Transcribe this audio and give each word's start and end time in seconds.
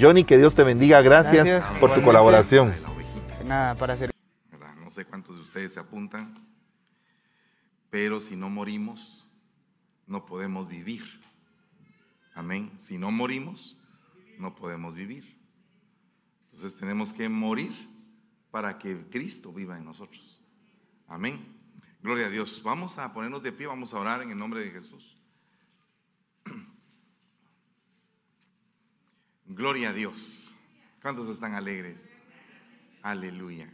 Johnny, 0.00 0.24
que 0.24 0.38
Dios 0.38 0.54
te 0.54 0.64
bendiga. 0.64 1.00
Gracias, 1.02 1.46
Gracias, 1.46 1.78
por 1.78 1.94
tu 1.94 2.02
colaboración. 2.02 2.74
No 4.82 4.90
sé 4.90 5.04
cuántos 5.04 5.36
de 5.36 5.42
ustedes 5.42 5.72
se 5.72 5.80
apuntan, 5.80 6.34
pero 7.90 8.20
si 8.20 8.36
no 8.36 8.50
morimos, 8.50 9.30
no 10.06 10.26
podemos 10.26 10.68
vivir. 10.68 11.02
Amén. 12.34 12.72
Si 12.78 12.98
no 12.98 13.10
morimos, 13.10 13.78
no 14.38 14.54
podemos 14.54 14.94
vivir. 14.94 15.38
Entonces 16.44 16.76
tenemos 16.76 17.12
que 17.12 17.28
morir 17.28 17.72
para 18.50 18.78
que 18.78 19.08
Cristo 19.08 19.52
viva 19.52 19.78
en 19.78 19.84
nosotros. 19.84 20.42
Amén. 21.06 21.40
Gloria 22.02 22.26
a 22.26 22.30
Dios. 22.30 22.62
Vamos 22.62 22.98
a 22.98 23.12
ponernos 23.14 23.42
de 23.42 23.52
pie, 23.52 23.66
vamos 23.66 23.94
a 23.94 23.98
orar 23.98 24.22
en 24.22 24.30
el 24.30 24.38
nombre 24.38 24.60
de 24.60 24.70
Jesús. 24.70 25.21
Gloria 29.46 29.90
a 29.90 29.92
Dios. 29.92 30.56
¿Cuántos 31.02 31.28
están 31.28 31.54
alegres? 31.54 32.10
Aleluya. 33.02 33.68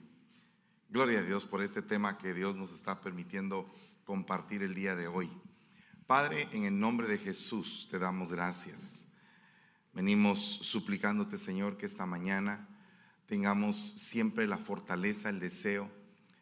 Gloria 0.89 1.19
a 1.19 1.23
Dios 1.23 1.45
por 1.45 1.63
este 1.63 1.83
tema 1.83 2.17
que 2.17 2.33
Dios 2.33 2.57
nos 2.57 2.73
está 2.73 3.03
permitiendo 3.03 3.71
compartir 4.05 4.63
el 4.63 4.75
día 4.75 4.97
de 4.97 5.09
hoy. 5.09 5.31
Padre, 6.07 6.49
en 6.53 6.65
el 6.65 6.81
nombre 6.81 7.07
de 7.07 7.19
Jesús 7.19 7.87
te 7.91 7.99
damos 7.99 8.33
gracias. 8.33 9.13
Venimos 9.93 10.41
suplicándote, 10.63 11.37
Señor, 11.37 11.77
que 11.77 11.85
esta 11.85 12.07
mañana 12.07 12.67
tengamos 13.27 13.77
siempre 13.77 14.49
la 14.49 14.57
fortaleza, 14.57 15.29
el 15.29 15.39
deseo, 15.39 15.91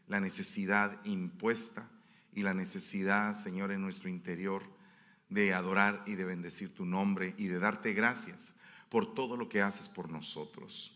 la 0.06 0.20
necesidad 0.20 1.04
impuesta 1.04 1.90
y 2.32 2.42
la 2.42 2.54
necesidad, 2.54 3.34
Señor, 3.34 3.72
en 3.72 3.82
nuestro 3.82 4.08
interior 4.08 4.62
de 5.28 5.52
adorar 5.52 6.04
y 6.06 6.14
de 6.14 6.24
bendecir 6.24 6.72
tu 6.72 6.86
nombre 6.86 7.34
y 7.36 7.48
de 7.48 7.58
darte 7.58 7.92
gracias 7.92 8.54
por 8.88 9.14
todo 9.14 9.36
lo 9.36 9.48
que 9.48 9.62
haces 9.62 9.88
por 9.88 10.10
nosotros. 10.10 10.92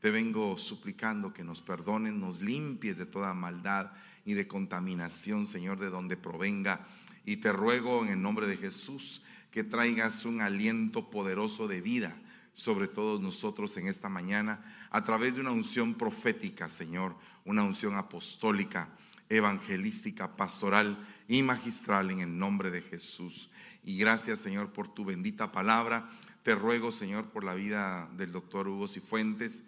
Te 0.00 0.10
vengo 0.10 0.58
suplicando 0.58 1.32
que 1.32 1.44
nos 1.44 1.62
perdones, 1.62 2.12
nos 2.12 2.42
limpies 2.42 2.98
de 2.98 3.06
toda 3.06 3.32
maldad 3.32 3.92
y 4.24 4.34
de 4.34 4.46
contaminación, 4.46 5.46
Señor, 5.46 5.78
de 5.78 5.90
donde 5.90 6.16
provenga. 6.16 6.86
Y 7.24 7.38
te 7.38 7.52
ruego 7.52 8.04
en 8.04 8.10
el 8.10 8.20
nombre 8.20 8.46
de 8.46 8.56
Jesús 8.56 9.22
que 9.50 9.64
traigas 9.64 10.24
un 10.24 10.42
aliento 10.42 11.10
poderoso 11.10 11.68
de 11.68 11.80
vida 11.80 12.16
sobre 12.52 12.86
todos 12.86 13.20
nosotros 13.20 13.76
en 13.76 13.88
esta 13.88 14.08
mañana 14.08 14.62
a 14.90 15.02
través 15.04 15.34
de 15.34 15.40
una 15.40 15.52
unción 15.52 15.94
profética, 15.94 16.70
Señor, 16.70 17.16
una 17.44 17.62
unción 17.62 17.96
apostólica, 17.96 18.90
evangelística, 19.28 20.36
pastoral 20.36 20.98
y 21.28 21.42
magistral 21.42 22.10
en 22.10 22.20
el 22.20 22.38
nombre 22.38 22.70
de 22.70 22.82
Jesús. 22.82 23.50
Y 23.84 23.96
gracias, 23.98 24.40
Señor, 24.40 24.72
por 24.72 24.88
tu 24.88 25.04
bendita 25.04 25.50
palabra. 25.50 26.08
Te 26.44 26.54
ruego, 26.54 26.92
Señor, 26.92 27.30
por 27.30 27.42
la 27.42 27.54
vida 27.54 28.06
del 28.18 28.30
doctor 28.30 28.68
Hugo 28.68 28.86
Cifuentes 28.86 29.62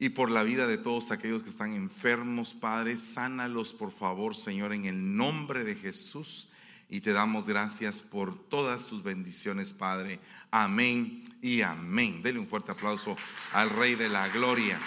y 0.00 0.08
por 0.08 0.30
la 0.30 0.42
vida 0.42 0.66
de 0.66 0.78
todos 0.78 1.10
aquellos 1.10 1.42
que 1.42 1.50
están 1.50 1.74
enfermos, 1.74 2.54
Padre. 2.54 2.96
Sánalos, 2.96 3.74
por 3.74 3.92
favor, 3.92 4.34
Señor, 4.34 4.72
en 4.72 4.86
el 4.86 5.16
nombre 5.18 5.64
de 5.64 5.74
Jesús. 5.74 6.48
Y 6.88 7.02
te 7.02 7.12
damos 7.12 7.46
gracias 7.46 8.00
por 8.00 8.38
todas 8.48 8.86
tus 8.86 9.02
bendiciones, 9.02 9.74
Padre. 9.74 10.18
Amén 10.50 11.24
y 11.42 11.60
amén. 11.60 12.22
Dele 12.22 12.38
un 12.38 12.48
fuerte 12.48 12.72
aplauso 12.72 13.14
al 13.52 13.68
Rey 13.68 13.94
de 13.94 14.08
la 14.08 14.26
Gloria. 14.30 14.80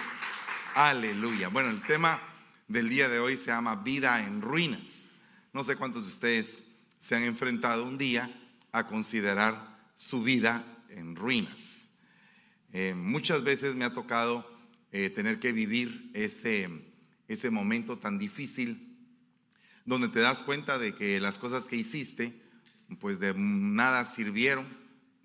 Aleluya. 0.74 1.50
Bueno, 1.50 1.70
el 1.70 1.82
tema 1.82 2.20
del 2.68 2.90
día 2.90 3.10
de 3.10 3.20
hoy 3.20 3.38
se 3.38 3.52
llama 3.52 3.76
vida 3.76 4.26
en 4.26 4.42
ruinas. 4.42 5.12
No 5.54 5.64
sé 5.64 5.76
cuántos 5.76 6.08
de 6.08 6.12
ustedes 6.12 6.64
se 6.98 7.16
han 7.16 7.24
enfrentado 7.26 7.84
un 7.86 8.00
día 8.00 8.36
a 8.72 8.88
considerar 8.88 9.78
su 9.94 10.24
vida 10.24 10.72
en 10.96 11.16
ruinas. 11.16 11.98
Eh, 12.74 12.94
muchas 12.96 13.44
veces 13.44 13.76
me 13.76 13.86
ha 13.86 13.94
tocado 13.94 14.46
eh, 14.92 15.10
tener 15.10 15.40
que 15.40 15.52
vivir 15.52 16.10
ese, 16.14 16.70
ese 17.28 17.50
momento 17.50 17.98
tan 17.98 18.18
difícil 18.18 18.98
donde 19.86 20.10
te 20.10 20.20
das 20.20 20.42
cuenta 20.42 20.78
de 20.78 20.96
que 20.96 21.20
las 21.20 21.38
cosas 21.38 21.66
que 21.66 21.76
hiciste 21.76 22.42
pues 23.00 23.20
de 23.20 23.34
nada 23.36 24.06
sirvieron 24.06 24.66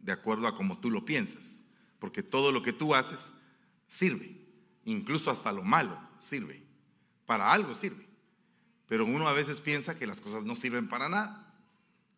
de 0.01 0.13
acuerdo 0.13 0.47
a 0.47 0.57
como 0.57 0.79
tú 0.79 0.91
lo 0.91 1.05
piensas, 1.05 1.65
porque 1.99 2.23
todo 2.23 2.53
lo 2.53 2.63
que 2.63 2.73
tú 2.73 2.95
haces 2.95 3.35
sirve, 3.87 4.35
incluso 4.85 5.31
hasta 5.31 5.53
lo 5.53 5.63
malo 5.63 6.01
sirve, 6.19 6.63
para 7.27 7.53
algo 7.53 7.75
sirve, 7.75 8.07
pero 8.87 9.05
uno 9.05 9.29
a 9.29 9.33
veces 9.33 9.61
piensa 9.61 9.99
que 9.99 10.07
las 10.07 10.21
cosas 10.21 10.45
no 10.45 10.55
sirven 10.55 10.89
para 10.89 11.09
nada, 11.09 11.55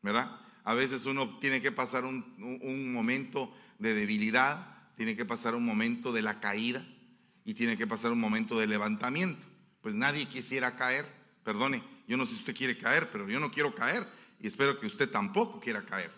¿verdad? 0.00 0.41
A 0.65 0.75
veces 0.75 1.06
uno 1.06 1.39
tiene 1.39 1.61
que 1.61 1.73
pasar 1.73 2.05
un, 2.05 2.93
momento 2.93 3.53
de 3.78 3.95
debilidad, 3.95 4.93
tiene 4.97 5.17
que 5.17 5.25
pasar 5.25 5.55
un 5.55 5.65
momento 5.65 6.12
de 6.12 6.23
la 6.23 6.41
caída 6.41 6.87
y 7.45 7.55
tiene 7.55 7.77
que 7.77 7.87
pasar 7.87 8.12
un 8.12 8.21
momento 8.21 8.59
de 8.59 8.69
levantamiento. 8.69 9.45
Pues 9.81 9.95
nadie 9.95 10.27
quisiera 10.27 10.77
caer, 10.77 11.06
perdone, 11.43 11.83
yo 12.06 12.17
no 12.17 12.27
sé 12.27 12.34
si 12.34 12.41
usted 12.41 12.56
quiere 12.56 12.78
caer, 12.78 13.11
pero 13.11 13.28
yo 13.28 13.41
no 13.41 13.50
quiero 13.50 13.75
caer 13.75 14.06
y 14.41 14.47
espero 14.47 14.78
que 14.78 14.87
usted 14.87 15.11
tampoco 15.11 15.59
quiera 15.59 15.84
caer. 15.84 16.12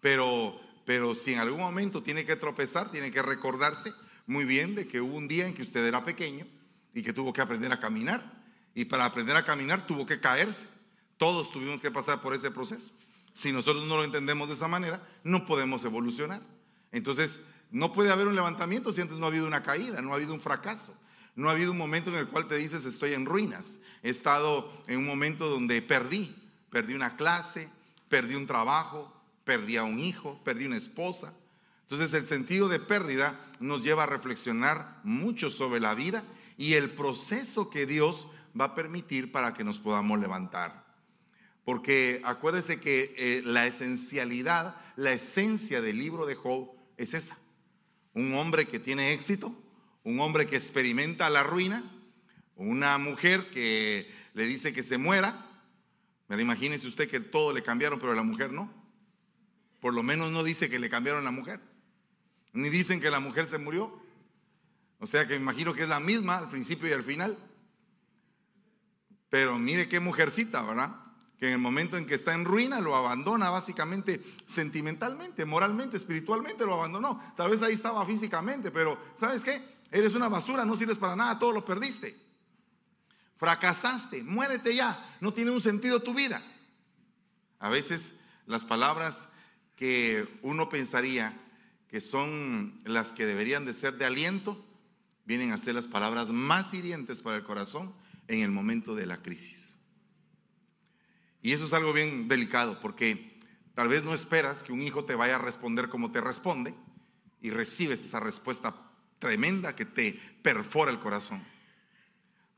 Pero, 0.00 0.58
pero 0.86 1.14
si 1.14 1.34
en 1.34 1.40
algún 1.40 1.60
momento 1.60 2.02
tiene 2.02 2.24
que 2.24 2.36
tropezar, 2.36 2.90
tiene 2.90 3.10
que 3.10 3.20
recordarse 3.20 3.92
muy 4.26 4.44
bien 4.44 4.74
de 4.74 4.86
que 4.86 5.00
hubo 5.00 5.16
un 5.16 5.28
día 5.28 5.46
en 5.46 5.54
que 5.54 5.62
usted 5.62 5.84
era 5.84 6.04
pequeño 6.04 6.46
y 6.94 7.02
que 7.02 7.12
tuvo 7.12 7.32
que 7.32 7.42
aprender 7.42 7.72
a 7.72 7.80
caminar. 7.80 8.38
Y 8.74 8.86
para 8.86 9.04
aprender 9.04 9.36
a 9.36 9.44
caminar 9.44 9.86
tuvo 9.86 10.06
que 10.06 10.20
caerse. 10.20 10.68
Todos 11.16 11.50
tuvimos 11.50 11.82
que 11.82 11.90
pasar 11.90 12.20
por 12.20 12.34
ese 12.34 12.50
proceso. 12.50 12.92
Si 13.38 13.52
nosotros 13.52 13.86
no 13.86 13.96
lo 13.96 14.02
entendemos 14.02 14.48
de 14.48 14.54
esa 14.54 14.66
manera, 14.66 15.00
no 15.22 15.46
podemos 15.46 15.84
evolucionar. 15.84 16.42
Entonces, 16.90 17.42
no 17.70 17.92
puede 17.92 18.10
haber 18.10 18.26
un 18.26 18.34
levantamiento 18.34 18.92
si 18.92 19.00
antes 19.00 19.16
no 19.16 19.26
ha 19.26 19.28
habido 19.28 19.46
una 19.46 19.62
caída, 19.62 20.02
no 20.02 20.10
ha 20.10 20.16
habido 20.16 20.34
un 20.34 20.40
fracaso. 20.40 20.98
No 21.36 21.48
ha 21.48 21.52
habido 21.52 21.70
un 21.70 21.78
momento 21.78 22.10
en 22.10 22.16
el 22.16 22.26
cual 22.26 22.48
te 22.48 22.56
dices 22.56 22.84
estoy 22.84 23.14
en 23.14 23.26
ruinas. 23.26 23.78
He 24.02 24.10
estado 24.10 24.72
en 24.88 24.98
un 24.98 25.06
momento 25.06 25.48
donde 25.48 25.80
perdí. 25.82 26.34
Perdí 26.70 26.94
una 26.94 27.14
clase, 27.14 27.70
perdí 28.08 28.34
un 28.34 28.48
trabajo, 28.48 29.14
perdí 29.44 29.76
a 29.76 29.84
un 29.84 30.00
hijo, 30.00 30.40
perdí 30.42 30.66
una 30.66 30.76
esposa. 30.76 31.32
Entonces 31.82 32.12
el 32.14 32.24
sentido 32.24 32.66
de 32.66 32.80
pérdida 32.80 33.38
nos 33.60 33.84
lleva 33.84 34.02
a 34.02 34.06
reflexionar 34.06 34.98
mucho 35.04 35.48
sobre 35.48 35.78
la 35.78 35.94
vida 35.94 36.24
y 36.56 36.74
el 36.74 36.90
proceso 36.90 37.70
que 37.70 37.86
Dios 37.86 38.26
va 38.60 38.64
a 38.64 38.74
permitir 38.74 39.30
para 39.30 39.54
que 39.54 39.62
nos 39.62 39.78
podamos 39.78 40.18
levantar. 40.18 40.87
Porque 41.68 42.22
acuérdese 42.24 42.80
que 42.80 43.14
eh, 43.18 43.42
la 43.44 43.66
esencialidad, 43.66 44.74
la 44.96 45.12
esencia 45.12 45.82
del 45.82 45.98
libro 45.98 46.24
de 46.24 46.34
Job 46.34 46.70
es 46.96 47.12
esa. 47.12 47.36
Un 48.14 48.32
hombre 48.36 48.66
que 48.66 48.78
tiene 48.78 49.12
éxito, 49.12 49.54
un 50.02 50.18
hombre 50.20 50.46
que 50.46 50.56
experimenta 50.56 51.28
la 51.28 51.42
ruina, 51.42 51.84
una 52.56 52.96
mujer 52.96 53.50
que 53.50 54.10
le 54.32 54.46
dice 54.46 54.72
que 54.72 54.82
se 54.82 54.96
muera. 54.96 55.46
Pero 56.26 56.40
imagínese 56.40 56.86
usted 56.86 57.06
que 57.06 57.20
todo 57.20 57.52
le 57.52 57.62
cambiaron, 57.62 57.98
pero 57.98 58.14
la 58.14 58.22
mujer 58.22 58.50
no. 58.50 58.72
Por 59.78 59.92
lo 59.92 60.02
menos 60.02 60.30
no 60.30 60.44
dice 60.44 60.70
que 60.70 60.78
le 60.78 60.88
cambiaron 60.88 61.20
a 61.20 61.24
la 61.24 61.32
mujer. 61.32 61.60
Ni 62.54 62.70
dicen 62.70 62.98
que 62.98 63.10
la 63.10 63.20
mujer 63.20 63.44
se 63.44 63.58
murió. 63.58 64.02
O 65.00 65.06
sea 65.06 65.28
que 65.28 65.34
me 65.34 65.42
imagino 65.42 65.74
que 65.74 65.82
es 65.82 65.88
la 65.90 66.00
misma 66.00 66.38
al 66.38 66.48
principio 66.48 66.88
y 66.88 66.92
al 66.92 67.04
final. 67.04 67.36
Pero 69.28 69.58
mire 69.58 69.86
qué 69.86 70.00
mujercita, 70.00 70.62
¿verdad? 70.62 71.07
Que 71.38 71.46
en 71.46 71.52
el 71.52 71.58
momento 71.58 71.96
en 71.96 72.06
que 72.06 72.14
está 72.14 72.34
en 72.34 72.44
ruina 72.44 72.80
lo 72.80 72.96
abandona 72.96 73.50
básicamente 73.50 74.22
sentimentalmente, 74.46 75.44
moralmente, 75.44 75.96
espiritualmente 75.96 76.64
lo 76.64 76.74
abandonó. 76.74 77.20
Tal 77.36 77.50
vez 77.50 77.62
ahí 77.62 77.74
estaba 77.74 78.04
físicamente, 78.04 78.70
pero 78.70 78.98
¿sabes 79.14 79.44
qué? 79.44 79.62
Eres 79.90 80.14
una 80.14 80.28
basura, 80.28 80.64
no 80.64 80.76
sirves 80.76 80.98
para 80.98 81.16
nada, 81.16 81.38
todo 81.38 81.52
lo 81.52 81.64
perdiste. 81.64 82.18
Fracasaste, 83.36 84.24
muérete 84.24 84.74
ya, 84.74 85.16
no 85.20 85.32
tiene 85.32 85.52
un 85.52 85.60
sentido 85.60 86.02
tu 86.02 86.12
vida. 86.12 86.42
A 87.60 87.68
veces 87.68 88.16
las 88.46 88.64
palabras 88.64 89.28
que 89.76 90.28
uno 90.42 90.68
pensaría 90.68 91.32
que 91.88 92.00
son 92.00 92.78
las 92.84 93.12
que 93.12 93.26
deberían 93.26 93.64
de 93.64 93.72
ser 93.72 93.96
de 93.96 94.04
aliento, 94.04 94.62
vienen 95.24 95.52
a 95.52 95.58
ser 95.58 95.74
las 95.74 95.86
palabras 95.86 96.30
más 96.30 96.74
hirientes 96.74 97.20
para 97.20 97.36
el 97.36 97.44
corazón 97.44 97.94
en 98.26 98.40
el 98.40 98.50
momento 98.50 98.94
de 98.94 99.06
la 99.06 99.18
crisis. 99.18 99.77
Y 101.48 101.54
eso 101.54 101.64
es 101.64 101.72
algo 101.72 101.94
bien 101.94 102.28
delicado 102.28 102.78
porque 102.78 103.40
tal 103.74 103.88
vez 103.88 104.04
no 104.04 104.12
esperas 104.12 104.62
que 104.62 104.70
un 104.70 104.82
hijo 104.82 105.06
te 105.06 105.14
vaya 105.14 105.36
a 105.36 105.38
responder 105.38 105.88
como 105.88 106.12
te 106.12 106.20
responde 106.20 106.74
y 107.40 107.48
recibes 107.48 108.04
esa 108.04 108.20
respuesta 108.20 108.74
tremenda 109.18 109.74
que 109.74 109.86
te 109.86 110.12
perfora 110.42 110.90
el 110.90 110.98
corazón. 110.98 111.42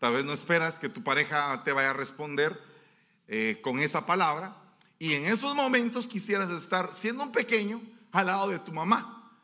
Tal 0.01 0.15
vez 0.15 0.25
no 0.25 0.33
esperas 0.33 0.81
que 0.81 0.89
tu 0.89 1.05
pareja 1.05 1.63
te 1.63 1.71
vaya 1.71 1.91
a 1.91 1.93
responder 1.93 2.61
eh, 3.29 3.61
con 3.63 3.79
esa 3.79 4.07
palabra 4.07 4.57
y 4.99 5.13
en 5.13 5.25
esos 5.27 5.55
momentos 5.55 6.09
quisieras 6.09 6.51
estar 6.51 6.93
siendo 6.93 7.23
un 7.23 7.31
pequeño 7.31 7.81
al 8.11 8.27
lado 8.27 8.49
de 8.49 8.59
tu 8.59 8.73
mamá. 8.73 9.39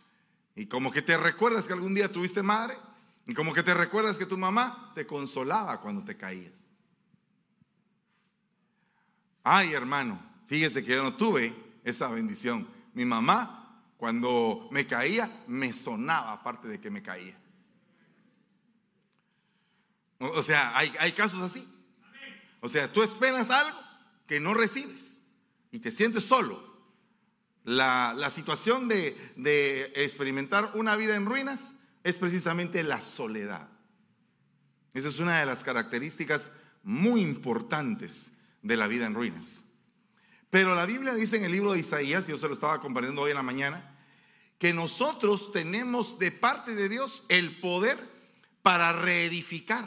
Y 0.57 0.67
como 0.67 0.91
que 0.91 1.03
te 1.03 1.17
recuerdas 1.17 1.69
que 1.69 1.73
algún 1.73 1.95
día 1.95 2.11
tuviste 2.11 2.43
madre 2.43 2.77
y 3.29 3.33
como 3.33 3.55
que 3.55 3.63
te 3.63 3.75
recuerdas 3.75 4.19
que 4.19 4.27
tu 4.27 4.39
mamá 4.39 4.91
te 4.97 5.07
consolaba 5.07 5.81
cuando 5.81 6.03
te 6.03 6.17
caías. 6.17 6.67
Ay, 9.49 9.75
hermano, 9.75 10.21
fíjese 10.47 10.83
que 10.83 10.91
yo 10.97 11.05
no 11.05 11.15
tuve 11.15 11.55
esa 11.85 12.09
bendición. 12.09 12.67
Mi 12.95 13.05
mamá 13.05 13.85
cuando 13.97 14.69
me 14.73 14.89
caía, 14.89 15.45
me 15.47 15.73
sonaba 15.73 16.33
aparte 16.33 16.67
de 16.67 16.81
que 16.81 16.91
me 16.91 17.01
caía. 17.01 17.39
O 20.19 20.43
sea, 20.43 20.77
hay, 20.77 20.93
hay 20.99 21.13
casos 21.13 21.43
así. 21.43 21.65
O 22.61 22.69
sea, 22.69 22.93
tú 22.93 23.05
esperas 23.05 23.51
algo 23.51 23.79
que 24.27 24.41
no 24.41 24.53
recibes 24.53 25.21
y 25.71 25.79
te 25.79 25.93
sientes 25.93 26.25
solo. 26.25 26.61
La, 27.63 28.15
la 28.17 28.31
situación 28.31 28.89
de, 28.89 29.17
de 29.37 29.93
experimentar 29.95 30.73
una 30.75 30.97
vida 30.97 31.15
en 31.15 31.25
ruinas 31.25 31.75
es 32.03 32.19
precisamente 32.19 32.83
la 32.83 33.01
soledad. 33.01 33.69
Esa 34.93 35.07
es 35.07 35.21
una 35.21 35.39
de 35.39 35.47
las 35.47 35.63
características 35.63 36.51
muy 36.83 37.21
importantes 37.21 38.33
de 38.67 38.77
la 38.77 38.89
vida 38.89 39.07
en 39.07 39.15
ruinas. 39.15 39.65
Pero 40.51 40.75
la 40.75 40.87
Biblia 40.87 41.15
dice 41.15 41.37
en 41.37 41.45
el 41.45 41.53
libro 41.53 41.73
de 41.73 41.81
Isaías, 41.81 42.27
yo 42.27 42.39
se 42.39 42.49
lo 42.49 42.55
estaba 42.55 42.81
compartiendo 42.81 43.23
hoy 43.23 43.31
en 43.31 43.37
la 43.37 43.43
mañana, 43.43 43.97
que 44.59 44.73
nosotros 44.73 45.53
tenemos 45.53 46.19
de 46.19 46.33
parte 46.33 46.75
de 46.75 46.89
Dios 46.89 47.25
el 47.29 47.59
poder 47.59 47.99
para 48.63 48.93
reedificar, 48.93 49.87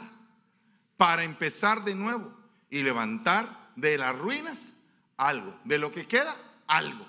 para 0.96 1.24
empezar 1.24 1.84
de 1.84 1.94
nuevo 1.94 2.32
y 2.70 2.82
levantar 2.82 3.72
de 3.76 3.98
las 3.98 4.16
ruinas 4.16 4.76
algo, 5.16 5.58
de 5.64 5.78
lo 5.78 5.92
que 5.92 6.06
queda 6.06 6.36
algo. 6.66 7.06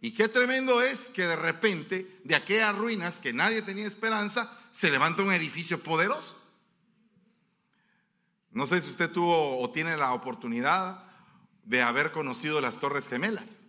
Y 0.00 0.12
qué 0.12 0.28
tremendo 0.28 0.80
es 0.80 1.10
que 1.10 1.26
de 1.26 1.36
repente 1.36 2.20
de 2.24 2.36
aquellas 2.36 2.76
ruinas 2.76 3.18
que 3.18 3.32
nadie 3.32 3.62
tenía 3.62 3.86
esperanza, 3.86 4.56
se 4.70 4.90
levanta 4.90 5.22
un 5.22 5.32
edificio 5.32 5.82
poderoso. 5.82 6.37
No 8.58 8.66
sé 8.66 8.80
si 8.80 8.90
usted 8.90 9.08
tuvo 9.08 9.60
o 9.60 9.70
tiene 9.70 9.96
la 9.96 10.12
oportunidad 10.12 11.04
de 11.62 11.80
haber 11.80 12.10
conocido 12.10 12.60
las 12.60 12.80
Torres 12.80 13.06
Gemelas, 13.06 13.66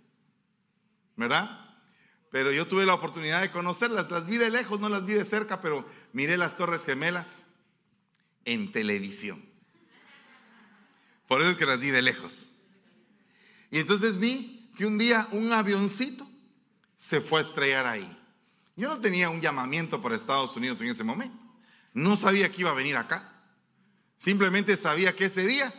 ¿verdad? 1.15 1.77
Pero 2.31 2.51
yo 2.51 2.67
tuve 2.67 2.87
la 2.87 2.95
oportunidad 2.95 3.39
de 3.39 3.51
conocerlas, 3.51 4.09
las 4.09 4.25
vi 4.25 4.37
de 4.37 4.49
lejos, 4.49 4.79
no 4.79 4.89
las 4.89 5.05
vi 5.05 5.13
de 5.13 5.25
cerca, 5.25 5.61
pero 5.61 5.87
miré 6.11 6.37
las 6.37 6.57
Torres 6.57 6.85
Gemelas 6.85 7.43
en 8.45 8.71
televisión. 8.71 9.39
Por 11.27 11.41
eso 11.41 11.51
es 11.51 11.57
que 11.57 11.67
las 11.67 11.81
vi 11.81 11.91
de 11.91 12.01
lejos. 12.01 12.49
Y 13.69 13.77
entonces 13.77 14.17
vi 14.17 14.71
que 14.75 14.87
un 14.87 14.97
día 14.97 15.27
un 15.33 15.53
avioncito 15.53 16.27
se 16.97 17.21
fue 17.21 17.41
a 17.41 17.43
estrellar 17.43 17.85
ahí. 17.85 18.19
Yo 18.75 18.89
no 18.89 18.99
tenía 18.99 19.29
un 19.29 19.39
llamamiento 19.39 20.01
para 20.01 20.15
Estados 20.15 20.57
Unidos 20.57 20.81
en 20.81 20.87
ese 20.87 21.03
momento. 21.03 21.37
No 21.93 22.15
sabía 22.15 22.51
que 22.51 22.61
iba 22.61 22.71
a 22.71 22.73
venir 22.73 22.97
acá. 22.97 23.35
Simplemente 24.19 24.75
sabía 24.75 25.15
que 25.15 25.25
ese 25.25 25.47
día, 25.47 25.73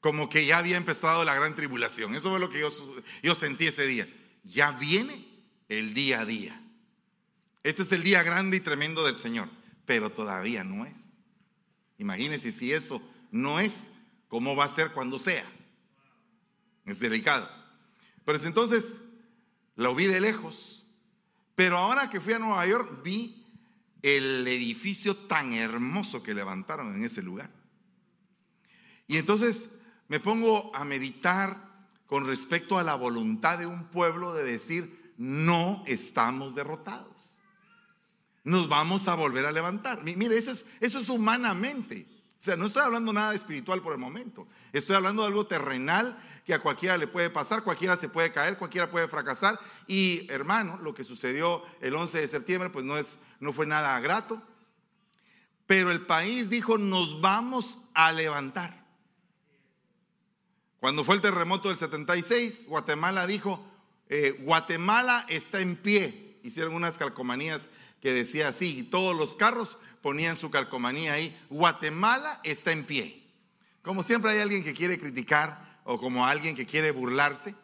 como 0.00 0.28
que 0.28 0.44
ya 0.44 0.58
había 0.58 0.76
empezado 0.76 1.24
la 1.24 1.34
gran 1.34 1.54
tribulación. 1.56 2.14
Eso 2.14 2.28
fue 2.28 2.38
lo 2.38 2.50
que 2.50 2.60
yo, 3.22 3.34
sentí 3.34 3.68
ese 3.68 3.86
día. 3.86 4.06
Ya 4.44 4.72
viene 4.72 5.26
el 5.70 5.94
día 5.94 6.20
a 6.20 6.26
día. 6.26 6.62
Este 7.62 7.82
es 7.82 7.90
el 7.92 8.02
día 8.02 8.22
grande 8.22 8.58
y 8.58 8.60
tremendo 8.60 9.02
del 9.06 9.16
Señor, 9.16 9.48
pero 9.86 10.12
todavía 10.12 10.62
no 10.62 10.84
es. 10.84 11.14
Imagínense 11.96 12.52
si 12.52 12.70
eso 12.70 13.02
no 13.30 13.60
es, 13.60 13.92
¿cómo 14.28 14.54
va 14.54 14.66
a 14.66 14.68
ser 14.68 14.90
cuando 14.92 15.18
sea? 15.18 15.44
Es 16.84 17.00
delicado. 17.00 17.48
Pero 18.26 18.38
entonces 18.44 18.96
lo 19.76 19.94
vi 19.94 20.04
de 20.04 20.20
lejos. 20.20 20.84
Pero 21.54 21.78
ahora 21.78 22.10
que 22.10 22.20
fui 22.20 22.34
a 22.34 22.38
Nueva 22.38 22.66
York, 22.66 23.02
vi 23.02 23.42
el 24.02 24.46
edificio 24.46 25.16
tan 25.16 25.54
hermoso 25.54 26.22
que 26.22 26.34
levantaron 26.34 26.94
en 26.94 27.04
ese 27.04 27.22
lugar. 27.22 27.59
Y 29.10 29.18
entonces 29.18 29.72
me 30.06 30.20
pongo 30.20 30.70
a 30.72 30.84
meditar 30.84 31.68
con 32.06 32.28
respecto 32.28 32.78
a 32.78 32.84
la 32.84 32.94
voluntad 32.94 33.58
de 33.58 33.66
un 33.66 33.86
pueblo 33.86 34.32
de 34.34 34.44
decir, 34.44 35.12
no 35.16 35.82
estamos 35.88 36.54
derrotados. 36.54 37.36
Nos 38.44 38.68
vamos 38.68 39.08
a 39.08 39.16
volver 39.16 39.46
a 39.46 39.50
levantar. 39.50 40.04
Mire, 40.04 40.38
eso 40.38 40.52
es, 40.52 40.64
eso 40.78 41.00
es 41.00 41.08
humanamente. 41.08 42.06
O 42.38 42.42
sea, 42.42 42.54
no 42.54 42.66
estoy 42.66 42.84
hablando 42.84 43.12
nada 43.12 43.34
espiritual 43.34 43.82
por 43.82 43.94
el 43.94 43.98
momento. 43.98 44.46
Estoy 44.72 44.94
hablando 44.94 45.22
de 45.22 45.28
algo 45.28 45.44
terrenal 45.44 46.16
que 46.46 46.54
a 46.54 46.62
cualquiera 46.62 46.96
le 46.96 47.08
puede 47.08 47.30
pasar, 47.30 47.64
cualquiera 47.64 47.96
se 47.96 48.08
puede 48.08 48.30
caer, 48.30 48.58
cualquiera 48.58 48.92
puede 48.92 49.08
fracasar. 49.08 49.58
Y 49.88 50.30
hermano, 50.30 50.78
lo 50.84 50.94
que 50.94 51.02
sucedió 51.02 51.64
el 51.80 51.96
11 51.96 52.20
de 52.20 52.28
septiembre, 52.28 52.70
pues 52.70 52.84
no, 52.84 52.96
es, 52.96 53.18
no 53.40 53.52
fue 53.52 53.66
nada 53.66 53.98
grato. 53.98 54.40
Pero 55.66 55.90
el 55.90 56.02
país 56.02 56.48
dijo, 56.48 56.78
nos 56.78 57.20
vamos 57.20 57.78
a 57.92 58.12
levantar. 58.12 58.79
Cuando 60.80 61.04
fue 61.04 61.14
el 61.14 61.20
terremoto 61.20 61.68
del 61.68 61.78
76, 61.78 62.66
Guatemala 62.68 63.26
dijo, 63.26 63.64
eh, 64.08 64.36
Guatemala 64.40 65.26
está 65.28 65.60
en 65.60 65.76
pie. 65.76 66.38
Hicieron 66.42 66.74
unas 66.74 66.96
calcomanías 66.96 67.68
que 68.00 68.12
decía 68.14 68.48
así, 68.48 68.78
y 68.78 68.82
todos 68.84 69.14
los 69.14 69.36
carros 69.36 69.76
ponían 70.00 70.36
su 70.36 70.50
calcomanía 70.50 71.12
ahí, 71.12 71.38
Guatemala 71.50 72.40
está 72.44 72.72
en 72.72 72.84
pie. 72.84 73.22
Como 73.82 74.02
siempre 74.02 74.30
hay 74.30 74.38
alguien 74.38 74.64
que 74.64 74.72
quiere 74.72 74.98
criticar 74.98 75.80
o 75.84 76.00
como 76.00 76.26
alguien 76.26 76.56
que 76.56 76.66
quiere 76.66 76.92
burlarse, 76.92 77.54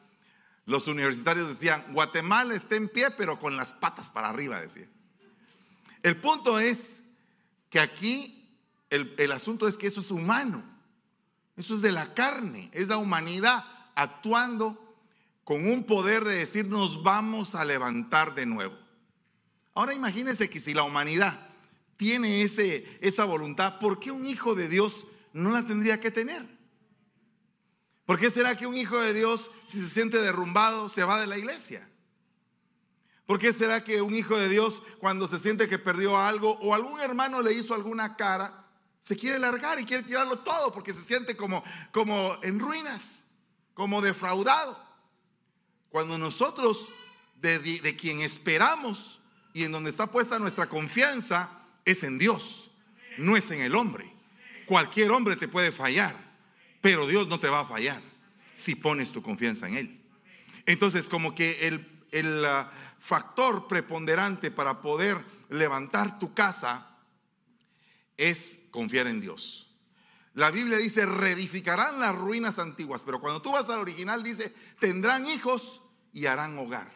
los 0.66 0.88
universitarios 0.88 1.48
decían, 1.48 1.84
Guatemala 1.92 2.54
está 2.54 2.76
en 2.76 2.88
pie, 2.88 3.10
pero 3.16 3.38
con 3.38 3.56
las 3.56 3.72
patas 3.72 4.10
para 4.10 4.28
arriba, 4.28 4.60
decía. 4.60 4.88
El 6.02 6.16
punto 6.16 6.58
es 6.58 7.00
que 7.70 7.80
aquí 7.80 8.46
el, 8.90 9.14
el 9.16 9.32
asunto 9.32 9.68
es 9.68 9.78
que 9.78 9.86
eso 9.86 10.00
es 10.00 10.10
humano. 10.10 10.62
Eso 11.56 11.76
es 11.76 11.82
de 11.82 11.92
la 11.92 12.12
carne, 12.14 12.70
es 12.72 12.88
la 12.88 12.98
humanidad 12.98 13.64
actuando 13.94 14.82
con 15.44 15.66
un 15.66 15.84
poder 15.84 16.24
de 16.24 16.34
decir 16.34 16.66
nos 16.66 17.02
vamos 17.02 17.54
a 17.54 17.64
levantar 17.64 18.34
de 18.34 18.46
nuevo. 18.46 18.76
Ahora 19.74 19.94
imagínense 19.94 20.50
que 20.50 20.60
si 20.60 20.74
la 20.74 20.82
humanidad 20.82 21.48
tiene 21.96 22.42
ese, 22.42 22.98
esa 23.00 23.24
voluntad, 23.24 23.78
¿por 23.78 24.00
qué 24.00 24.10
un 24.10 24.26
hijo 24.26 24.54
de 24.54 24.68
Dios 24.68 25.06
no 25.32 25.50
la 25.50 25.66
tendría 25.66 26.00
que 26.00 26.10
tener? 26.10 26.46
¿Por 28.04 28.18
qué 28.18 28.30
será 28.30 28.56
que 28.56 28.66
un 28.66 28.76
hijo 28.76 28.98
de 28.98 29.14
Dios, 29.14 29.50
si 29.66 29.80
se 29.80 29.88
siente 29.88 30.20
derrumbado, 30.20 30.88
se 30.88 31.04
va 31.04 31.20
de 31.20 31.26
la 31.26 31.38
iglesia? 31.38 31.88
¿Por 33.26 33.38
qué 33.38 33.52
será 33.52 33.82
que 33.82 34.02
un 34.02 34.14
hijo 34.14 34.36
de 34.36 34.48
Dios, 34.48 34.82
cuando 34.98 35.26
se 35.26 35.38
siente 35.38 35.68
que 35.68 35.78
perdió 35.78 36.16
algo 36.16 36.58
o 36.60 36.74
algún 36.74 37.00
hermano 37.00 37.42
le 37.42 37.52
hizo 37.52 37.74
alguna 37.74 38.16
cara, 38.16 38.65
se 39.06 39.16
quiere 39.16 39.38
largar 39.38 39.78
y 39.78 39.84
quiere 39.84 40.02
tirarlo 40.02 40.40
todo 40.40 40.72
porque 40.72 40.92
se 40.92 41.00
siente 41.00 41.36
como, 41.36 41.62
como 41.92 42.36
en 42.42 42.58
ruinas, 42.58 43.28
como 43.72 44.02
defraudado. 44.02 44.76
Cuando 45.90 46.18
nosotros, 46.18 46.90
de, 47.36 47.60
de 47.60 47.94
quien 47.94 48.18
esperamos 48.18 49.20
y 49.54 49.62
en 49.62 49.70
donde 49.70 49.90
está 49.90 50.10
puesta 50.10 50.40
nuestra 50.40 50.68
confianza, 50.68 51.48
es 51.84 52.02
en 52.02 52.18
Dios, 52.18 52.72
no 53.16 53.36
es 53.36 53.48
en 53.52 53.60
el 53.60 53.76
hombre. 53.76 54.12
Cualquier 54.66 55.12
hombre 55.12 55.36
te 55.36 55.46
puede 55.46 55.70
fallar, 55.70 56.16
pero 56.80 57.06
Dios 57.06 57.28
no 57.28 57.38
te 57.38 57.48
va 57.48 57.60
a 57.60 57.64
fallar 57.64 58.02
si 58.56 58.74
pones 58.74 59.12
tu 59.12 59.22
confianza 59.22 59.68
en 59.68 59.76
Él. 59.76 60.00
Entonces, 60.66 61.08
como 61.08 61.32
que 61.32 61.68
el, 61.68 62.04
el 62.10 62.44
uh, 62.44 62.66
factor 62.98 63.68
preponderante 63.68 64.50
para 64.50 64.80
poder 64.80 65.24
levantar 65.48 66.18
tu 66.18 66.34
casa 66.34 66.95
es 68.16 68.60
confiar 68.70 69.06
en 69.06 69.20
Dios. 69.20 69.74
La 70.34 70.50
Biblia 70.50 70.76
dice, 70.76 71.06
reedificarán 71.06 71.98
las 71.98 72.14
ruinas 72.14 72.58
antiguas, 72.58 73.02
pero 73.04 73.20
cuando 73.20 73.40
tú 73.40 73.52
vas 73.52 73.70
al 73.70 73.80
original 73.80 74.22
dice, 74.22 74.54
tendrán 74.78 75.26
hijos 75.26 75.80
y 76.12 76.26
harán 76.26 76.58
hogar. 76.58 76.92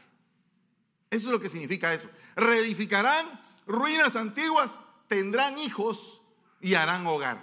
Eso 1.11 1.27
es 1.27 1.33
lo 1.33 1.41
que 1.41 1.49
significa 1.49 1.93
eso. 1.95 2.09
Reedificarán 2.37 3.27
ruinas 3.67 4.17
antiguas, 4.17 4.83
tendrán 5.09 5.57
hijos 5.59 6.21
y 6.61 6.75
harán 6.75 7.07
hogar. 7.07 7.43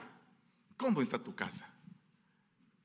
¿Cómo 0.78 1.02
está 1.02 1.18
tu 1.18 1.36
casa? 1.36 1.68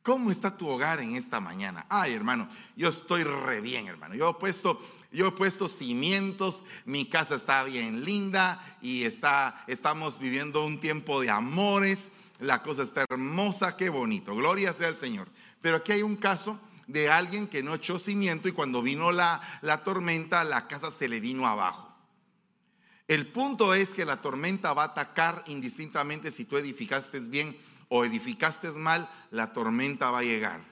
¿Cómo 0.02 0.32
está 0.32 0.56
tu 0.56 0.68
hogar 0.68 1.00
en 1.00 1.14
esta 1.14 1.38
mañana? 1.38 1.87
Ay, 1.88 2.12
hermano, 2.12 2.49
yo 2.75 2.88
estoy 2.88 3.23
re 3.23 3.61
bien, 3.61 3.87
hermano. 3.87 4.16
Yo 4.16 4.30
he 4.30 4.35
puesto, 4.35 4.80
yo 5.12 5.28
he 5.28 5.32
puesto 5.32 5.68
cimientos, 5.68 6.64
mi 6.87 7.09
casa 7.09 7.37
está 7.37 7.62
bien 7.62 8.04
linda 8.04 8.61
y 8.82 9.04
está, 9.04 9.62
estamos 9.68 10.18
viviendo 10.18 10.64
un 10.64 10.80
tiempo 10.80 11.21
de 11.21 11.30
amores. 11.30 12.11
La 12.40 12.64
cosa 12.64 12.82
está 12.82 13.04
hermosa, 13.09 13.76
qué 13.76 13.90
bonito. 13.90 14.35
Gloria 14.35 14.73
sea 14.73 14.88
al 14.88 14.97
Señor. 14.97 15.28
Pero 15.61 15.76
aquí 15.76 15.92
hay 15.92 16.02
un 16.02 16.16
caso 16.16 16.59
de 16.88 17.09
alguien 17.09 17.47
que 17.47 17.62
no 17.62 17.76
echó 17.76 17.97
cimiento 18.00 18.49
y 18.49 18.52
cuando 18.52 18.82
vino 18.82 19.12
la, 19.12 19.40
la 19.61 19.85
tormenta, 19.85 20.42
la 20.42 20.66
casa 20.66 20.90
se 20.90 21.09
le 21.09 21.21
vino 21.21 21.47
abajo. 21.47 21.92
El 23.06 23.28
punto 23.28 23.73
es 23.73 23.90
que 23.90 24.04
la 24.04 24.21
tormenta 24.21 24.73
va 24.73 24.82
a 24.82 24.87
atacar 24.87 25.44
indistintamente 25.47 26.32
si 26.32 26.44
tú 26.44 26.56
edificaste 26.56 27.21
bien 27.21 27.56
o 27.94 28.06
edificaste 28.06 28.70
mal, 28.70 29.06
la 29.30 29.52
tormenta 29.52 30.11
va 30.11 30.20
a 30.20 30.22
llegar. 30.22 30.64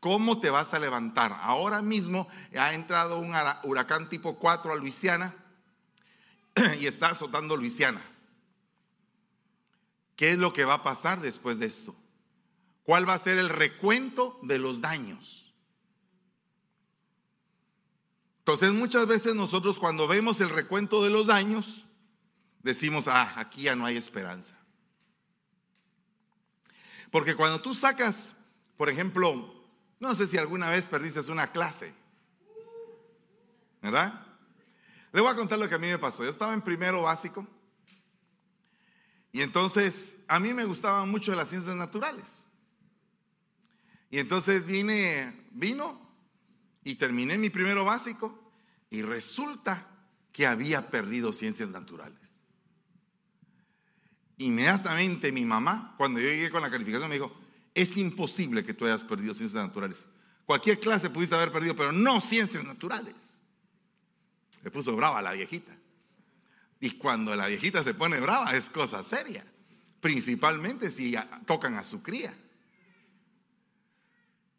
¿Cómo 0.00 0.40
te 0.40 0.48
vas 0.48 0.72
a 0.72 0.78
levantar? 0.78 1.36
Ahora 1.42 1.82
mismo 1.82 2.26
ha 2.58 2.72
entrado 2.72 3.18
un 3.18 3.34
huracán 3.64 4.08
tipo 4.08 4.38
4 4.38 4.72
a 4.72 4.76
Luisiana 4.76 5.34
y 6.80 6.86
está 6.86 7.08
azotando 7.08 7.58
Luisiana. 7.58 8.00
¿Qué 10.16 10.30
es 10.30 10.38
lo 10.38 10.54
que 10.54 10.64
va 10.64 10.74
a 10.74 10.82
pasar 10.82 11.20
después 11.20 11.58
de 11.58 11.66
esto? 11.66 11.94
¿Cuál 12.82 13.06
va 13.06 13.12
a 13.12 13.18
ser 13.18 13.36
el 13.36 13.50
recuento 13.50 14.38
de 14.40 14.58
los 14.58 14.80
daños? 14.80 15.52
Entonces 18.38 18.72
muchas 18.72 19.06
veces 19.06 19.34
nosotros 19.34 19.78
cuando 19.78 20.08
vemos 20.08 20.40
el 20.40 20.48
recuento 20.48 21.04
de 21.04 21.10
los 21.10 21.26
daños, 21.26 21.84
decimos, 22.62 23.06
ah, 23.06 23.34
aquí 23.36 23.64
ya 23.64 23.76
no 23.76 23.84
hay 23.84 23.98
esperanza. 23.98 24.63
Porque 27.14 27.36
cuando 27.36 27.62
tú 27.62 27.76
sacas, 27.76 28.34
por 28.76 28.90
ejemplo, 28.90 29.54
no 30.00 30.16
sé 30.16 30.26
si 30.26 30.36
alguna 30.36 30.68
vez 30.68 30.88
perdiste 30.88 31.20
una 31.30 31.52
clase, 31.52 31.94
¿verdad? 33.80 34.26
Le 35.12 35.20
voy 35.20 35.30
a 35.30 35.36
contar 35.36 35.60
lo 35.60 35.68
que 35.68 35.76
a 35.76 35.78
mí 35.78 35.86
me 35.86 35.98
pasó. 36.00 36.24
Yo 36.24 36.30
estaba 36.30 36.52
en 36.54 36.60
primero 36.60 37.02
básico 37.02 37.46
y 39.30 39.42
entonces 39.42 40.24
a 40.26 40.40
mí 40.40 40.52
me 40.54 40.64
gustaban 40.64 41.08
mucho 41.08 41.36
las 41.36 41.50
ciencias 41.50 41.76
naturales. 41.76 42.46
Y 44.10 44.18
entonces 44.18 44.66
vine, 44.66 45.46
vino 45.52 46.00
y 46.82 46.96
terminé 46.96 47.38
mi 47.38 47.48
primero 47.48 47.84
básico 47.84 48.50
y 48.90 49.02
resulta 49.02 49.86
que 50.32 50.48
había 50.48 50.90
perdido 50.90 51.32
ciencias 51.32 51.68
naturales. 51.68 52.34
Inmediatamente 54.38 55.30
mi 55.30 55.44
mamá, 55.44 55.94
cuando 55.96 56.20
yo 56.20 56.28
llegué 56.28 56.50
con 56.50 56.62
la 56.62 56.70
calificación, 56.70 57.08
me 57.08 57.16
dijo, 57.16 57.32
es 57.74 57.96
imposible 57.96 58.64
que 58.64 58.74
tú 58.74 58.84
hayas 58.84 59.04
perdido 59.04 59.34
ciencias 59.34 59.64
naturales. 59.64 60.06
Cualquier 60.44 60.78
clase 60.78 61.10
pudiste 61.10 61.34
haber 61.34 61.52
perdido, 61.52 61.74
pero 61.74 61.92
no 61.92 62.20
ciencias 62.20 62.64
naturales. 62.64 63.42
Le 64.62 64.70
puso 64.70 64.94
brava 64.96 65.22
la 65.22 65.32
viejita. 65.32 65.76
Y 66.80 66.92
cuando 66.92 67.34
la 67.34 67.46
viejita 67.46 67.82
se 67.82 67.94
pone 67.94 68.20
brava 68.20 68.54
es 68.54 68.68
cosa 68.68 69.02
seria, 69.02 69.44
principalmente 70.00 70.90
si 70.90 71.14
tocan 71.46 71.76
a 71.76 71.84
su 71.84 72.02
cría. 72.02 72.36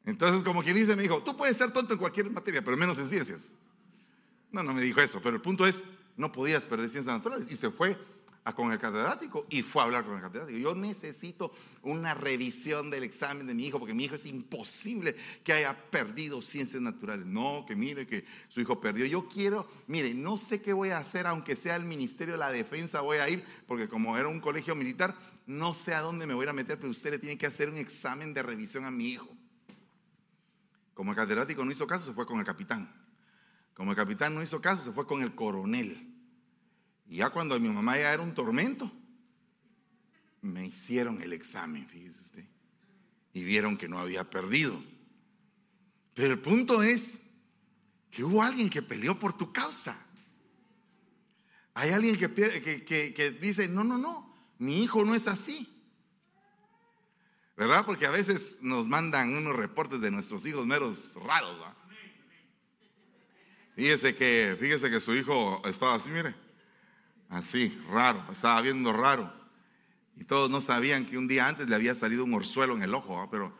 Entonces, 0.05 0.43
como 0.43 0.63
quien 0.63 0.75
dice, 0.75 0.95
me 0.95 1.03
dijo, 1.03 1.21
tú 1.23 1.35
puedes 1.35 1.57
ser 1.57 1.71
tonto 1.71 1.93
en 1.93 1.99
cualquier 1.99 2.29
materia, 2.31 2.63
pero 2.63 2.77
menos 2.77 2.97
en 2.99 3.07
ciencias. 3.07 3.53
No, 4.51 4.63
no 4.63 4.73
me 4.73 4.81
dijo 4.81 5.01
eso, 5.01 5.19
pero 5.21 5.35
el 5.35 5.41
punto 5.41 5.65
es, 5.65 5.83
no 6.15 6.31
podías 6.31 6.65
perder 6.65 6.89
ciencias 6.89 7.15
naturales. 7.15 7.47
Y 7.51 7.55
se 7.55 7.71
fue 7.71 7.97
con 8.53 8.71
el 8.71 8.79
catedrático 8.79 9.47
y 9.49 9.63
fue 9.63 9.81
a 9.81 9.85
hablar 9.85 10.05
con 10.05 10.15
el 10.15 10.21
catedrático. 10.21 10.59
Yo 10.59 10.75
necesito 10.75 11.51
una 11.81 12.13
revisión 12.13 12.91
del 12.91 13.03
examen 13.03 13.47
de 13.47 13.55
mi 13.55 13.65
hijo, 13.65 13.79
porque 13.79 13.95
mi 13.95 14.03
hijo 14.03 14.15
es 14.15 14.25
imposible 14.27 15.15
que 15.43 15.53
haya 15.53 15.75
perdido 15.89 16.41
ciencias 16.41 16.81
naturales. 16.81 17.25
No, 17.25 17.65
que 17.65 17.75
mire 17.75 18.05
que 18.05 18.25
su 18.49 18.61
hijo 18.61 18.79
perdió. 18.79 19.05
Yo 19.05 19.27
quiero, 19.27 19.67
mire, 19.87 20.13
no 20.13 20.37
sé 20.37 20.61
qué 20.61 20.73
voy 20.73 20.89
a 20.89 20.99
hacer, 20.99 21.25
aunque 21.25 21.55
sea 21.55 21.75
el 21.75 21.85
Ministerio 21.85 22.35
de 22.35 22.39
la 22.39 22.51
Defensa, 22.51 23.01
voy 23.01 23.17
a 23.17 23.29
ir, 23.29 23.43
porque 23.65 23.87
como 23.87 24.15
era 24.17 24.27
un 24.27 24.39
colegio 24.39 24.75
militar, 24.75 25.15
no 25.47 25.73
sé 25.73 25.95
a 25.95 26.01
dónde 26.01 26.27
me 26.27 26.35
voy 26.35 26.47
a 26.47 26.53
meter, 26.53 26.79
pero 26.79 26.91
usted 26.91 27.11
le 27.11 27.19
tiene 27.19 27.37
que 27.37 27.47
hacer 27.47 27.69
un 27.69 27.77
examen 27.77 28.33
de 28.33 28.43
revisión 28.43 28.85
a 28.85 28.91
mi 28.91 29.09
hijo. 29.09 29.27
Como 30.93 31.11
el 31.11 31.17
catedrático 31.17 31.65
no 31.65 31.71
hizo 31.71 31.87
caso, 31.87 32.05
se 32.05 32.13
fue 32.13 32.25
con 32.25 32.39
el 32.39 32.45
capitán. 32.45 32.89
Como 33.73 33.91
el 33.91 33.97
capitán 33.97 34.33
no 34.33 34.41
hizo 34.41 34.61
caso, 34.61 34.83
se 34.83 34.91
fue 34.91 35.05
con 35.05 35.21
el 35.21 35.35
coronel. 35.35 36.14
Y 37.07 37.17
ya 37.17 37.29
cuando 37.29 37.59
mi 37.59 37.69
mamá 37.69 37.97
ya 37.97 38.13
era 38.13 38.23
un 38.23 38.33
tormento, 38.33 38.91
me 40.41 40.65
hicieron 40.65 41.21
el 41.21 41.33
examen, 41.33 41.87
fíjese 41.87 42.21
usted. 42.21 42.45
Y 43.33 43.43
vieron 43.43 43.77
que 43.77 43.87
no 43.87 43.99
había 43.99 44.29
perdido. 44.29 44.81
Pero 46.13 46.33
el 46.33 46.39
punto 46.39 46.81
es 46.81 47.21
que 48.09 48.23
hubo 48.23 48.41
alguien 48.41 48.69
que 48.69 48.81
peleó 48.81 49.19
por 49.19 49.35
tu 49.37 49.51
causa. 49.51 49.99
Hay 51.73 51.89
alguien 51.89 52.17
que, 52.17 52.31
que, 52.33 53.13
que 53.13 53.31
dice, 53.31 53.67
no, 53.67 53.83
no, 53.83 53.97
no, 53.97 54.33
mi 54.59 54.83
hijo 54.83 55.03
no 55.03 55.13
es 55.13 55.27
así. 55.27 55.71
¿Verdad? 57.57 57.85
Porque 57.85 58.05
a 58.05 58.11
veces 58.11 58.59
nos 58.61 58.87
mandan 58.87 59.33
unos 59.33 59.55
reportes 59.55 60.01
de 60.01 60.11
nuestros 60.11 60.45
hijos 60.45 60.65
meros 60.65 61.15
raros. 61.15 61.61
¿va? 61.61 61.75
Fíjese 63.75 64.15
que, 64.15 64.55
fíjese 64.59 64.89
que 64.89 64.99
su 64.99 65.13
hijo 65.13 65.61
estaba 65.65 65.95
así, 65.95 66.09
mire, 66.09 66.35
así, 67.29 67.77
raro, 67.89 68.23
estaba 68.31 68.61
viendo 68.61 68.93
raro. 68.93 69.33
Y 70.17 70.23
todos 70.23 70.49
no 70.49 70.61
sabían 70.61 71.05
que 71.05 71.17
un 71.17 71.27
día 71.27 71.47
antes 71.47 71.67
le 71.67 71.75
había 71.75 71.95
salido 71.95 72.23
un 72.23 72.33
orzuelo 72.33 72.75
en 72.75 72.83
el 72.83 72.93
ojo, 72.93 73.27
pero, 73.29 73.53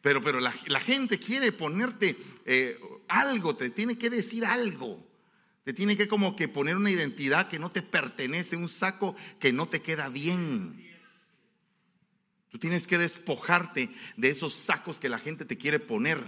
pero, 0.00 0.22
pero 0.22 0.40
la, 0.40 0.52
gente 0.52 1.18
quiere 1.18 1.52
ponerte 1.52 2.16
eh, 2.44 2.78
algo, 3.08 3.56
te 3.56 3.70
tiene 3.70 3.98
que 3.98 4.10
decir 4.10 4.44
algo. 4.44 5.04
Te 5.64 5.72
tiene 5.72 5.96
que 5.96 6.08
como 6.08 6.34
que 6.34 6.48
poner 6.48 6.76
una 6.76 6.90
identidad 6.90 7.48
que 7.48 7.60
no 7.60 7.70
te 7.70 7.82
pertenece, 7.82 8.56
un 8.56 8.68
saco 8.68 9.14
que 9.38 9.52
no 9.52 9.66
te 9.68 9.80
queda 9.80 10.08
bien. 10.08 10.82
Tú 12.50 12.58
tienes 12.58 12.86
que 12.86 12.98
despojarte 12.98 13.88
de 14.16 14.28
esos 14.28 14.54
sacos 14.54 14.98
que 14.98 15.08
la 15.08 15.18
gente 15.18 15.44
te 15.44 15.56
quiere 15.56 15.78
poner. 15.78 16.20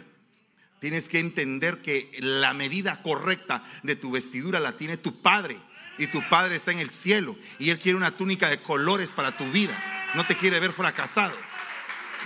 Tienes 0.80 1.08
que 1.08 1.18
entender 1.18 1.82
que 1.82 2.10
la 2.20 2.54
medida 2.54 3.02
correcta 3.02 3.64
de 3.82 3.96
tu 3.96 4.12
vestidura 4.12 4.60
la 4.60 4.76
tiene 4.76 4.96
tu 4.96 5.20
Padre. 5.20 5.58
Y 5.98 6.08
tu 6.08 6.26
Padre 6.28 6.56
está 6.56 6.72
en 6.72 6.80
el 6.80 6.90
cielo. 6.90 7.36
Y 7.58 7.70
Él 7.70 7.78
quiere 7.78 7.96
una 7.96 8.16
túnica 8.16 8.48
de 8.48 8.62
colores 8.62 9.12
para 9.12 9.36
tu 9.36 9.44
vida. 9.50 9.76
No 10.14 10.26
te 10.26 10.36
quiere 10.36 10.60
ver 10.60 10.72
fracasado. 10.72 11.34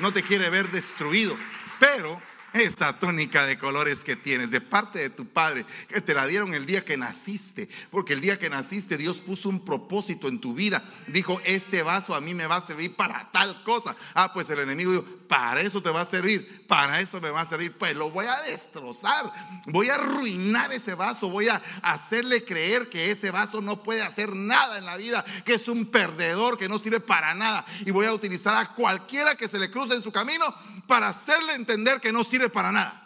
No 0.01 0.13
te 0.13 0.23
quiere 0.23 0.49
ver 0.51 0.71
destruido. 0.71 1.37
Pero 1.79 2.21
esa 2.53 2.99
túnica 2.99 3.47
de 3.47 3.59
colores 3.59 4.03
que 4.03 4.17
tienes 4.17 4.51
de 4.51 4.61
parte 4.61 4.99
de 4.99 5.11
tu 5.11 5.27
padre, 5.27 5.67
que 5.89 6.01
te 6.01 6.15
la 6.15 6.27
dieron 6.27 6.55
el 6.55 6.67
día 6.67 6.85
que 6.85 6.97
naciste, 6.97 7.69
porque 7.91 8.15
el 8.15 8.21
día 8.21 8.39
que 8.39 8.49
naciste 8.49 8.97
Dios 8.97 9.21
puso 9.21 9.49
un 9.49 9.65
propósito 9.65 10.29
en 10.29 10.41
tu 10.41 10.55
vida. 10.55 10.83
Dijo, 11.09 11.41
este 11.45 11.83
vaso 11.83 12.15
a 12.15 12.21
mí 12.21 12.35
me 12.35 12.47
va 12.47 12.57
a 12.57 12.61
servir 12.61 12.97
para 12.97 13.31
tal 13.33 13.63
cosa. 13.65 13.95
Ah, 14.15 14.33
pues 14.33 14.49
el 14.51 14.61
enemigo 14.61 14.93
dijo, 14.93 15.05
para 15.29 15.61
eso 15.61 15.83
te 15.83 15.91
va 15.91 16.01
a 16.01 16.07
servir, 16.07 16.67
para 16.67 17.01
eso 17.01 17.21
me 17.21 17.31
va 17.31 17.43
a 17.43 17.47
servir. 17.47 17.77
Pues 17.77 17.95
lo 17.95 18.11
voy 18.11 18.27
a 18.27 18.41
destrozar, 18.43 19.31
voy 19.67 19.91
a 19.91 19.95
arruinar 19.95 20.73
ese 20.73 20.95
vaso, 20.95 21.29
voy 21.29 21.49
a 21.49 21.63
hacerle 21.83 22.45
creer 22.45 22.89
que 22.89 23.11
ese 23.11 23.31
vaso 23.31 23.61
no 23.61 23.83
puede 23.83 24.03
hacer 24.03 24.35
nada 24.35 24.79
en 24.79 24.87
la 24.87 24.97
vida, 24.97 25.25
que 25.45 25.55
es 25.55 25.69
un 25.69 25.87
perdedor, 25.87 26.57
que 26.57 26.69
no 26.69 26.79
sirve 26.79 27.01
para 27.01 27.35
nada. 27.35 27.65
Y 27.85 27.91
voy 27.91 28.07
a 28.07 28.13
utilizar 28.13 28.57
a 28.57 28.75
cualquiera 28.75 29.35
que 29.35 29.49
se 29.49 29.59
le 29.59 29.71
cruce 29.71 29.95
en 29.95 30.03
su 30.03 30.11
camino 30.11 30.45
para 30.87 31.09
hacerle 31.09 31.55
entender 31.55 32.01
que 32.01 32.13
no 32.13 32.25
sirve 32.25 32.49
para 32.49 32.73
nada. 32.73 33.05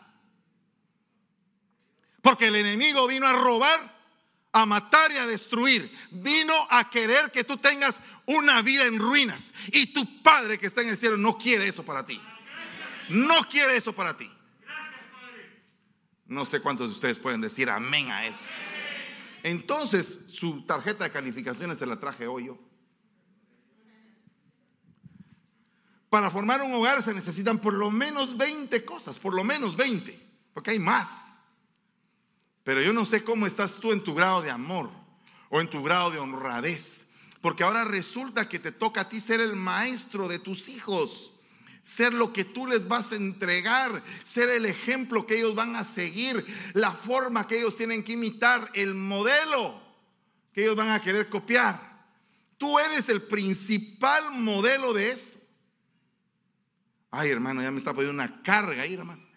Porque 2.23 2.47
el 2.47 2.57
enemigo 2.57 3.07
vino 3.09 3.27
a 3.27 3.33
robar, 3.33 4.02
a 4.53 4.67
matar 4.67 5.11
y 5.11 5.17
a 5.17 5.27
destruir. 5.27 5.91
Vino 6.11 6.55
a 6.71 6.89
querer 6.91 7.31
que 7.31 7.45
tú 7.45 7.57
tengas 7.57 8.03
una 8.27 8.63
vida 8.63 8.85
en 8.85 8.99
ruinas. 8.99 9.53
Y 9.73 9.93
tu 9.93 10.23
Padre 10.23 10.59
que 10.59 10.67
está 10.67 10.83
en 10.83 10.91
el 10.91 10.97
cielo 10.97 11.17
no 11.17 11.39
quiere 11.39 11.67
eso 11.67 11.85
para 11.85 12.05
ti. 12.05 12.21
No 13.09 13.49
quiere 13.49 13.77
eso 13.77 13.95
para 13.95 14.17
ti. 14.17 14.31
No 16.27 16.45
sé 16.45 16.61
cuántos 16.61 16.89
de 16.89 16.93
ustedes 16.93 17.19
pueden 17.19 17.41
decir 17.41 17.69
amén 17.69 18.11
a 18.11 18.27
eso. 18.27 18.47
Entonces, 19.43 20.21
su 20.31 20.63
tarjeta 20.63 21.05
de 21.05 21.11
calificaciones 21.11 21.79
se 21.79 21.87
la 21.87 21.99
traje 21.99 22.27
hoy 22.27 22.47
yo. 22.47 22.59
Para 26.09 26.31
formar 26.31 26.61
un 26.61 26.75
hogar 26.75 27.03
se 27.03 27.15
necesitan 27.15 27.59
por 27.59 27.73
lo 27.73 27.91
menos 27.91 28.37
20 28.37 28.85
cosas, 28.85 29.19
por 29.19 29.35
lo 29.35 29.45
menos 29.45 29.77
20, 29.77 30.21
porque 30.53 30.73
hay 30.73 30.79
más. 30.79 31.39
Pero 32.65 32.81
yo 32.81 32.93
no 32.93 33.05
sé 33.05 33.25
cómo 33.25 33.47
estás 33.47 33.77
tú 33.77 33.93
en 33.93 34.03
tu 34.03 34.15
grado 34.15 34.43
de 34.43 34.51
amor 34.51 34.91
o 35.49 35.61
en 35.61 35.69
tu 35.69 35.83
grado 35.83 36.11
de 36.11 36.19
honradez, 36.19 37.09
porque 37.41 37.65
ahora 37.65 37.85
resulta 37.85 38.49
que 38.49 38.59
te 38.59 38.73
toca 38.73 39.03
a 39.03 39.09
ti 39.09 39.21
ser 39.21 39.41
el 39.41 39.57
maestro 39.57 40.29
de 40.29 40.39
tus 40.39 40.69
hijos, 40.69 41.33
ser 41.83 42.15
lo 42.15 42.33
que 42.33 42.45
tú 42.45 42.67
les 42.67 42.87
vas 42.87 43.13
a 43.13 43.17
entregar, 43.17 44.03
ser 44.23 44.49
el 44.49 44.67
ejemplo 44.67 45.27
que 45.27 45.39
ellos 45.39 45.55
van 45.55 45.75
a 45.75 45.85
seguir, 45.85 46.47
la 46.73 46.93
forma 46.93 47.49
que 47.49 47.59
ellos 47.59 47.77
tienen 47.77 48.05
que 48.05 48.13
imitar, 48.13 48.71
el 48.75 48.95
modelo 48.95 49.83
que 50.53 50.63
ellos 50.63 50.77
van 50.77 50.91
a 50.91 51.01
querer 51.01 51.29
copiar. 51.29 51.93
Tú 52.57 52.79
eres 52.79 53.09
el 53.09 53.23
principal 53.23 54.31
modelo 54.31 54.93
de 54.93 55.11
esto. 55.11 55.39
Ay, 57.11 57.31
hermano, 57.31 57.61
ya 57.61 57.73
me 57.73 57.79
está 57.79 57.93
poniendo 57.93 58.15
una 58.15 58.43
carga 58.43 58.83
ahí, 58.83 58.95
hermano. 58.95 59.32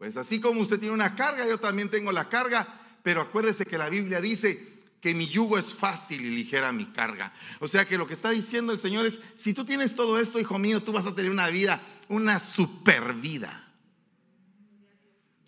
Pues 0.00 0.16
así 0.16 0.40
como 0.40 0.62
usted 0.62 0.78
tiene 0.78 0.94
una 0.94 1.14
carga, 1.14 1.46
yo 1.46 1.60
también 1.60 1.90
tengo 1.90 2.10
la 2.10 2.26
carga, 2.30 2.66
pero 3.02 3.20
acuérdese 3.20 3.66
que 3.66 3.76
la 3.76 3.90
Biblia 3.90 4.18
dice 4.18 4.80
que 4.98 5.12
mi 5.12 5.28
yugo 5.28 5.58
es 5.58 5.74
fácil 5.74 6.24
y 6.24 6.30
ligera 6.30 6.72
mi 6.72 6.86
carga. 6.86 7.34
O 7.58 7.68
sea 7.68 7.86
que 7.86 7.98
lo 7.98 8.06
que 8.06 8.14
está 8.14 8.30
diciendo 8.30 8.72
el 8.72 8.80
Señor 8.80 9.04
es, 9.04 9.20
si 9.34 9.52
tú 9.52 9.66
tienes 9.66 9.94
todo 9.94 10.18
esto, 10.18 10.40
hijo 10.40 10.58
mío, 10.58 10.82
tú 10.82 10.92
vas 10.92 11.04
a 11.04 11.14
tener 11.14 11.30
una 11.30 11.48
vida, 11.48 11.82
una 12.08 12.40
super 12.40 13.12
vida. 13.12 13.70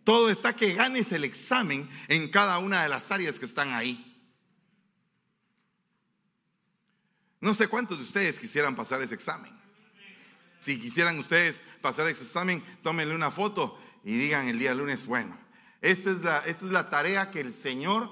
Todo 0.04 0.28
está 0.28 0.54
que 0.54 0.74
ganes 0.74 1.12
el 1.12 1.24
examen 1.24 1.88
en 2.08 2.28
cada 2.28 2.58
una 2.58 2.82
de 2.82 2.90
las 2.90 3.10
áreas 3.10 3.38
que 3.38 3.46
están 3.46 3.72
ahí. 3.72 4.22
No 7.40 7.54
sé 7.54 7.68
cuántos 7.68 8.00
de 8.00 8.04
ustedes 8.04 8.38
quisieran 8.38 8.76
pasar 8.76 9.00
ese 9.00 9.14
examen. 9.14 9.50
Si 10.58 10.78
quisieran 10.78 11.18
ustedes 11.18 11.64
pasar 11.80 12.06
ese 12.06 12.22
examen, 12.22 12.62
tómenle 12.82 13.14
una 13.14 13.30
foto 13.30 13.78
y 14.04 14.14
digan 14.16 14.48
el 14.48 14.58
día 14.58 14.74
lunes, 14.74 15.06
bueno, 15.06 15.38
esta 15.80 16.10
es 16.10 16.22
la, 16.22 16.38
esta 16.38 16.66
es 16.66 16.72
la 16.72 16.90
tarea 16.90 17.30
que 17.30 17.40
el 17.40 17.52
Señor 17.52 18.10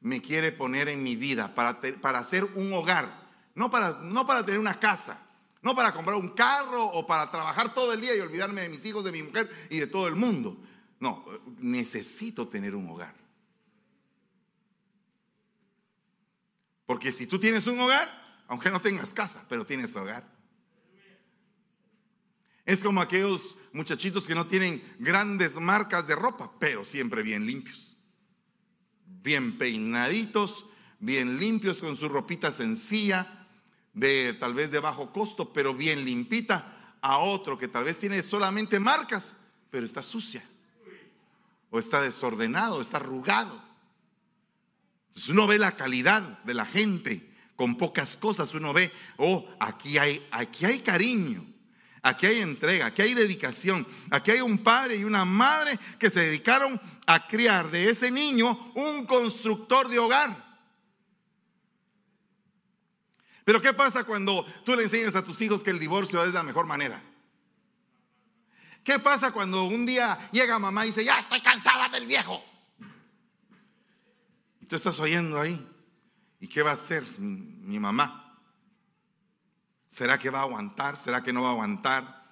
me 0.00 0.20
quiere 0.20 0.52
poner 0.52 0.88
en 0.88 1.02
mi 1.02 1.16
vida 1.16 1.54
para, 1.54 1.80
para 1.80 2.18
hacer 2.18 2.44
un 2.44 2.72
hogar, 2.72 3.30
no 3.54 3.70
para, 3.70 4.00
no 4.02 4.26
para 4.26 4.44
tener 4.44 4.60
una 4.60 4.78
casa, 4.78 5.20
no 5.62 5.74
para 5.74 5.92
comprar 5.92 6.16
un 6.16 6.28
carro 6.30 6.84
o 6.84 7.06
para 7.06 7.30
trabajar 7.30 7.72
todo 7.72 7.92
el 7.92 8.00
día 8.00 8.14
y 8.14 8.20
olvidarme 8.20 8.62
de 8.62 8.68
mis 8.68 8.84
hijos, 8.84 9.02
de 9.04 9.12
mi 9.12 9.22
mujer 9.22 9.50
y 9.70 9.78
de 9.78 9.86
todo 9.86 10.06
el 10.08 10.14
mundo. 10.14 10.56
No, 11.00 11.24
necesito 11.58 12.46
tener 12.48 12.74
un 12.74 12.88
hogar. 12.88 13.14
Porque 16.86 17.10
si 17.12 17.26
tú 17.26 17.38
tienes 17.38 17.66
un 17.66 17.80
hogar, 17.80 18.42
aunque 18.46 18.70
no 18.70 18.80
tengas 18.80 19.14
casa, 19.14 19.44
pero 19.48 19.64
tienes 19.64 19.94
hogar. 19.96 20.33
Es 22.66 22.82
como 22.82 23.00
aquellos 23.00 23.56
muchachitos 23.72 24.26
que 24.26 24.34
no 24.34 24.46
tienen 24.46 24.82
grandes 24.98 25.60
marcas 25.60 26.06
de 26.06 26.14
ropa, 26.14 26.52
pero 26.58 26.84
siempre 26.84 27.22
bien 27.22 27.46
limpios. 27.46 27.96
Bien 29.06 29.58
peinaditos, 29.58 30.64
bien 30.98 31.38
limpios 31.38 31.80
con 31.80 31.96
su 31.96 32.08
ropita 32.08 32.50
sencilla, 32.50 33.46
de 33.92 34.34
tal 34.34 34.54
vez 34.54 34.70
de 34.70 34.80
bajo 34.80 35.12
costo, 35.12 35.52
pero 35.52 35.74
bien 35.74 36.04
limpita, 36.04 36.96
a 37.00 37.18
otro 37.18 37.58
que 37.58 37.68
tal 37.68 37.84
vez 37.84 38.00
tiene 38.00 38.22
solamente 38.22 38.80
marcas, 38.80 39.36
pero 39.70 39.84
está 39.84 40.02
sucia. 40.02 40.42
O 41.70 41.78
está 41.78 42.00
desordenado, 42.00 42.80
está 42.80 42.96
arrugado. 42.96 43.62
Entonces 45.08 45.28
uno 45.28 45.46
ve 45.46 45.58
la 45.58 45.76
calidad 45.76 46.42
de 46.44 46.54
la 46.54 46.64
gente 46.64 47.30
con 47.56 47.76
pocas 47.76 48.16
cosas, 48.16 48.54
uno 48.54 48.72
ve, 48.72 48.90
oh, 49.16 49.48
aquí 49.60 49.98
hay, 49.98 50.26
aquí 50.30 50.64
hay 50.64 50.80
cariño. 50.80 51.53
Aquí 52.06 52.26
hay 52.26 52.40
entrega, 52.40 52.84
aquí 52.84 53.00
hay 53.00 53.14
dedicación, 53.14 53.86
aquí 54.10 54.32
hay 54.32 54.42
un 54.42 54.58
padre 54.58 54.96
y 54.96 55.04
una 55.04 55.24
madre 55.24 55.78
que 55.98 56.10
se 56.10 56.20
dedicaron 56.20 56.78
a 57.06 57.26
criar 57.26 57.70
de 57.70 57.88
ese 57.88 58.10
niño 58.10 58.72
un 58.74 59.06
constructor 59.06 59.88
de 59.88 59.98
hogar. 59.98 60.44
Pero 63.46 63.58
¿qué 63.62 63.72
pasa 63.72 64.04
cuando 64.04 64.44
tú 64.66 64.76
le 64.76 64.82
enseñas 64.82 65.16
a 65.16 65.24
tus 65.24 65.40
hijos 65.40 65.62
que 65.62 65.70
el 65.70 65.78
divorcio 65.78 66.22
es 66.26 66.34
la 66.34 66.42
mejor 66.42 66.66
manera? 66.66 67.02
¿Qué 68.84 68.98
pasa 68.98 69.32
cuando 69.32 69.64
un 69.64 69.86
día 69.86 70.18
llega 70.30 70.58
mamá 70.58 70.84
y 70.84 70.90
dice, 70.90 71.06
ya 71.06 71.16
estoy 71.16 71.40
cansada 71.40 71.88
del 71.88 72.04
viejo? 72.04 72.44
Y 74.60 74.66
tú 74.66 74.76
estás 74.76 75.00
oyendo 75.00 75.40
ahí. 75.40 75.58
¿Y 76.38 76.48
qué 76.48 76.60
va 76.60 76.72
a 76.72 76.74
hacer 76.74 77.02
mi 77.18 77.78
mamá? 77.78 78.23
¿Será 79.94 80.18
que 80.18 80.28
va 80.28 80.40
a 80.40 80.42
aguantar? 80.42 80.96
¿Será 80.96 81.22
que 81.22 81.32
no 81.32 81.42
va 81.42 81.50
a 81.50 81.52
aguantar? 81.52 82.26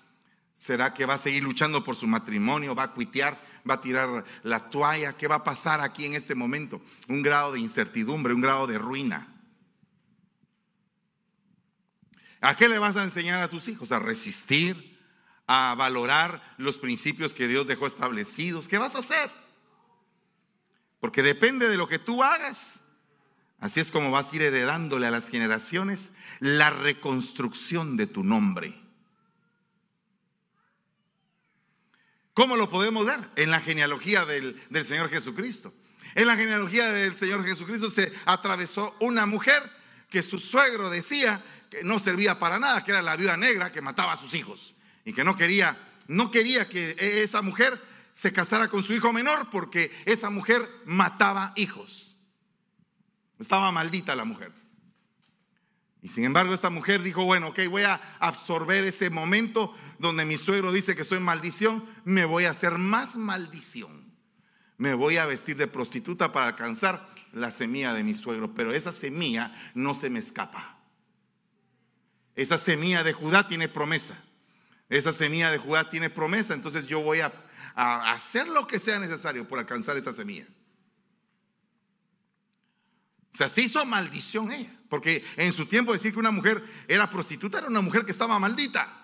¿Será 0.53 0.93
que 0.93 1.07
va 1.07 1.15
a 1.15 1.19
seguir 1.19 1.45
luchando 1.45 1.85
por 1.85 1.95
su 1.95 2.09
matrimonio? 2.09 2.75
¿Va 2.75 2.83
a 2.83 2.93
cuitear? 2.93 3.41
¿Va 3.71 3.75
a 3.75 3.81
tirar 3.81 4.25
la 4.43 4.69
toalla? 4.69 5.13
¿Qué 5.13 5.29
va 5.29 5.37
a 5.37 5.45
pasar 5.45 5.81
aquí 5.81 6.05
en 6.05 6.15
este 6.15 6.35
momento? 6.35 6.83
Un 7.07 7.23
grado 7.23 7.53
de 7.53 7.61
incertidumbre, 7.61 8.35
un 8.35 8.41
grado 8.41 8.67
de 8.67 8.79
ruina. 8.79 9.33
¿A 12.41 12.57
qué 12.57 12.69
le 12.69 12.81
vas 12.81 12.97
a 12.97 13.05
enseñar 13.05 13.41
a 13.41 13.49
tus 13.49 13.69
hijos? 13.69 13.93
A 13.93 14.01
resistir, 14.01 14.99
a 15.47 15.77
valorar 15.79 16.43
los 16.59 16.79
principios 16.79 17.33
que 17.33 17.47
Dios 17.47 17.69
dejó 17.69 17.87
establecidos. 17.87 18.67
¿Qué 18.67 18.79
vas 18.79 18.97
a 18.97 18.99
hacer? 18.99 19.31
Porque 20.99 21.23
depende 21.23 21.69
de 21.69 21.77
lo 21.77 21.87
que 21.87 22.01
tú 22.01 22.25
hagas, 22.25 22.83
Así 23.63 23.79
es 23.79 23.93
como 23.93 24.11
vas 24.11 24.33
a 24.33 24.37
ir 24.37 24.43
heredándole 24.43 25.07
a 25.07 25.13
las 25.13 25.29
generaciones 25.29 26.11
la 26.41 26.71
reconstrucción 26.71 27.97
de 27.97 28.09
tu 28.09 28.25
nombre. 28.25 28.75
¿Cómo 32.35 32.57
lo 32.57 32.69
podemos 32.69 33.07
ver? 33.07 33.21
En 33.37 33.53
la 33.53 33.61
genealogía 33.61 34.25
del, 34.25 34.61
Señor 34.85 35.11
Jesucristo. 35.11 35.73
En 36.17 36.27
la 36.27 36.37
genealogía 36.37 36.89
del 36.89 37.15
Señor 37.15 37.45
Jesucristo 37.45 37.89
se 37.89 38.11
atravesó 38.25 38.97
una 38.99 39.27
mujer 39.27 39.63
que 40.11 40.23
su 40.23 40.41
suegro 40.41 40.91
decía 40.91 41.41
que 41.71 41.85
no 41.85 42.01
servía 42.01 42.41
para 42.41 42.59
nada, 42.59 42.83
que 42.83 42.91
era 42.91 43.01
la 43.01 43.15
viuda 43.15 43.37
negra 43.37 43.71
que 43.71 43.81
mataba 43.81 44.15
a 44.15 44.17
sus 44.17 44.35
hijos 44.35 44.75
y 45.05 45.13
que 45.13 45.23
no 45.23 45.37
quería, 45.37 45.79
no 46.09 46.33
quería 46.33 46.69
que 46.69 46.97
esa 46.99 47.43
mujer 47.43 47.81
se 48.13 48.33
casara 48.33 48.67
con 48.67 48.83
su 48.83 48.93
hijo 48.93 49.13
menor 49.13 49.51
porque 49.51 49.93
esa 50.05 50.31
mujer 50.31 50.69
mataba 50.85 51.53
hijos. 51.55 52.12
Estaba 53.43 53.73
maldita 53.73 54.15
la 54.15 54.25
mujer. 54.25 54.53
Y 56.01 56.11
sin 56.11 56.25
embargo 56.25 56.55
esta 56.55 56.71
mujer 56.71 57.03
dijo, 57.03 57.25
bueno, 57.25 57.49
ok, 57.49 57.59
voy 57.69 57.83
a 57.83 58.01
absorber 58.21 58.85
ese 58.85 59.11
momento 59.11 59.75
donde 59.99 60.25
mi 60.25 60.37
suegro 60.37 60.71
dice 60.71 60.95
que 60.95 61.03
soy 61.03 61.19
maldición, 61.19 61.85
me 62.05 62.25
voy 62.25 62.45
a 62.45 62.51
hacer 62.51 62.79
más 62.79 63.17
maldición. 63.17 64.13
Me 64.79 64.95
voy 64.95 65.17
a 65.17 65.27
vestir 65.27 65.57
de 65.57 65.67
prostituta 65.67 66.31
para 66.31 66.47
alcanzar 66.47 67.09
la 67.33 67.51
semilla 67.51 67.95
de 67.95 68.05
mi 68.05 68.15
suegro, 68.15 68.55
pero 68.55 68.73
esa 68.73 68.93
semilla 68.93 69.53
no 69.75 69.95
se 69.95 70.09
me 70.09 70.21
escapa. 70.21 70.79
Esa 72.37 72.59
semilla 72.59 73.03
de 73.03 73.13
Judá 73.13 73.49
tiene 73.49 73.69
promesa. 73.69 74.23
Esa 74.89 75.13
semilla 75.13 75.51
de 75.51 75.59
Judá 75.59 75.91
tiene 75.91 76.11
promesa, 76.11 76.55
entonces 76.55 76.87
yo 76.87 77.01
voy 77.01 77.21
a, 77.21 77.33
a 77.75 78.13
hacer 78.13 78.47
lo 78.47 78.69
que 78.69 78.79
sea 78.79 79.01
necesario 79.01 79.49
por 79.49 79.59
alcanzar 79.59 79.97
esa 79.97 80.13
semilla. 80.13 80.47
O 83.33 83.37
sea, 83.37 83.49
se 83.49 83.63
hizo 83.63 83.85
maldición 83.87 84.53
ella. 84.53 84.71
Porque 84.89 85.25
en 85.37 85.53
su 85.53 85.67
tiempo 85.67 85.93
decir 85.93 86.13
que 86.13 86.19
una 86.19 86.31
mujer 86.31 86.63
era 86.87 87.09
prostituta 87.09 87.59
era 87.59 87.69
una 87.69 87.81
mujer 87.81 88.05
que 88.05 88.13
estaba 88.13 88.39
maldita. 88.39 88.99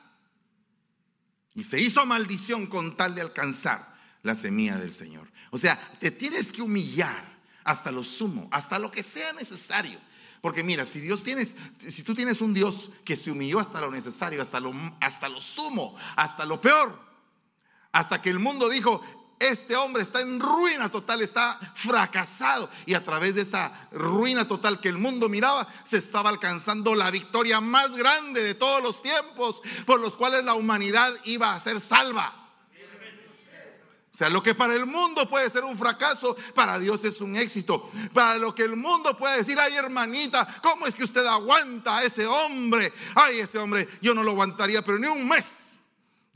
Y 1.55 1.65
se 1.65 1.81
hizo 1.81 2.05
maldición 2.05 2.67
con 2.67 2.97
tal 2.97 3.15
de 3.15 3.23
alcanzar 3.23 3.97
la 4.23 4.35
semilla 4.35 4.77
del 4.77 4.93
Señor. 4.93 5.31
O 5.51 5.57
sea, 5.57 5.79
te 5.99 6.11
tienes 6.11 6.53
que 6.53 6.63
humillar 6.63 7.39
hasta 7.65 7.91
lo 7.91 8.05
sumo, 8.05 8.49
hasta 8.53 8.79
lo 8.79 8.91
que 8.91 9.03
sea 9.03 9.33
necesario. 9.33 9.99
Porque 10.41 10.63
mira, 10.63 10.85
si 10.85 11.01
Dios 11.01 11.25
tienes, 11.25 11.57
si 11.87 12.03
tú 12.03 12.15
tienes 12.15 12.41
un 12.41 12.55
Dios 12.55 12.91
que 13.05 13.17
se 13.17 13.31
humilló 13.31 13.59
hasta 13.59 13.81
lo 13.81 13.91
necesario, 13.91 14.41
hasta 14.43 14.61
lo, 14.61 14.73
hasta 15.01 15.29
lo 15.29 15.41
sumo, 15.41 15.97
hasta 16.17 16.45
lo 16.45 16.61
peor, 16.61 17.03
hasta 17.93 18.23
que 18.23 18.31
el 18.31 18.39
mundo 18.39 18.69
dijo, 18.69 19.03
este 19.39 19.77
hombre 19.77 20.03
está 20.03 20.21
en 20.21 20.41
ruina 20.41 20.91
total, 20.91 21.21
está 21.21 21.59
fracasado. 21.75 22.69
Y 22.87 22.95
a 22.95 23.03
través 23.03 23.35
de 23.35 23.43
esa 23.43 23.73
ruina 23.93 24.47
total 24.47 24.81
que 24.81 24.89
el 24.89 24.99
mundo 24.99 25.29
miraba, 25.29 25.67
se 25.85 25.99
estaba 25.99 26.31
alcanzando 26.31 26.95
la 26.95 27.11
victoria 27.11 27.61
más 27.61 27.97
grande 27.97 28.43
de 28.43 28.55
todos 28.55 28.83
los 28.83 29.03
tiempos, 29.03 29.61
por 29.87 30.01
los 30.01 30.17
cuales 30.17 30.45
la 30.45 30.55
humanidad 30.55 31.13
iba 31.25 31.55
a 31.55 31.61
ser 31.61 31.81
salva. 31.81 32.45
O 34.11 34.17
sea, 34.19 34.29
lo 34.31 34.43
que 34.43 34.55
para 34.55 34.75
el 34.75 34.85
mundo 34.85 35.29
puede 35.29 35.49
ser 35.49 35.63
un 35.63 35.79
fracaso, 35.79 36.37
para 36.53 36.79
Dios 36.81 37.05
es 37.05 37.21
un 37.21 37.37
éxito. 37.37 37.89
Para 38.13 38.37
lo 38.39 38.53
que 38.53 38.65
el 38.65 38.75
mundo 38.75 39.17
puede 39.17 39.37
decir, 39.37 39.57
ay 39.61 39.77
hermanita, 39.77 40.45
¿cómo 40.61 40.89
es 40.89 40.97
que 40.97 41.05
usted 41.05 41.25
aguanta 41.25 41.99
a 41.99 42.03
ese 42.03 42.27
hombre? 42.27 42.93
Ay, 43.15 43.39
ese 43.39 43.59
hombre, 43.59 43.87
yo 44.01 44.15
no 44.15 44.25
lo 44.25 44.33
aguantaría, 44.33 44.83
pero 44.83 44.99
ni 44.99 45.07
un 45.07 45.29
mes. 45.29 45.78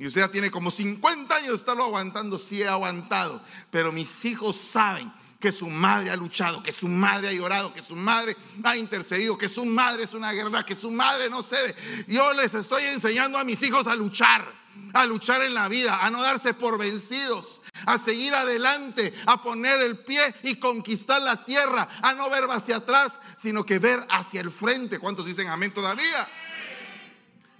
Y 0.03 0.09
usted 0.09 0.29
tiene 0.31 0.51
como 0.51 0.73
50 0.73 1.33
años 1.33 1.51
de 1.51 1.57
estarlo 1.59 1.85
aguantando, 1.85 2.37
sí 2.37 2.61
he 2.61 2.67
aguantado. 2.67 3.41
Pero 3.71 3.93
mis 3.93 4.25
hijos 4.25 4.57
saben 4.57 5.13
que 5.39 5.53
su 5.53 5.69
madre 5.69 6.11
ha 6.11 6.17
luchado, 6.17 6.61
que 6.61 6.73
su 6.73 6.89
madre 6.89 7.29
ha 7.29 7.33
llorado, 7.33 7.73
que 7.73 7.83
su 7.83 7.95
madre 7.95 8.37
ha 8.65 8.77
intercedido, 8.77 9.39
que 9.39 9.49
su 9.49 9.65
madre 9.65 10.03
es 10.03 10.13
una 10.13 10.33
guerra, 10.33 10.67
que 10.67 10.75
su 10.75 10.91
madre 10.91 11.31
no 11.31 11.45
cede. 11.45 11.77
Yo 12.09 12.35
les 12.35 12.53
estoy 12.53 12.83
enseñando 12.83 13.39
a 13.39 13.45
mis 13.45 13.63
hijos 13.63 13.87
a 13.87 13.95
luchar, 13.95 14.53
a 14.93 15.07
luchar 15.07 15.41
en 15.43 15.55
la 15.55 15.69
vida, 15.69 16.05
a 16.05 16.11
no 16.11 16.21
darse 16.21 16.53
por 16.53 16.79
vencidos, 16.79 17.63
a 17.87 17.97
seguir 17.97 18.35
adelante, 18.35 19.15
a 19.27 19.41
poner 19.41 19.83
el 19.83 19.99
pie 20.01 20.35
y 20.43 20.57
conquistar 20.57 21.23
la 21.23 21.45
tierra, 21.45 21.89
a 22.03 22.13
no 22.15 22.29
ver 22.29 22.43
hacia 22.51 22.79
atrás, 22.79 23.21
sino 23.37 23.65
que 23.65 23.79
ver 23.79 24.05
hacia 24.11 24.41
el 24.41 24.51
frente. 24.51 24.99
¿Cuántos 24.99 25.27
dicen 25.27 25.47
amén 25.47 25.73
todavía? 25.73 26.29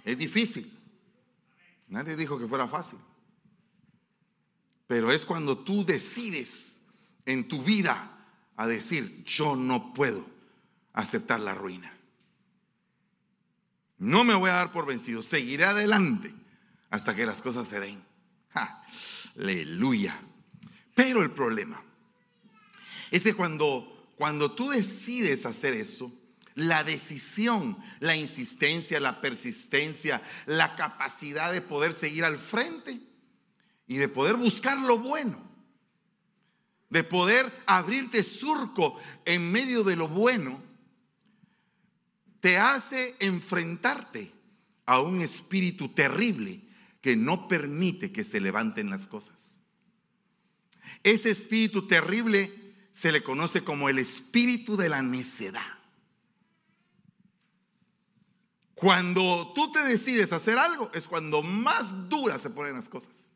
Es 0.03 0.17
difícil. 0.17 0.82
Nadie 1.93 2.15
dijo 2.15 2.39
que 2.39 2.47
fuera 2.47 2.67
fácil. 2.67 2.97
Pero 4.87 5.11
es 5.11 5.27
cuando 5.27 5.59
tú 5.59 5.85
decides 5.85 6.79
en 7.23 7.47
tu 7.47 7.61
vida 7.61 8.25
a 8.55 8.65
decir, 8.65 9.23
yo 9.25 9.55
no 9.55 9.93
puedo 9.93 10.25
aceptar 10.93 11.39
la 11.39 11.53
ruina. 11.53 11.95
No 13.99 14.23
me 14.23 14.33
voy 14.33 14.49
a 14.49 14.55
dar 14.55 14.71
por 14.71 14.87
vencido, 14.87 15.21
seguiré 15.21 15.65
adelante 15.65 16.33
hasta 16.89 17.15
que 17.15 17.27
las 17.27 17.43
cosas 17.43 17.67
se 17.67 17.79
den. 17.79 18.03
aleluya. 19.37 20.19
Pero 20.95 21.21
el 21.21 21.29
problema 21.29 21.79
es 23.11 23.21
que 23.21 23.35
cuando, 23.35 24.11
cuando 24.15 24.51
tú 24.51 24.71
decides 24.71 25.45
hacer 25.45 25.75
eso, 25.75 26.11
la 26.55 26.83
decisión, 26.83 27.77
la 27.99 28.15
insistencia, 28.15 28.99
la 28.99 29.21
persistencia, 29.21 30.21
la 30.45 30.75
capacidad 30.75 31.51
de 31.51 31.61
poder 31.61 31.93
seguir 31.93 32.25
al 32.25 32.37
frente 32.37 32.99
y 33.87 33.97
de 33.97 34.07
poder 34.07 34.35
buscar 34.35 34.77
lo 34.79 34.99
bueno, 34.99 35.41
de 36.89 37.03
poder 37.03 37.51
abrirte 37.65 38.23
surco 38.23 38.99
en 39.25 39.51
medio 39.51 39.83
de 39.83 39.95
lo 39.95 40.07
bueno, 40.07 40.61
te 42.39 42.57
hace 42.57 43.15
enfrentarte 43.19 44.31
a 44.85 44.99
un 44.99 45.21
espíritu 45.21 45.89
terrible 45.89 46.61
que 47.01 47.15
no 47.15 47.47
permite 47.47 48.11
que 48.11 48.23
se 48.23 48.41
levanten 48.41 48.89
las 48.89 49.07
cosas. 49.07 49.59
Ese 51.03 51.29
espíritu 51.29 51.87
terrible 51.87 52.51
se 52.91 53.11
le 53.11 53.23
conoce 53.23 53.63
como 53.63 53.89
el 53.89 53.99
espíritu 53.99 54.77
de 54.77 54.89
la 54.89 55.01
necedad. 55.01 55.82
Cuando 58.83 59.53
tú 59.55 59.71
te 59.71 59.81
decides 59.85 60.33
hacer 60.33 60.57
algo 60.57 60.91
es 60.93 61.07
cuando 61.07 61.41
más 61.41 62.09
duras 62.09 62.41
se 62.41 62.49
ponen 62.49 62.73
las 62.73 62.89
cosas. 62.89 63.31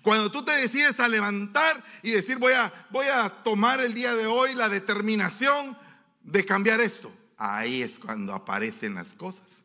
Cuando 0.00 0.32
tú 0.32 0.42
te 0.42 0.52
decides 0.52 0.98
a 0.98 1.08
levantar 1.08 1.84
y 2.02 2.12
decir 2.12 2.38
voy 2.38 2.54
a, 2.54 2.72
voy 2.88 3.04
a 3.04 3.28
tomar 3.42 3.82
el 3.82 3.92
día 3.92 4.14
de 4.14 4.24
hoy 4.24 4.54
la 4.54 4.70
determinación 4.70 5.76
de 6.22 6.42
cambiar 6.46 6.80
esto, 6.80 7.14
ahí 7.36 7.82
es 7.82 7.98
cuando 7.98 8.32
aparecen 8.32 8.94
las 8.94 9.12
cosas 9.12 9.64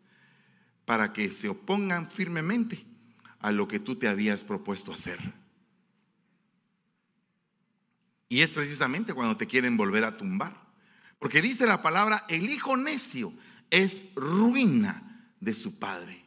para 0.83 1.13
que 1.13 1.31
se 1.31 1.47
opongan 1.47 2.05
firmemente 2.05 2.85
a 3.39 3.53
lo 3.53 3.65
que 3.65 3.79
tú 3.79 3.95
te 3.95 4.09
habías 4.09 4.43
propuesto 4.43 4.91
hacer. 4.91 5.19
Y 8.27 8.41
es 8.41 8.51
precisamente 8.51 9.13
cuando 9.13 9.37
te 9.37 9.47
quieren 9.47 9.77
volver 9.77 10.03
a 10.03 10.17
tumbar. 10.17 10.53
Porque 11.17 11.41
dice 11.41 11.65
la 11.65 11.81
palabra, 11.81 12.25
el 12.27 12.49
hijo 12.49 12.75
necio 12.75 13.31
es 13.69 14.05
ruina 14.15 15.31
de 15.39 15.53
su 15.53 15.77
padre. 15.77 16.25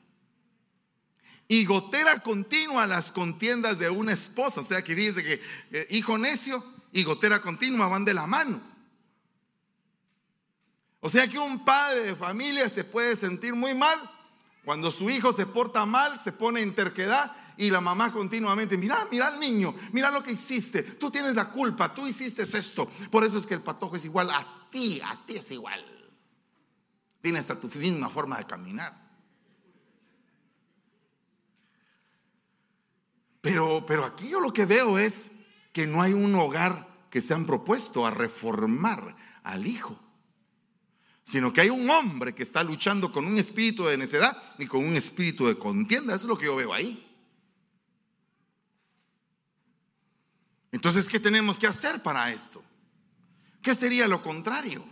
Y 1.48 1.64
gotera 1.64 2.20
continua 2.20 2.86
las 2.86 3.12
contiendas 3.12 3.78
de 3.78 3.90
una 3.90 4.12
esposa. 4.12 4.62
O 4.62 4.64
sea 4.64 4.82
que 4.82 4.94
dice 4.94 5.22
que 5.22 5.40
eh, 5.72 5.86
hijo 5.90 6.16
necio 6.16 6.64
y 6.92 7.02
gotera 7.04 7.42
continua 7.42 7.88
van 7.88 8.04
de 8.04 8.14
la 8.14 8.26
mano. 8.26 8.60
O 11.00 11.10
sea 11.10 11.26
que 11.28 11.38
un 11.38 11.64
padre 11.64 12.00
de 12.00 12.16
familia 12.16 12.68
se 12.68 12.84
puede 12.84 13.16
sentir 13.16 13.54
muy 13.54 13.74
mal 13.74 13.98
cuando 14.64 14.90
su 14.90 15.10
hijo 15.10 15.32
se 15.32 15.46
porta 15.46 15.84
mal, 15.84 16.18
se 16.18 16.32
pone 16.32 16.60
en 16.60 16.74
terquedad 16.74 17.36
y 17.56 17.70
la 17.70 17.80
mamá 17.80 18.12
continuamente, 18.12 18.78
mira, 18.78 19.06
mira 19.10 19.28
al 19.28 19.40
niño, 19.40 19.74
mira 19.92 20.10
lo 20.10 20.22
que 20.22 20.32
hiciste, 20.32 20.82
tú 20.82 21.10
tienes 21.10 21.34
la 21.34 21.50
culpa, 21.50 21.92
tú 21.94 22.06
hiciste 22.06 22.42
esto. 22.42 22.88
Por 23.10 23.24
eso 23.24 23.38
es 23.38 23.46
que 23.46 23.54
el 23.54 23.62
patojo 23.62 23.96
es 23.96 24.04
igual 24.04 24.30
a 24.30 24.68
ti, 24.70 25.00
a 25.04 25.16
ti 25.26 25.36
es 25.36 25.50
igual. 25.50 25.84
Tiene 27.22 27.38
hasta 27.38 27.58
tu 27.58 27.68
misma 27.68 28.10
forma 28.10 28.36
de 28.36 28.46
caminar. 28.46 29.00
Pero, 33.40 33.86
pero 33.86 34.04
aquí 34.04 34.28
yo 34.28 34.40
lo 34.40 34.52
que 34.52 34.66
veo 34.66 34.98
es 34.98 35.30
que 35.72 35.86
no 35.86 36.02
hay 36.02 36.12
un 36.12 36.34
hogar 36.34 37.06
que 37.10 37.22
se 37.22 37.32
han 37.32 37.46
propuesto 37.46 38.06
a 38.06 38.10
reformar 38.10 39.16
al 39.42 39.66
hijo 39.66 39.98
sino 41.24 41.52
que 41.52 41.60
hay 41.60 41.70
un 41.70 41.88
hombre 41.88 42.34
que 42.34 42.42
está 42.42 42.64
luchando 42.64 43.12
con 43.12 43.26
un 43.26 43.38
espíritu 43.38 43.84
de 43.84 43.96
necedad 43.96 44.36
y 44.58 44.66
con 44.66 44.84
un 44.84 44.96
espíritu 44.96 45.46
de 45.46 45.58
contienda. 45.58 46.14
Eso 46.14 46.24
es 46.24 46.28
lo 46.28 46.38
que 46.38 46.46
yo 46.46 46.56
veo 46.56 46.74
ahí. 46.74 47.08
Entonces, 50.72 51.08
¿qué 51.08 51.20
tenemos 51.20 51.58
que 51.58 51.66
hacer 51.66 52.02
para 52.02 52.32
esto? 52.32 52.62
¿Qué 53.60 53.74
sería 53.74 54.08
lo 54.08 54.22
contrario? 54.22 54.84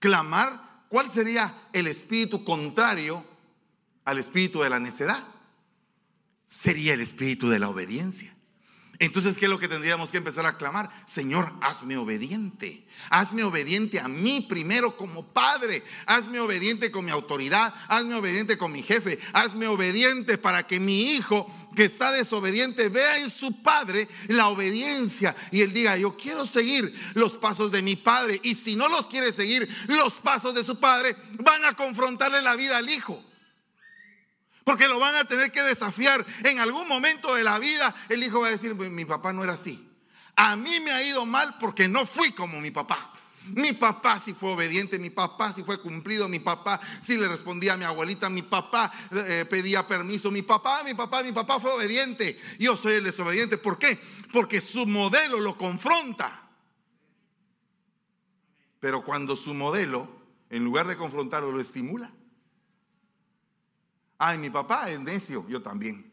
Clamar, 0.00 0.60
¿cuál 0.88 1.10
sería 1.10 1.68
el 1.72 1.86
espíritu 1.86 2.44
contrario 2.44 3.24
al 4.04 4.18
espíritu 4.18 4.60
de 4.60 4.70
la 4.70 4.78
necedad? 4.78 5.22
Sería 6.46 6.94
el 6.94 7.00
espíritu 7.00 7.48
de 7.48 7.58
la 7.58 7.68
obediencia. 7.68 8.35
Entonces, 8.98 9.36
¿qué 9.36 9.46
es 9.46 9.50
lo 9.50 9.58
que 9.58 9.68
tendríamos 9.68 10.10
que 10.10 10.18
empezar 10.18 10.46
a 10.46 10.56
clamar? 10.56 10.90
Señor, 11.06 11.52
hazme 11.60 11.96
obediente. 11.96 12.86
Hazme 13.10 13.44
obediente 13.44 14.00
a 14.00 14.08
mí 14.08 14.46
primero 14.48 14.96
como 14.96 15.26
padre. 15.32 15.82
Hazme 16.06 16.40
obediente 16.40 16.90
con 16.90 17.04
mi 17.04 17.10
autoridad. 17.10 17.74
Hazme 17.88 18.14
obediente 18.14 18.56
con 18.56 18.72
mi 18.72 18.82
jefe. 18.82 19.18
Hazme 19.32 19.66
obediente 19.66 20.38
para 20.38 20.66
que 20.66 20.80
mi 20.80 21.12
hijo 21.12 21.46
que 21.74 21.84
está 21.84 22.10
desobediente 22.10 22.88
vea 22.88 23.18
en 23.18 23.30
su 23.30 23.62
padre 23.62 24.08
la 24.28 24.48
obediencia 24.48 25.36
y 25.50 25.60
él 25.60 25.72
diga, 25.72 25.96
yo 25.96 26.16
quiero 26.16 26.46
seguir 26.46 26.92
los 27.14 27.36
pasos 27.36 27.70
de 27.70 27.82
mi 27.82 27.96
padre. 27.96 28.40
Y 28.42 28.54
si 28.54 28.76
no 28.76 28.88
los 28.88 29.08
quiere 29.08 29.32
seguir 29.32 29.68
los 29.88 30.14
pasos 30.14 30.54
de 30.54 30.64
su 30.64 30.80
padre, 30.80 31.16
van 31.38 31.64
a 31.64 31.74
confrontarle 31.74 32.42
la 32.42 32.56
vida 32.56 32.78
al 32.78 32.88
hijo. 32.88 33.22
Porque 34.66 34.88
lo 34.88 34.98
van 34.98 35.14
a 35.14 35.24
tener 35.24 35.52
que 35.52 35.62
desafiar. 35.62 36.26
En 36.42 36.58
algún 36.58 36.88
momento 36.88 37.32
de 37.36 37.44
la 37.44 37.56
vida 37.60 37.94
el 38.08 38.24
hijo 38.24 38.40
va 38.40 38.48
a 38.48 38.50
decir, 38.50 38.74
mi 38.74 39.04
papá 39.04 39.32
no 39.32 39.44
era 39.44 39.52
así. 39.52 39.88
A 40.34 40.56
mí 40.56 40.80
me 40.80 40.90
ha 40.90 41.04
ido 41.04 41.24
mal 41.24 41.56
porque 41.60 41.86
no 41.86 42.04
fui 42.04 42.32
como 42.32 42.60
mi 42.60 42.72
papá. 42.72 43.12
Mi 43.54 43.74
papá 43.74 44.18
sí 44.18 44.34
fue 44.34 44.50
obediente, 44.50 44.98
mi 44.98 45.10
papá 45.10 45.52
sí 45.52 45.62
fue 45.62 45.80
cumplido, 45.80 46.28
mi 46.28 46.40
papá 46.40 46.80
sí 47.00 47.16
le 47.16 47.28
respondía 47.28 47.74
a 47.74 47.76
mi 47.76 47.84
abuelita, 47.84 48.28
mi 48.28 48.42
papá 48.42 48.92
eh, 49.12 49.44
pedía 49.48 49.86
permiso, 49.86 50.32
mi 50.32 50.42
papá, 50.42 50.82
mi 50.82 50.94
papá, 50.94 51.22
mi 51.22 51.30
papá 51.30 51.60
fue 51.60 51.70
obediente. 51.70 52.36
Yo 52.58 52.76
soy 52.76 52.94
el 52.94 53.04
desobediente. 53.04 53.58
¿Por 53.58 53.78
qué? 53.78 54.00
Porque 54.32 54.60
su 54.60 54.84
modelo 54.84 55.38
lo 55.38 55.56
confronta. 55.56 56.50
Pero 58.80 59.04
cuando 59.04 59.36
su 59.36 59.54
modelo, 59.54 60.10
en 60.50 60.64
lugar 60.64 60.88
de 60.88 60.96
confrontarlo, 60.96 61.52
lo 61.52 61.60
estimula. 61.60 62.10
Ay, 64.18 64.38
mi 64.38 64.50
papá 64.50 64.90
es 64.90 65.00
necio, 65.00 65.46
yo 65.48 65.62
también. 65.62 66.12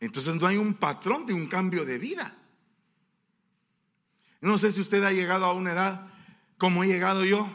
Entonces 0.00 0.34
no 0.36 0.46
hay 0.46 0.56
un 0.56 0.74
patrón 0.74 1.26
de 1.26 1.34
un 1.34 1.46
cambio 1.46 1.84
de 1.84 1.98
vida. 1.98 2.34
No 4.40 4.56
sé 4.58 4.70
si 4.70 4.80
usted 4.80 5.02
ha 5.04 5.12
llegado 5.12 5.44
a 5.44 5.52
una 5.52 5.72
edad 5.72 6.08
como 6.56 6.82
he 6.82 6.88
llegado 6.88 7.24
yo, 7.24 7.48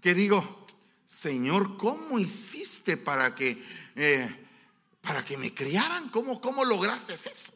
que 0.00 0.14
digo, 0.14 0.66
Señor, 1.04 1.76
¿cómo 1.76 2.18
hiciste 2.18 2.96
para 2.96 3.34
que, 3.34 3.62
eh, 3.96 4.46
para 5.00 5.24
que 5.24 5.36
me 5.36 5.52
criaran? 5.52 6.08
¿Cómo, 6.10 6.40
¿Cómo 6.40 6.64
lograste 6.64 7.14
eso? 7.14 7.52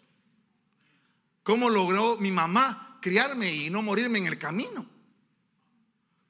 ¿Cómo 1.42 1.70
logró 1.70 2.16
mi 2.18 2.30
mamá 2.30 2.98
criarme 3.00 3.52
y 3.52 3.70
no 3.70 3.82
morirme 3.82 4.18
en 4.18 4.26
el 4.26 4.38
camino? 4.38 4.86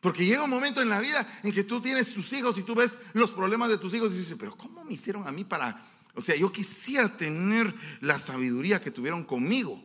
Porque 0.02 0.26
llega 0.26 0.42
un 0.42 0.50
momento 0.50 0.82
en 0.82 0.88
la 0.88 1.00
vida 1.00 1.24
en 1.44 1.52
que 1.52 1.62
tú 1.62 1.80
tienes 1.80 2.12
tus 2.12 2.32
hijos 2.32 2.58
y 2.58 2.64
tú 2.64 2.74
ves 2.74 2.98
los 3.12 3.30
problemas 3.30 3.68
de 3.68 3.78
tus 3.78 3.94
hijos 3.94 4.12
y 4.12 4.16
dices, 4.16 4.34
pero 4.36 4.58
¿cómo 4.58 4.84
me 4.84 4.94
hicieron 4.94 5.28
a 5.28 5.30
mí 5.30 5.44
para... 5.44 5.80
O 6.16 6.20
sea, 6.20 6.34
yo 6.34 6.50
quisiera 6.50 7.16
tener 7.16 7.72
la 8.00 8.18
sabiduría 8.18 8.82
que 8.82 8.90
tuvieron 8.90 9.22
conmigo. 9.22 9.80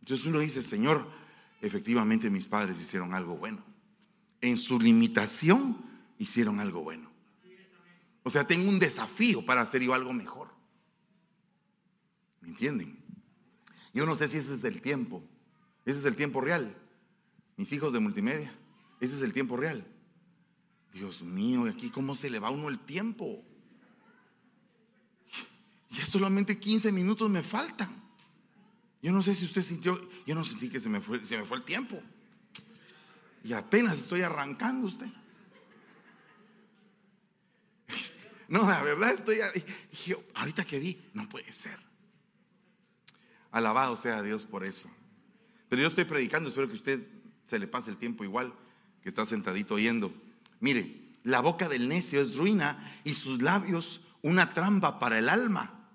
Entonces 0.00 0.26
uno 0.26 0.38
dice, 0.38 0.62
Señor, 0.62 1.06
efectivamente 1.60 2.30
mis 2.30 2.48
padres 2.48 2.80
hicieron 2.80 3.12
algo 3.12 3.36
bueno. 3.36 3.62
En 4.40 4.56
su 4.56 4.80
limitación 4.80 5.76
hicieron 6.16 6.58
algo 6.58 6.82
bueno. 6.82 7.12
O 8.22 8.30
sea, 8.30 8.46
tengo 8.46 8.70
un 8.70 8.78
desafío 8.78 9.44
para 9.44 9.60
hacer 9.60 9.82
yo 9.82 9.92
algo 9.92 10.14
mejor. 10.14 10.54
¿Me 12.40 12.48
entienden? 12.48 12.98
Yo 13.92 14.06
no 14.06 14.16
sé 14.16 14.26
si 14.26 14.38
ese 14.38 14.54
es 14.54 14.64
el 14.64 14.80
tiempo. 14.80 15.22
Ese 15.84 15.98
es 15.98 16.06
el 16.06 16.16
tiempo 16.16 16.40
real. 16.40 16.74
Mis 17.58 17.70
hijos 17.72 17.92
de 17.92 17.98
multimedia 17.98 18.50
ese 19.04 19.16
es 19.16 19.22
el 19.22 19.32
tiempo 19.32 19.56
real. 19.56 19.86
Dios 20.92 21.22
mío, 21.22 21.64
aquí 21.68 21.90
cómo 21.90 22.14
se 22.14 22.30
le 22.30 22.38
va 22.38 22.50
uno 22.50 22.68
el 22.68 22.78
tiempo. 22.78 23.44
Ya 25.90 26.06
solamente 26.06 26.58
15 26.58 26.92
minutos 26.92 27.28
me 27.28 27.42
faltan. 27.42 27.88
Yo 29.02 29.12
no 29.12 29.22
sé 29.22 29.34
si 29.34 29.44
usted 29.44 29.62
sintió, 29.62 30.00
yo 30.24 30.34
no 30.34 30.44
sentí 30.44 30.68
que 30.68 30.80
se 30.80 30.88
me 30.88 31.00
fue, 31.00 31.24
se 31.26 31.36
me 31.36 31.44
fue 31.44 31.58
el 31.58 31.64
tiempo. 31.64 32.00
Y 33.42 33.52
apenas 33.52 33.98
estoy 33.98 34.22
arrancando 34.22 34.86
usted. 34.86 35.08
No, 38.46 38.68
la 38.68 38.82
verdad 38.82 39.10
estoy, 39.10 39.38
ahorita 40.34 40.66
que 40.66 40.78
vi, 40.78 41.02
no 41.14 41.26
puede 41.30 41.50
ser. 41.50 41.80
Alabado 43.50 43.96
sea 43.96 44.20
Dios 44.20 44.44
por 44.44 44.64
eso. 44.64 44.90
Pero 45.70 45.80
yo 45.80 45.88
estoy 45.88 46.04
predicando, 46.04 46.50
espero 46.50 46.68
que 46.68 46.74
usted 46.74 47.08
se 47.46 47.58
le 47.58 47.66
pase 47.66 47.90
el 47.90 47.96
tiempo 47.96 48.22
igual 48.22 48.54
que 49.04 49.10
está 49.10 49.26
sentadito 49.26 49.74
oyendo. 49.74 50.12
Mire, 50.60 51.12
la 51.24 51.40
boca 51.40 51.68
del 51.68 51.88
necio 51.88 52.22
es 52.22 52.36
ruina 52.36 53.00
y 53.04 53.12
sus 53.12 53.42
labios 53.42 54.00
una 54.22 54.54
trampa 54.54 54.98
para 54.98 55.18
el 55.18 55.28
alma. 55.28 55.90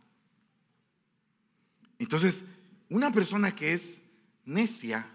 Entonces, 1.97 2.45
una 2.87 3.11
persona 3.11 3.55
que 3.55 3.73
es 3.73 4.03
necia, 4.45 5.09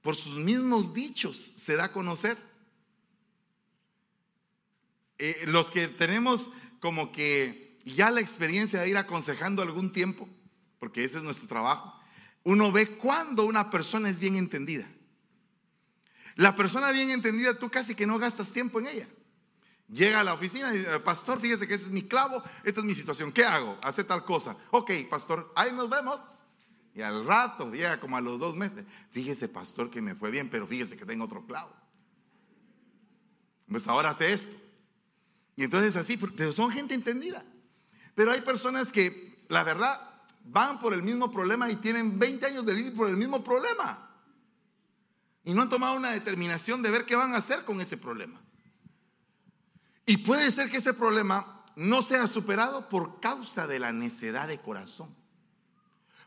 por 0.00 0.16
sus 0.16 0.36
mismos 0.36 0.94
dichos, 0.94 1.52
se 1.56 1.76
da 1.76 1.84
a 1.84 1.92
conocer. 1.92 2.38
Eh, 5.18 5.44
los 5.46 5.70
que 5.70 5.88
tenemos 5.88 6.50
como 6.80 7.12
que 7.12 7.78
ya 7.84 8.10
la 8.10 8.22
experiencia 8.22 8.80
de 8.80 8.88
ir 8.88 8.96
aconsejando 8.96 9.60
algún 9.60 9.92
tiempo, 9.92 10.26
porque 10.78 11.04
ese 11.04 11.18
es 11.18 11.22
nuestro 11.22 11.48
trabajo, 11.48 11.92
uno 12.44 12.72
ve 12.72 12.96
cuando 12.96 13.44
una 13.44 13.70
persona 13.70 14.08
es 14.08 14.18
bien 14.18 14.36
entendida. 14.36 14.88
La 16.36 16.54
persona 16.54 16.90
bien 16.92 17.10
entendida, 17.10 17.58
tú 17.58 17.70
casi 17.70 17.94
que 17.94 18.06
no 18.06 18.18
gastas 18.18 18.52
tiempo 18.52 18.78
en 18.78 18.86
ella. 18.88 19.08
Llega 19.88 20.20
a 20.20 20.24
la 20.24 20.34
oficina 20.34 20.72
y 20.74 20.78
dice, 20.78 21.00
pastor, 21.00 21.40
fíjese 21.40 21.66
que 21.66 21.74
ese 21.74 21.86
es 21.86 21.90
mi 21.90 22.02
clavo, 22.02 22.42
esta 22.62 22.80
es 22.80 22.86
mi 22.86 22.94
situación, 22.94 23.32
¿qué 23.32 23.44
hago? 23.44 23.78
Hace 23.82 24.04
tal 24.04 24.24
cosa. 24.24 24.56
Ok, 24.70 24.90
pastor, 25.08 25.50
ahí 25.56 25.72
nos 25.72 25.88
vemos. 25.88 26.20
Y 26.94 27.00
al 27.00 27.24
rato, 27.24 27.72
llega 27.72 27.98
como 28.00 28.16
a 28.16 28.20
los 28.20 28.38
dos 28.38 28.54
meses, 28.54 28.84
fíjese, 29.10 29.48
pastor, 29.48 29.90
que 29.90 30.02
me 30.02 30.14
fue 30.14 30.30
bien, 30.30 30.50
pero 30.50 30.66
fíjese 30.66 30.96
que 30.96 31.06
tengo 31.06 31.24
otro 31.24 31.46
clavo. 31.46 31.70
Pues 33.68 33.88
ahora 33.88 34.10
hace 34.10 34.32
esto. 34.32 34.56
Y 35.56 35.64
entonces 35.64 35.96
así, 35.96 36.18
pero 36.18 36.52
son 36.52 36.70
gente 36.70 36.94
entendida. 36.94 37.44
Pero 38.14 38.32
hay 38.32 38.42
personas 38.42 38.92
que, 38.92 39.44
la 39.48 39.64
verdad, 39.64 40.00
van 40.44 40.80
por 40.80 40.92
el 40.92 41.02
mismo 41.02 41.30
problema 41.30 41.70
y 41.70 41.76
tienen 41.76 42.18
20 42.18 42.44
años 42.46 42.66
de 42.66 42.74
vivir 42.74 42.94
por 42.94 43.08
el 43.08 43.16
mismo 43.16 43.42
problema 43.42 44.05
y 45.46 45.54
no 45.54 45.62
han 45.62 45.68
tomado 45.68 45.96
una 45.96 46.10
determinación 46.10 46.82
de 46.82 46.90
ver 46.90 47.06
qué 47.06 47.14
van 47.14 47.32
a 47.32 47.36
hacer 47.36 47.64
con 47.64 47.80
ese 47.80 47.96
problema. 47.96 48.38
Y 50.04 50.18
puede 50.18 50.50
ser 50.50 50.68
que 50.68 50.78
ese 50.78 50.92
problema 50.92 51.64
no 51.76 52.02
sea 52.02 52.26
superado 52.26 52.88
por 52.88 53.20
causa 53.20 53.68
de 53.68 53.78
la 53.78 53.92
necedad 53.92 54.48
de 54.48 54.58
corazón. 54.58 55.14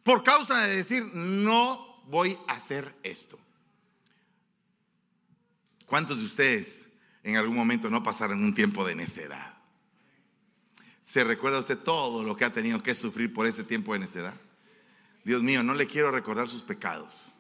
por 0.04 0.24
causa 0.24 0.62
de 0.62 0.78
decir, 0.78 1.04
no 1.14 2.02
voy 2.08 2.40
a 2.48 2.54
hacer 2.54 2.96
esto. 3.04 3.38
¿Cuántos 5.86 6.20
de 6.20 6.26
ustedes 6.26 6.88
en 7.22 7.36
algún 7.36 7.56
momento 7.56 7.90
no 7.90 8.02
pasaron 8.02 8.42
un 8.44 8.56
tiempo 8.56 8.86
de 8.86 8.96
necedad? 8.96 9.58
¿Se 11.02 11.26
recuerda 11.26 11.60
usted 11.60 11.78
todo 11.78 12.24
lo 12.24 12.38
que 12.38 12.46
ha 12.46 12.54
tenido 12.54 12.82
que 12.82 12.96
sufrir 12.96 13.34
por 13.34 13.46
ese 13.46 13.66
tiempo 13.66 13.94
de 13.94 14.00
necedad? 14.00 14.34
Dios 15.26 15.44
mío, 15.44 15.62
no 15.62 15.76
le 15.76 15.88
quiero 15.88 16.10
recordar 16.10 16.48
sus 16.48 16.64
pecados, 16.64 17.34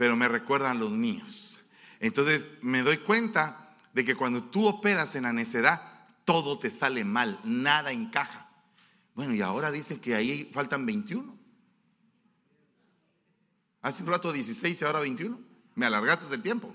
pero 0.00 0.16
me 0.16 0.28
recuerdan 0.28 0.80
los 0.80 0.92
míos. 0.92 1.60
Entonces 1.98 2.52
me 2.62 2.82
doy 2.82 2.96
cuenta 2.96 3.76
de 3.92 4.02
que 4.02 4.14
cuando 4.14 4.42
tú 4.42 4.66
operas 4.66 5.14
en 5.14 5.24
la 5.24 5.32
necedad, 5.34 6.06
todo 6.24 6.58
te 6.58 6.70
sale 6.70 7.04
mal, 7.04 7.38
nada 7.44 7.92
encaja. 7.92 8.48
Bueno, 9.14 9.34
y 9.34 9.42
ahora 9.42 9.70
dicen 9.70 10.00
que 10.00 10.14
ahí 10.14 10.50
faltan 10.54 10.86
21. 10.86 11.36
Hace 13.82 14.02
un 14.02 14.08
rato 14.08 14.32
16 14.32 14.80
y 14.80 14.84
ahora 14.86 15.00
21. 15.00 15.38
Me 15.74 15.84
alargaste 15.84 16.34
el 16.34 16.42
tiempo. 16.42 16.74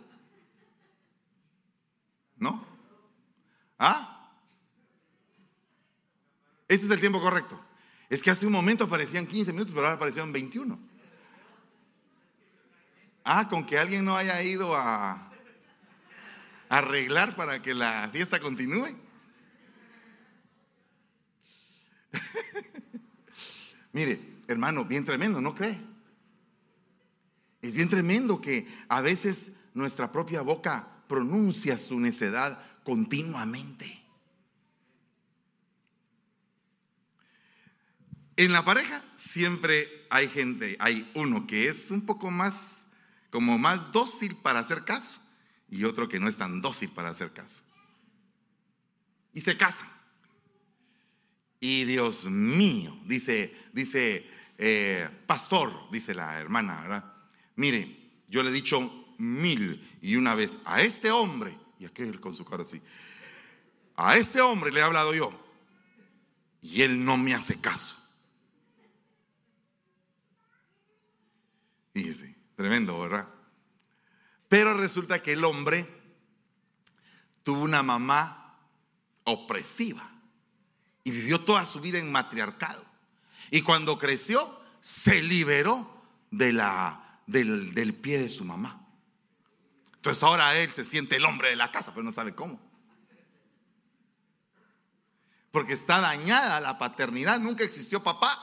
¿No? 2.37 2.63
¿Ah? 3.79 4.29
Este 6.67 6.85
es 6.85 6.91
el 6.91 6.99
tiempo 6.99 7.19
correcto. 7.19 7.59
Es 8.07 8.21
que 8.21 8.29
hace 8.29 8.45
un 8.45 8.53
momento 8.53 8.83
aparecían 8.83 9.25
15 9.25 9.51
minutos, 9.51 9.73
pero 9.73 9.87
ahora 9.87 9.95
aparecieron 9.95 10.31
21. 10.31 10.94
Ah, 13.25 13.49
con 13.49 13.65
que 13.65 13.77
alguien 13.79 14.05
no 14.05 14.15
haya 14.15 14.41
ido 14.43 14.75
a 14.75 15.31
arreglar 16.69 17.35
para 17.35 17.61
que 17.61 17.73
la 17.73 18.07
fiesta 18.13 18.39
continúe. 18.39 18.95
Mire, 23.93 24.19
hermano, 24.47 24.85
bien 24.85 25.03
tremendo, 25.03 25.41
¿no 25.41 25.55
cree? 25.55 25.81
Es 27.61 27.73
bien 27.73 27.89
tremendo 27.89 28.39
que 28.41 28.67
a 28.89 29.01
veces 29.01 29.53
nuestra 29.73 30.11
propia 30.11 30.41
boca 30.41 30.87
pronuncia 31.07 31.79
su 31.79 31.99
necedad 31.99 32.63
continuamente. 32.83 34.03
En 38.37 38.51
la 38.51 38.65
pareja 38.65 39.03
siempre 39.15 40.05
hay 40.09 40.27
gente, 40.27 40.75
hay 40.79 41.09
uno 41.15 41.47
que 41.47 41.69
es 41.69 41.89
un 41.89 42.05
poco 42.05 42.29
más, 42.29 42.89
como 43.35 43.57
más 43.57 43.91
dócil 43.91 44.37
para 44.37 44.59
hacer 44.59 44.85
caso 44.85 45.19
y 45.69 45.83
otro 45.83 46.07
que 46.07 46.21
no 46.21 46.29
es 46.29 46.37
tan 46.37 46.61
dócil 46.61 46.89
para 46.91 47.09
hacer 47.09 47.33
caso. 47.33 47.59
Y 49.33 49.41
se 49.41 49.57
casan. 49.57 49.89
Y 51.59 51.83
Dios 51.83 52.27
mío, 52.27 52.97
dice, 53.03 53.53
dice, 53.73 54.25
eh, 54.57 55.09
pastor, 55.27 55.89
dice 55.91 56.15
la 56.15 56.39
hermana, 56.39 56.79
¿verdad? 56.79 57.13
Mire, 57.57 58.21
yo 58.29 58.41
le 58.41 58.51
he 58.51 58.53
dicho 58.53 59.13
mil 59.17 59.85
y 60.01 60.15
una 60.15 60.33
vez 60.33 60.61
a 60.63 60.79
este 60.81 61.11
hombre, 61.11 61.59
y 61.77 61.83
aquel 61.83 62.21
con 62.21 62.33
su 62.33 62.45
cara 62.45 62.63
así, 62.63 62.81
a 63.97 64.15
este 64.15 64.39
hombre 64.39 64.71
le 64.71 64.79
he 64.79 64.83
hablado 64.83 65.13
yo, 65.13 65.29
y 66.61 66.83
él 66.83 67.03
no 67.03 67.17
me 67.17 67.33
hace 67.33 67.59
caso. 67.59 67.97
Fíjese, 71.93 72.34
tremendo, 72.55 72.99
¿verdad? 72.99 73.27
Pero 74.49 74.73
resulta 74.75 75.21
que 75.21 75.33
el 75.33 75.43
hombre 75.43 75.87
tuvo 77.43 77.61
una 77.61 77.83
mamá 77.83 78.57
opresiva 79.23 80.09
y 81.03 81.11
vivió 81.11 81.41
toda 81.41 81.65
su 81.65 81.79
vida 81.79 81.99
en 81.99 82.11
matriarcado. 82.11 82.83
Y 83.51 83.61
cuando 83.61 83.97
creció, 83.97 84.61
se 84.81 85.21
liberó 85.21 86.03
del, 86.31 86.61
del 87.27 87.93
pie 87.95 88.19
de 88.19 88.29
su 88.29 88.45
mamá. 88.45 88.81
Entonces 89.95 90.21
ahora 90.23 90.55
él 90.57 90.71
se 90.71 90.83
siente 90.83 91.15
el 91.15 91.25
hombre 91.25 91.49
de 91.49 91.55
la 91.55 91.71
casa, 91.71 91.91
pero 91.91 92.03
no 92.03 92.11
sabe 92.11 92.35
cómo. 92.35 92.59
Porque 95.51 95.73
está 95.73 95.99
dañada 95.99 96.59
la 96.59 96.77
paternidad, 96.77 97.39
nunca 97.39 97.63
existió 97.63 98.03
papá. 98.03 98.37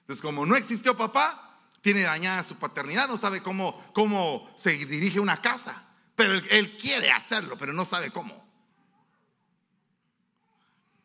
Entonces 0.00 0.22
como 0.22 0.46
no 0.46 0.56
existió 0.56 0.96
papá, 0.96 1.47
tiene 1.88 2.02
dañada 2.02 2.44
su 2.44 2.56
paternidad, 2.56 3.08
no 3.08 3.16
sabe 3.16 3.40
cómo, 3.40 3.82
cómo 3.94 4.52
se 4.58 4.72
dirige 4.72 5.20
una 5.20 5.40
casa, 5.40 5.84
pero 6.14 6.34
él, 6.34 6.76
quiere 6.76 7.10
hacerlo, 7.10 7.56
pero 7.56 7.72
no 7.72 7.86
sabe 7.86 8.10
cómo. 8.10 8.46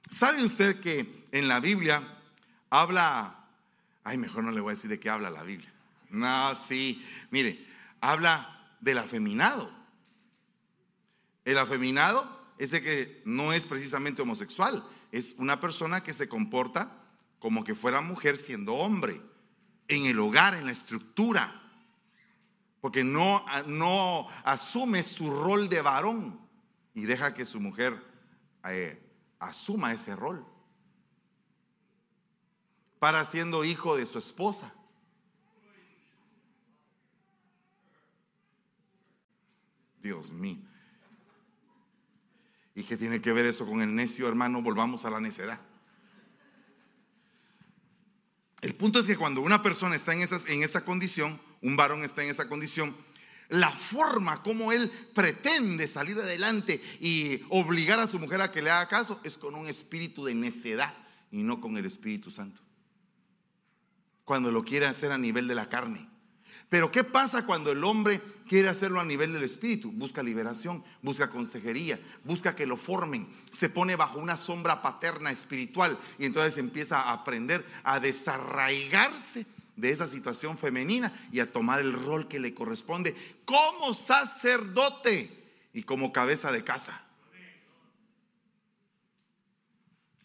¿Sabe 0.09 0.43
usted 0.43 0.81
que 0.81 1.23
en 1.31 1.47
la 1.47 1.61
Biblia 1.61 2.05
habla, 2.69 3.45
ay, 4.03 4.17
mejor 4.17 4.43
no 4.43 4.51
le 4.51 4.59
voy 4.59 4.71
a 4.71 4.75
decir 4.75 4.89
de 4.89 4.99
qué 4.99 5.09
habla 5.09 5.29
la 5.29 5.43
Biblia. 5.43 5.73
No, 6.09 6.53
sí, 6.53 7.01
mire, 7.31 7.65
habla 8.01 8.75
del 8.81 8.97
afeminado. 8.97 9.71
El 11.45 11.59
afeminado 11.59 12.51
ese 12.57 12.81
que 12.81 13.21
no 13.23 13.53
es 13.53 13.65
precisamente 13.67 14.21
homosexual, 14.21 14.85
es 15.13 15.35
una 15.37 15.61
persona 15.61 16.03
que 16.03 16.13
se 16.13 16.27
comporta 16.27 16.91
como 17.39 17.63
que 17.63 17.73
fuera 17.73 18.01
mujer 18.01 18.37
siendo 18.37 18.73
hombre 18.73 19.21
en 19.87 20.05
el 20.05 20.19
hogar, 20.19 20.55
en 20.55 20.65
la 20.65 20.71
estructura, 20.71 21.61
porque 22.81 23.03
no, 23.03 23.45
no 23.67 24.27
asume 24.43 25.03
su 25.03 25.31
rol 25.31 25.69
de 25.69 25.81
varón 25.81 26.39
y 26.93 27.03
deja 27.05 27.33
que 27.33 27.45
su 27.45 27.59
mujer 27.59 28.01
eh, 28.65 29.01
asuma 29.39 29.93
ese 29.93 30.15
rol 30.15 30.45
para 33.03 33.25
siendo 33.25 33.65
hijo 33.65 33.97
de 33.97 34.05
su 34.05 34.17
esposa. 34.17 34.73
Dios 39.99 40.31
mío. 40.31 40.61
¿Y 42.75 42.83
qué 42.83 42.97
tiene 42.97 43.21
que 43.21 43.33
ver 43.33 43.45
eso 43.45 43.65
con 43.65 43.81
el 43.81 43.93
necio, 43.93 44.27
hermano? 44.27 44.61
Volvamos 44.61 45.03
a 45.03 45.09
la 45.09 45.19
necedad. 45.19 45.59
El 48.61 48.72
punto 48.83 48.99
es 48.99 49.05
que 49.05 49.15
cuando 49.15 49.39
una 49.39 49.63
persona 49.63 49.95
está 49.95 50.13
en, 50.13 50.19
en 50.19 50.61
esa 50.61 50.83
condición, 50.83 51.39
un 51.61 51.77
varón 51.77 52.03
está 52.03 52.21
en 52.21 52.29
esa 52.29 52.49
condición, 52.49 52.93
la 53.47 53.69
forma 53.71 54.43
como 54.43 54.73
él 54.73 54.91
pretende 55.13 55.87
salir 55.87 56.17
adelante 56.17 56.83
y 56.99 57.43
obligar 57.47 58.01
a 58.01 58.07
su 58.07 58.19
mujer 58.19 58.41
a 58.41 58.51
que 58.51 58.61
le 58.61 58.71
haga 58.71 58.89
caso 58.89 59.21
es 59.23 59.37
con 59.37 59.55
un 59.55 59.69
espíritu 59.69 60.25
de 60.25 60.35
necedad 60.35 60.93
y 61.31 61.43
no 61.43 61.61
con 61.61 61.77
el 61.77 61.85
Espíritu 61.85 62.29
Santo. 62.29 62.59
Cuando 64.25 64.51
lo 64.51 64.65
quiere 64.65 64.85
hacer 64.85 65.13
a 65.13 65.17
nivel 65.17 65.47
de 65.47 65.55
la 65.55 65.69
carne. 65.69 66.09
Pero 66.73 66.91
¿qué 66.91 67.03
pasa 67.03 67.45
cuando 67.45 67.71
el 67.71 67.83
hombre 67.83 68.19
quiere 68.49 68.67
hacerlo 68.67 68.99
a 68.99 69.05
nivel 69.05 69.31
del 69.31 69.43
espíritu? 69.43 69.91
Busca 69.91 70.23
liberación, 70.23 70.83
busca 71.03 71.29
consejería, 71.29 71.99
busca 72.23 72.55
que 72.55 72.65
lo 72.65 72.77
formen, 72.77 73.27
se 73.51 73.69
pone 73.69 73.95
bajo 73.95 74.17
una 74.17 74.37
sombra 74.37 74.81
paterna 74.81 75.29
espiritual 75.29 75.99
y 76.17 76.25
entonces 76.25 76.57
empieza 76.57 76.99
a 76.99 77.13
aprender 77.13 77.63
a 77.83 77.99
desarraigarse 77.99 79.45
de 79.75 79.91
esa 79.91 80.07
situación 80.07 80.57
femenina 80.57 81.13
y 81.31 81.41
a 81.41 81.51
tomar 81.51 81.79
el 81.79 81.93
rol 81.93 82.27
que 82.27 82.39
le 82.39 82.55
corresponde 82.55 83.15
como 83.45 83.93
sacerdote 83.93 85.29
y 85.73 85.83
como 85.83 86.11
cabeza 86.11 86.51
de 86.51 86.63
casa. 86.63 87.03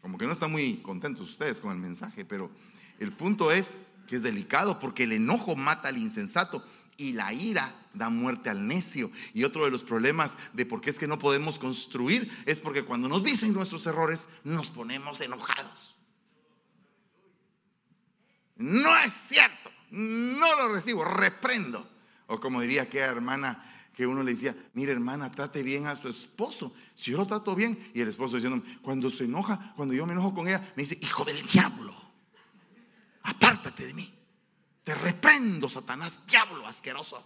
Como 0.00 0.16
que 0.16 0.24
no 0.24 0.32
están 0.32 0.50
muy 0.50 0.76
contentos 0.78 1.28
ustedes 1.28 1.60
con 1.60 1.72
el 1.72 1.78
mensaje, 1.78 2.24
pero 2.24 2.50
el 2.98 3.12
punto 3.12 3.52
es 3.52 3.76
que 4.08 4.16
es 4.16 4.22
delicado 4.22 4.80
porque 4.80 5.04
el 5.04 5.12
enojo 5.12 5.54
mata 5.54 5.88
al 5.88 5.98
insensato 5.98 6.64
y 6.96 7.12
la 7.12 7.32
ira 7.32 7.72
da 7.94 8.08
muerte 8.08 8.50
al 8.50 8.66
necio. 8.66 9.12
Y 9.34 9.44
otro 9.44 9.64
de 9.64 9.70
los 9.70 9.84
problemas 9.84 10.36
de 10.54 10.66
por 10.66 10.80
qué 10.80 10.90
es 10.90 10.98
que 10.98 11.06
no 11.06 11.18
podemos 11.18 11.58
construir 11.58 12.28
es 12.46 12.58
porque 12.58 12.84
cuando 12.84 13.08
nos 13.08 13.22
dicen 13.22 13.52
nuestros 13.52 13.86
errores 13.86 14.28
nos 14.42 14.70
ponemos 14.70 15.20
enojados. 15.20 15.96
No 18.56 18.98
es 18.98 19.12
cierto, 19.12 19.70
no 19.90 20.56
lo 20.56 20.74
recibo, 20.74 21.04
reprendo. 21.04 21.88
O 22.26 22.40
como 22.40 22.60
diría 22.60 22.82
aquella 22.82 23.06
hermana 23.06 23.64
que 23.94 24.06
uno 24.06 24.22
le 24.22 24.32
decía, 24.32 24.56
mire 24.74 24.92
hermana, 24.92 25.30
trate 25.30 25.62
bien 25.62 25.86
a 25.86 25.96
su 25.96 26.08
esposo. 26.08 26.74
Si 26.94 27.12
yo 27.12 27.18
lo 27.18 27.26
trato 27.26 27.54
bien, 27.54 27.78
y 27.94 28.00
el 28.00 28.08
esposo 28.08 28.36
diciendo, 28.36 28.64
cuando 28.82 29.10
se 29.10 29.24
enoja, 29.24 29.72
cuando 29.76 29.94
yo 29.94 30.06
me 30.06 30.12
enojo 30.12 30.34
con 30.34 30.48
ella, 30.48 30.60
me 30.76 30.82
dice, 30.82 30.98
hijo 31.00 31.24
del 31.24 31.40
diablo 31.46 32.07
apártate 33.28 33.86
de 33.86 33.94
mí. 33.94 34.14
Te 34.84 34.94
reprendo, 34.94 35.68
Satanás, 35.68 36.22
diablo 36.26 36.66
asqueroso. 36.66 37.24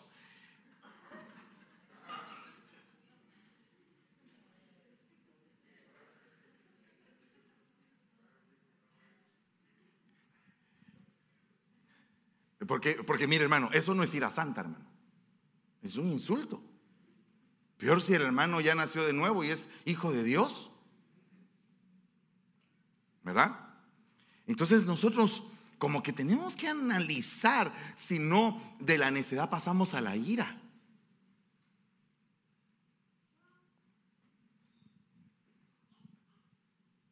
Porque, 12.67 12.95
porque 13.05 13.27
mire 13.27 13.45
hermano, 13.45 13.71
eso 13.73 13.95
no 13.95 14.03
es 14.03 14.15
ir 14.15 14.25
a 14.25 14.31
santa, 14.31 14.63
hermano. 14.63 14.87
Es 15.83 15.97
un 15.97 16.09
insulto. 16.09 16.63
Peor 17.77 18.01
si 18.01 18.15
el 18.15 18.23
hermano 18.23 18.61
ya 18.61 18.75
nació 18.75 19.05
de 19.05 19.13
nuevo 19.13 19.43
y 19.43 19.51
es 19.51 19.69
hijo 19.85 20.13
de 20.13 20.23
Dios. 20.23 20.71
¿Verdad? 23.25 23.57
Entonces 24.47 24.87
nosotros 24.87 25.43
como 25.83 26.01
que 26.01 26.13
tenemos 26.13 26.55
que 26.55 26.69
analizar 26.69 27.73
si 27.97 28.21
no 28.21 28.63
de 28.79 28.99
la 28.99 29.11
necedad 29.11 29.51
pasamos 29.51 29.95
a 29.95 30.01
la 30.01 30.15
ira. 30.15 30.63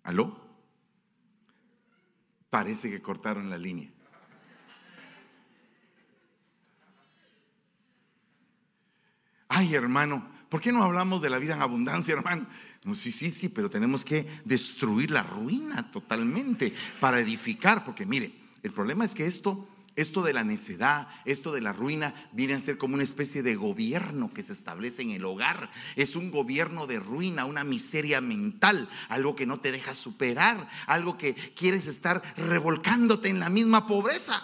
¿Aló? 0.05 0.41
Parece 2.49 2.93
que 2.93 3.03
cortaron 3.03 3.51
la 3.51 3.59
línea. 3.59 3.91
Ay, 9.49 9.75
hermano, 9.75 10.31
¿por 10.49 10.61
qué 10.61 10.71
no 10.71 10.85
hablamos 10.85 11.21
de 11.21 11.31
la 11.31 11.39
vida 11.39 11.57
en 11.57 11.63
abundancia, 11.63 12.15
hermano? 12.15 12.47
No, 12.85 12.95
sí, 12.95 13.11
sí, 13.11 13.33
sí, 13.33 13.49
pero 13.49 13.69
tenemos 13.69 14.05
que 14.05 14.29
destruir 14.45 15.11
la 15.11 15.25
ruina 15.25 15.91
totalmente 15.91 16.73
para 17.01 17.19
edificar, 17.19 17.85
porque 17.85 18.07
mire, 18.07 18.40
el 18.63 18.73
problema 18.73 19.05
es 19.05 19.15
que 19.15 19.27
esto 19.27 19.69
esto 19.97 20.23
de 20.23 20.33
la 20.33 20.45
necedad, 20.45 21.09
esto 21.25 21.53
de 21.53 21.61
la 21.61 21.73
ruina, 21.73 22.15
viene 22.33 22.55
a 22.55 22.61
ser 22.61 22.79
como 22.79 22.95
una 22.95 23.03
especie 23.03 23.43
de 23.43 23.57
gobierno 23.57 24.31
que 24.31 24.43
se 24.43 24.53
establece 24.53 25.03
en 25.03 25.11
el 25.11 25.25
hogar. 25.25 25.71
Es 25.97 26.17
un 26.17 26.31
gobierno 26.31 26.87
de 26.87 27.01
ruina, 27.01 27.45
una 27.45 27.65
miseria 27.65 28.21
mental, 28.21 28.89
algo 29.09 29.37
que 29.37 29.47
no 29.47 29.61
te 29.61 29.73
deja 29.73 29.93
superar, 29.93 30.69
algo 30.87 31.19
que 31.19 31.35
quieres 31.35 31.87
estar 31.87 32.23
revolcándote 32.37 33.29
en 33.29 33.41
la 33.41 33.51
misma 33.51 33.87
pobreza. 33.87 34.43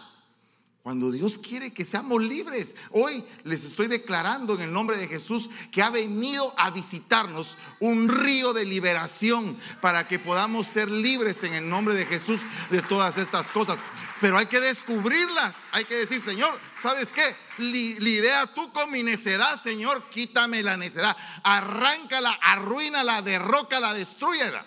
Cuando 0.82 1.10
Dios 1.10 1.38
quiere 1.38 1.72
que 1.72 1.84
seamos 1.84 2.22
libres. 2.22 2.76
Hoy 2.92 3.24
les 3.42 3.64
estoy 3.64 3.88
declarando 3.88 4.54
en 4.54 4.60
el 4.60 4.72
nombre 4.72 4.96
de 4.96 5.08
Jesús 5.08 5.50
que 5.72 5.82
ha 5.82 5.90
venido 5.90 6.54
a 6.56 6.70
visitarnos 6.70 7.56
un 7.80 8.08
río 8.08 8.52
de 8.52 8.64
liberación 8.64 9.56
para 9.80 10.06
que 10.06 10.20
podamos 10.20 10.68
ser 10.68 10.88
libres 10.88 11.42
en 11.42 11.54
el 11.54 11.68
nombre 11.68 11.94
de 11.94 12.06
Jesús 12.06 12.40
de 12.70 12.82
todas 12.82 13.18
estas 13.18 13.48
cosas. 13.48 13.80
Pero 14.20 14.38
hay 14.38 14.46
que 14.46 14.60
descubrirlas. 14.60 15.66
Hay 15.72 15.84
que 15.84 15.94
decir, 15.94 16.20
Señor, 16.20 16.58
¿sabes 16.78 17.12
qué? 17.12 17.36
Lidia 17.58 18.46
tú 18.54 18.72
con 18.72 18.90
mi 18.90 19.02
necedad, 19.02 19.60
Señor, 19.60 20.08
quítame 20.10 20.62
la 20.62 20.76
necedad. 20.76 21.16
Arráncala, 21.42 22.32
arruínala, 22.42 23.22
derrócala, 23.22 23.92
destruyela. 23.94 24.66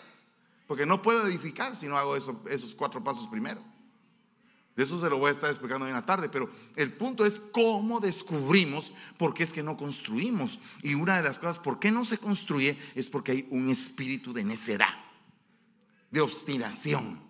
Porque 0.68 0.86
no 0.86 1.02
puedo 1.02 1.26
edificar 1.26 1.76
si 1.76 1.88
no 1.88 1.98
hago 1.98 2.16
esos 2.16 2.76
cuatro 2.76 3.04
pasos 3.04 3.28
primero. 3.28 3.64
De 4.76 4.84
eso 4.84 5.02
se 5.02 5.10
lo 5.10 5.18
voy 5.18 5.28
a 5.28 5.32
estar 5.32 5.50
explicando 5.50 5.84
hoy 5.84 5.90
en 5.90 5.96
la 5.96 6.06
tarde, 6.06 6.30
pero 6.30 6.50
el 6.78 6.94
punto 6.94 7.26
es 7.26 7.42
cómo 7.52 8.00
descubrimos 8.00 8.94
por 9.18 9.34
qué 9.34 9.44
es 9.44 9.52
que 9.52 9.62
no 9.62 9.76
construimos. 9.76 10.60
Y 10.84 10.94
una 10.94 11.18
de 11.18 11.24
las 11.24 11.38
cosas, 11.38 11.60
por 11.60 11.80
qué 11.80 11.92
no 11.92 12.06
se 12.06 12.18
construye, 12.18 12.78
es 12.96 13.10
porque 13.10 13.34
hay 13.34 13.48
un 13.50 13.70
espíritu 13.70 14.32
de 14.32 14.46
necedad, 14.46 14.94
de 16.12 16.22
obstinación. 16.22 17.29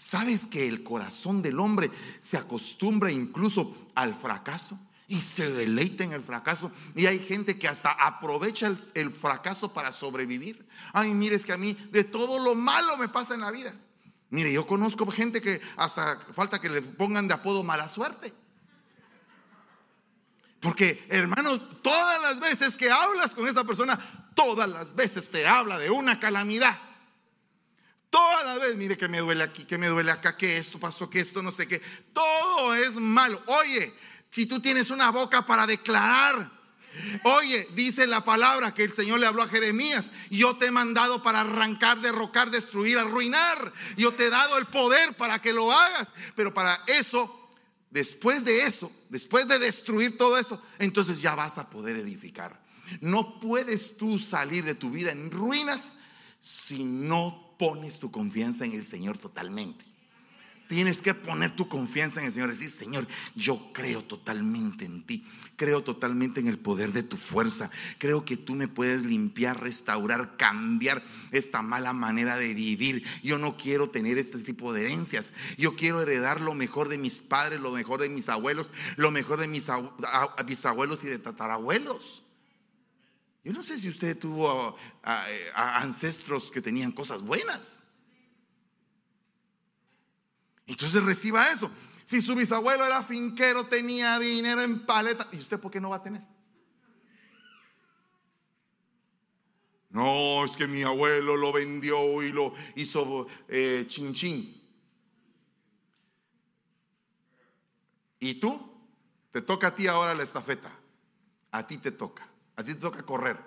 ¿Sabes 0.00 0.46
que 0.46 0.66
el 0.66 0.82
corazón 0.82 1.42
del 1.42 1.60
hombre 1.60 1.90
se 2.20 2.38
acostumbra 2.38 3.12
incluso 3.12 3.76
al 3.94 4.14
fracaso? 4.14 4.78
y 5.08 5.20
se 5.20 5.50
deleita 5.50 6.04
en 6.04 6.12
el 6.12 6.22
fracaso. 6.22 6.70
Y 6.94 7.06
hay 7.06 7.18
gente 7.18 7.58
que 7.58 7.66
hasta 7.66 7.90
aprovecha 7.90 8.72
el, 8.94 9.10
fracaso 9.10 9.74
para 9.74 9.90
sobrevivir. 9.90 10.64
Ay, 10.92 11.12
mire, 11.14 11.34
es 11.34 11.44
que 11.44 11.52
a 11.52 11.56
mí 11.56 11.76
de 11.90 12.04
todo 12.04 12.38
lo 12.38 12.54
malo 12.54 12.96
me 12.96 13.08
pasa 13.08 13.34
en 13.34 13.40
la 13.40 13.50
vida. 13.50 13.74
Mire, 14.30 14.52
yo 14.52 14.68
conozco 14.68 15.04
gente 15.10 15.40
que 15.40 15.60
hasta 15.76 16.16
falta 16.32 16.60
que 16.60 16.70
le 16.70 16.80
pongan 16.80 17.26
de 17.26 17.34
apodo 17.34 17.64
mala 17.64 17.88
suerte. 17.88 18.32
Porque, 20.60 21.04
hermano, 21.08 21.60
todas 21.60 22.22
las 22.22 22.38
veces 22.38 22.76
que 22.76 22.88
hablas 22.88 23.34
con 23.34 23.48
esa 23.48 23.64
persona, 23.64 23.98
todas 24.36 24.70
las 24.70 24.94
veces 24.94 25.28
te 25.28 25.44
habla 25.48 25.76
de 25.76 25.90
una 25.90 26.20
calamidad. 26.20 26.78
Todas 28.10 28.44
las 28.44 28.58
veces, 28.58 28.76
mire 28.76 28.96
que 28.96 29.08
me 29.08 29.18
duele 29.18 29.44
aquí, 29.44 29.64
que 29.64 29.78
me 29.78 29.86
duele 29.86 30.10
acá, 30.10 30.36
que 30.36 30.58
esto 30.58 30.80
pasó, 30.80 31.08
que 31.08 31.20
esto 31.20 31.42
no 31.42 31.52
sé 31.52 31.68
qué. 31.68 31.80
Todo 32.12 32.74
es 32.74 32.96
malo. 32.96 33.40
Oye, 33.46 33.94
si 34.30 34.46
tú 34.46 34.60
tienes 34.60 34.90
una 34.90 35.10
boca 35.10 35.46
para 35.46 35.66
declarar, 35.66 36.60
Oye, 37.22 37.68
dice 37.74 38.06
la 38.06 38.24
palabra 38.24 38.74
que 38.74 38.82
el 38.82 38.92
Señor 38.92 39.20
le 39.20 39.26
habló 39.26 39.42
a 39.42 39.48
Jeremías, 39.48 40.10
yo 40.28 40.56
te 40.56 40.66
he 40.66 40.70
mandado 40.70 41.22
para 41.22 41.42
arrancar, 41.42 42.00
derrocar, 42.00 42.50
destruir, 42.50 42.98
arruinar. 42.98 43.72
Yo 43.96 44.12
te 44.12 44.26
he 44.26 44.30
dado 44.30 44.58
el 44.58 44.66
poder 44.66 45.14
para 45.14 45.40
que 45.40 45.52
lo 45.52 45.70
hagas. 45.72 46.12
Pero 46.34 46.52
para 46.52 46.82
eso, 46.88 47.48
después 47.90 48.44
de 48.44 48.66
eso, 48.66 48.90
después 49.08 49.46
de 49.46 49.60
destruir 49.60 50.16
todo 50.16 50.36
eso, 50.36 50.60
entonces 50.78 51.20
ya 51.20 51.36
vas 51.36 51.58
a 51.58 51.70
poder 51.70 51.96
edificar. 51.96 52.60
No 53.00 53.38
puedes 53.38 53.96
tú 53.96 54.18
salir 54.18 54.64
de 54.64 54.74
tu 54.74 54.90
vida 54.90 55.12
en 55.12 55.30
ruinas 55.30 55.94
si 56.40 56.82
no 56.82 57.49
pones 57.60 58.00
tu 58.00 58.10
confianza 58.10 58.64
en 58.64 58.72
el 58.72 58.86
Señor 58.86 59.18
totalmente. 59.18 59.84
Tienes 60.66 61.02
que 61.02 61.12
poner 61.12 61.54
tu 61.54 61.68
confianza 61.68 62.20
en 62.20 62.26
el 62.26 62.32
Señor. 62.32 62.48
Decir, 62.48 62.70
Señor, 62.70 63.06
yo 63.34 63.70
creo 63.74 64.02
totalmente 64.02 64.86
en 64.86 65.02
ti. 65.02 65.26
Creo 65.56 65.82
totalmente 65.82 66.40
en 66.40 66.46
el 66.46 66.58
poder 66.58 66.92
de 66.92 67.02
tu 67.02 67.18
fuerza. 67.18 67.70
Creo 67.98 68.24
que 68.24 68.38
tú 68.38 68.54
me 68.54 68.66
puedes 68.66 69.02
limpiar, 69.02 69.60
restaurar, 69.60 70.38
cambiar 70.38 71.04
esta 71.32 71.60
mala 71.60 71.92
manera 71.92 72.38
de 72.38 72.54
vivir. 72.54 73.04
Yo 73.22 73.36
no 73.36 73.58
quiero 73.58 73.90
tener 73.90 74.16
este 74.16 74.38
tipo 74.38 74.72
de 74.72 74.86
herencias. 74.86 75.34
Yo 75.58 75.76
quiero 75.76 76.00
heredar 76.00 76.40
lo 76.40 76.54
mejor 76.54 76.88
de 76.88 76.96
mis 76.96 77.18
padres, 77.18 77.60
lo 77.60 77.72
mejor 77.72 78.00
de 78.00 78.08
mis 78.08 78.30
abuelos, 78.30 78.70
lo 78.96 79.10
mejor 79.10 79.38
de 79.38 79.48
mis 79.48 79.68
bisabuelos 80.46 81.04
y 81.04 81.08
de 81.08 81.18
tatarabuelos. 81.18 82.22
Yo 83.42 83.52
no 83.52 83.62
sé 83.62 83.78
si 83.78 83.88
usted 83.88 84.18
tuvo 84.18 84.76
ancestros 85.54 86.50
que 86.50 86.60
tenían 86.60 86.92
cosas 86.92 87.22
buenas. 87.22 87.84
Entonces 90.66 91.02
reciba 91.02 91.50
eso. 91.50 91.70
Si 92.04 92.20
su 92.20 92.34
bisabuelo 92.34 92.84
era 92.84 93.02
finquero, 93.02 93.66
tenía 93.66 94.18
dinero 94.18 94.62
en 94.62 94.84
paleta, 94.84 95.28
¿y 95.32 95.36
usted 95.36 95.58
por 95.58 95.70
qué 95.70 95.80
no 95.80 95.90
va 95.90 95.96
a 95.96 96.02
tener? 96.02 96.22
No, 99.90 100.44
es 100.44 100.52
que 100.52 100.68
mi 100.68 100.82
abuelo 100.82 101.36
lo 101.36 101.52
vendió 101.52 102.22
y 102.22 102.30
lo 102.30 102.52
hizo 102.76 103.26
eh, 103.48 103.84
chin 103.88 104.12
chin. 104.12 104.60
¿Y 108.20 108.34
tú? 108.34 108.70
Te 109.32 109.42
toca 109.42 109.68
a 109.68 109.74
ti 109.74 109.86
ahora 109.88 110.14
la 110.14 110.22
estafeta. 110.22 110.70
A 111.50 111.66
ti 111.66 111.78
te 111.78 111.90
toca. 111.90 112.28
A 112.60 112.64
ti 112.64 112.74
te 112.74 112.80
toca 112.80 113.02
correr. 113.02 113.38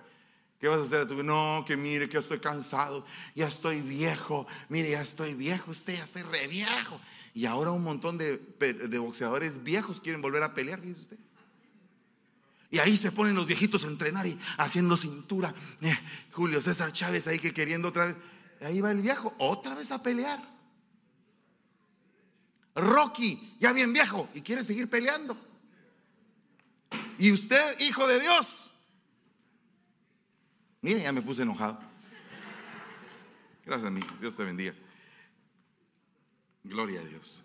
¿Qué 0.59 0.67
vas 0.67 0.79
a 0.79 0.83
hacer? 0.83 1.11
No, 1.23 1.63
que 1.67 1.77
mire, 1.77 2.09
que 2.09 2.17
estoy 2.17 2.39
cansado, 2.39 3.05
ya 3.35 3.47
estoy 3.47 3.81
viejo, 3.81 4.47
mire, 4.69 4.91
ya 4.91 5.01
estoy 5.01 5.35
viejo, 5.35 5.71
usted 5.71 5.95
ya 5.95 6.03
estoy 6.03 6.23
re 6.23 6.47
viejo. 6.47 6.99
Y 7.35 7.45
ahora 7.45 7.71
un 7.71 7.83
montón 7.83 8.17
de, 8.17 8.37
boxeadores 8.97 9.63
viejos 9.63 10.01
quieren 10.01 10.21
volver 10.21 10.41
a 10.41 10.53
pelear, 10.53 10.81
fíjese 10.81 11.01
usted. 11.01 11.17
Y 12.71 12.79
ahí 12.79 12.97
se 12.97 13.11
ponen 13.11 13.35
los 13.35 13.45
viejitos 13.45 13.83
a 13.83 13.87
entrenar 13.87 14.25
y 14.25 14.39
haciendo 14.57 14.97
cintura. 14.97 15.53
Eh, 15.81 15.95
Julio 16.31 16.59
César 16.59 16.91
Chávez 16.91 17.27
ahí 17.27 17.37
que 17.37 17.53
queriendo 17.53 17.89
otra 17.89 18.07
vez. 18.07 18.15
Ahí 18.61 18.81
va 18.81 18.89
el 18.89 19.01
viejo, 19.01 19.35
otra 19.37 19.75
vez 19.75 19.91
a 19.91 20.01
pelear. 20.01 20.39
Rocky, 22.73 23.55
ya 23.59 23.73
bien 23.73 23.93
viejo, 23.93 24.27
y 24.33 24.41
quiere 24.41 24.63
seguir 24.63 24.89
peleando. 24.89 25.37
Y 27.19 27.31
usted, 27.31 27.79
hijo 27.81 28.07
de 28.07 28.19
Dios, 28.19 28.72
Mire, 30.83 31.01
ya 31.01 31.13
me 31.13 31.21
puse 31.21 31.41
enojado. 31.41 31.79
Gracias 33.65 33.87
a 33.87 33.89
mí. 33.89 34.01
Dios 34.19 34.35
te 34.35 34.43
bendiga. 34.43 34.75
Gloria 36.63 36.99
a 36.99 37.05
Dios. 37.05 37.43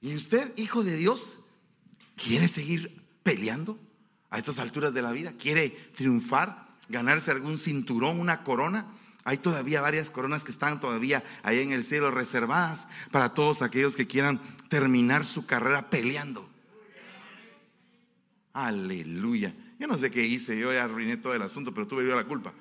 ¿Y 0.00 0.16
usted, 0.16 0.52
hijo 0.56 0.82
de 0.82 0.96
Dios, 0.96 1.38
quiere 2.16 2.48
seguir 2.48 3.00
peleando 3.22 3.78
a 4.30 4.38
estas 4.38 4.58
alturas 4.58 4.92
de 4.94 5.02
la 5.02 5.12
vida? 5.12 5.32
¿Quiere 5.38 5.70
triunfar? 5.70 6.76
¿Ganarse 6.88 7.30
algún 7.30 7.56
cinturón, 7.56 8.18
una 8.18 8.42
corona? 8.42 8.92
Hay 9.22 9.38
todavía 9.38 9.80
varias 9.80 10.10
coronas 10.10 10.42
que 10.42 10.50
están 10.50 10.80
todavía 10.80 11.22
ahí 11.44 11.60
en 11.60 11.70
el 11.70 11.84
cielo 11.84 12.10
reservadas 12.10 12.88
para 13.12 13.32
todos 13.32 13.62
aquellos 13.62 13.94
que 13.94 14.08
quieran 14.08 14.40
terminar 14.68 15.24
su 15.24 15.46
carrera 15.46 15.88
peleando. 15.88 16.50
Aleluya. 18.52 19.54
Yo 19.82 19.88
no 19.88 19.98
sé 19.98 20.12
qué 20.12 20.22
hice, 20.22 20.56
yo 20.56 20.72
ya 20.72 20.84
arruiné 20.84 21.16
todo 21.16 21.34
el 21.34 21.42
asunto, 21.42 21.74
pero 21.74 21.88
tuve 21.88 22.06
yo 22.06 22.14
la 22.14 22.22
culpa. 22.22 22.54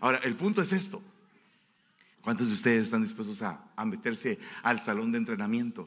Ahora, 0.00 0.16
el 0.24 0.34
punto 0.36 0.62
es 0.62 0.72
esto. 0.72 1.02
¿Cuántos 2.22 2.48
de 2.48 2.54
ustedes 2.54 2.84
están 2.84 3.02
dispuestos 3.02 3.42
a, 3.42 3.60
meterse 3.84 4.38
al 4.62 4.80
salón 4.80 5.12
de 5.12 5.18
entrenamiento? 5.18 5.86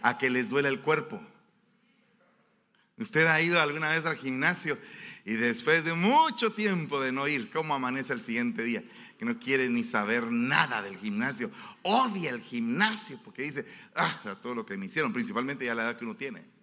A 0.00 0.16
que 0.16 0.30
les 0.30 0.48
duele 0.48 0.70
el 0.70 0.80
cuerpo. 0.80 1.20
¿Usted 2.96 3.26
ha 3.26 3.38
ido 3.42 3.60
alguna 3.60 3.90
vez 3.90 4.06
al 4.06 4.16
gimnasio 4.16 4.78
y 5.26 5.34
después 5.34 5.84
de 5.84 5.92
mucho 5.92 6.54
tiempo 6.54 7.02
de 7.02 7.12
no 7.12 7.28
ir, 7.28 7.50
cómo 7.50 7.74
amanece 7.74 8.14
el 8.14 8.22
siguiente 8.22 8.62
día? 8.62 8.82
Que 9.18 9.26
no 9.26 9.38
quiere 9.38 9.68
ni 9.68 9.84
saber 9.84 10.32
nada 10.32 10.80
del 10.80 10.96
gimnasio. 10.96 11.50
Odia 11.82 12.30
el 12.30 12.40
gimnasio 12.40 13.20
porque 13.22 13.42
dice, 13.42 13.66
ah, 13.94 14.38
todo 14.40 14.54
lo 14.54 14.64
que 14.64 14.78
me 14.78 14.86
hicieron, 14.86 15.12
principalmente 15.12 15.66
ya 15.66 15.74
la 15.74 15.82
edad 15.82 15.98
que 15.98 16.06
uno 16.06 16.16
tiene 16.16 16.57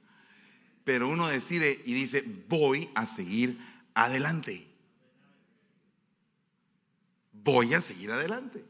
pero 0.85 1.09
uno 1.09 1.27
decide 1.27 1.81
y 1.83 1.93
dice, 1.93 2.23
voy 2.47 2.89
a 2.93 3.05
seguir 3.07 3.59
adelante. 3.95 4.67
Voy 7.33 7.73
a 7.73 7.81
seguir 7.81 8.11
adelante. 8.11 8.63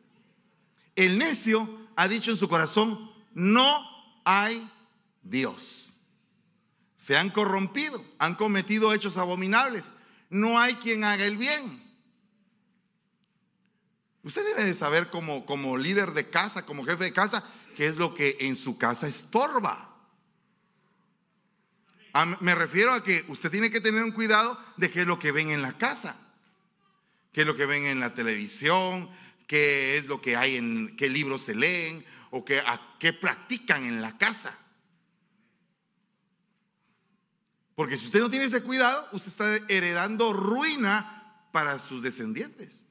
El 0.96 1.20
necio 1.20 1.88
ha 1.98 2.08
dicho 2.08 2.32
en 2.32 2.38
su 2.38 2.48
corazón, 2.48 3.12
no 3.34 3.86
hay 4.24 4.72
Dios. 5.24 5.94
Se 6.96 7.18
han 7.18 7.30
corrompido, 7.30 8.04
han 8.18 8.36
cometido 8.36 8.94
hechos 8.94 9.18
abominables. 9.18 9.92
No 10.30 10.58
hay 10.58 10.76
quien 10.76 11.04
haga 11.04 11.26
el 11.26 11.36
bien. 11.36 11.84
Usted 14.24 14.44
debe 14.56 14.64
de 14.64 14.74
saber 14.74 15.10
como, 15.10 15.46
como 15.46 15.78
líder 15.78 16.14
de 16.14 16.30
casa, 16.30 16.66
como 16.66 16.86
jefe 16.86 17.04
de 17.04 17.14
casa, 17.14 17.44
qué 17.76 17.88
es 17.88 17.98
lo 17.98 18.14
que 18.14 18.38
en 18.40 18.56
su 18.56 18.78
casa 18.78 19.06
estorba. 19.06 19.95
Me 22.40 22.56
refiero 22.56 22.94
a 22.94 23.04
que 23.04 23.26
usted 23.28 23.52
tiene 23.52 23.70
que 23.70 23.82
tener 23.82 24.02
un 24.02 24.12
cuidado 24.12 24.58
de 24.78 24.90
qué 24.90 25.02
es 25.02 25.08
lo 25.08 25.20
que 25.20 25.34
ven 25.34 25.50
en 25.50 25.62
la 25.62 25.78
casa, 25.78 26.16
qué 27.34 27.42
es 27.42 27.48
lo 27.48 27.58
que 27.58 27.66
ven 27.66 27.84
en 27.86 28.00
la 28.00 28.14
televisión, 28.14 29.10
qué 29.48 29.98
es 29.98 30.06
lo 30.06 30.22
que 30.22 30.38
hay 30.38 30.56
en 30.56 30.96
qué 30.96 31.10
libros 31.10 31.44
se 31.44 31.56
leen 31.56 32.06
o 32.32 32.46
qué, 32.46 32.64
practican 33.20 33.84
en 33.84 34.02
la 34.02 34.18
casa. 34.18 34.58
Porque 37.76 37.98
si 37.98 38.06
usted 38.06 38.22
no 38.22 38.30
tiene 38.30 38.46
ese 38.46 38.64
cuidado, 38.64 39.10
usted 39.12 39.28
está 39.28 39.56
heredando 39.68 40.32
ruina 40.32 41.50
para 41.52 41.80
sus 41.80 42.02
descendientes. 42.02 42.86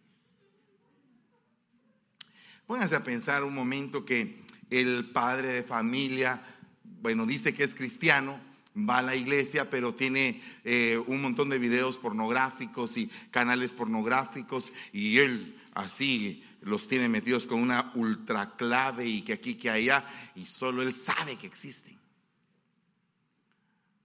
Pónganse 2.67 2.97
a 2.97 3.05
pensar 3.05 3.43
un 3.43 3.55
momento 3.55 4.05
que 4.05 4.45
el 4.69 5.11
padre 5.13 5.49
de 5.49 5.63
familia, 5.63 6.43
bueno, 6.83 7.25
dice 7.25 7.55
que 7.55 7.65
es 7.65 7.75
cristiano, 7.75 8.39
va 8.77 8.99
a 8.99 9.03
la 9.03 9.15
iglesia, 9.15 9.71
pero 9.71 9.95
tiene 9.95 10.43
eh, 10.65 11.03
un 11.07 11.23
montón 11.23 11.49
de 11.49 11.59
videos 11.59 11.99
pornográficos 11.99 12.97
y 12.97 13.07
canales 13.31 13.73
pornográficos 13.73 14.73
y 14.93 15.19
él 15.19 15.57
así 15.75 16.45
los 16.63 16.89
tiene 16.89 17.09
metidos 17.09 17.47
con 17.47 17.61
una 17.61 17.93
ultra 17.95 18.57
clave 18.57 19.07
y 19.07 19.23
que 19.23 19.35
aquí, 19.35 19.55
que 19.55 19.71
allá, 19.71 20.05
y 20.35 20.47
solo 20.47 20.83
él 20.83 20.95
sabe 20.95 21.37
que 21.37 21.47
existen. 21.47 21.99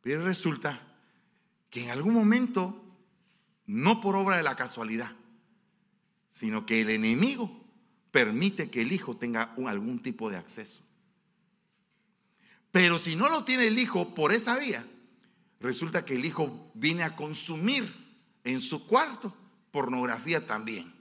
Pero 0.02 0.24
resulta 0.24 0.82
que 1.70 1.86
en 1.86 1.92
algún 1.92 2.14
momento, 2.14 2.84
no 3.66 4.02
por 4.02 4.16
obra 4.16 4.38
de 4.38 4.44
la 4.44 4.56
casualidad, 4.56 5.12
sino 6.30 6.66
que 6.66 6.82
el 6.82 6.90
enemigo 6.90 7.66
permite 8.12 8.70
que 8.70 8.82
el 8.82 8.92
hijo 8.92 9.18
tenga 9.18 9.54
algún 9.68 10.02
tipo 10.02 10.30
de 10.30 10.38
acceso. 10.38 10.84
Pero 12.72 12.98
si 12.98 13.16
no 13.16 13.30
lo 13.30 13.44
tiene 13.44 13.68
el 13.68 13.80
hijo 13.80 14.14
por 14.14 14.32
esa 14.32 14.58
vía, 14.60 14.86
resulta 15.60 16.06
que 16.06 16.16
el 16.16 16.26
hijo 16.26 16.72
viene 16.76 17.04
a 17.04 17.16
consumir 17.16 17.94
en 18.44 18.62
su 18.62 18.86
cuarto 18.86 19.34
pornografía 19.72 20.46
también. 20.46 20.94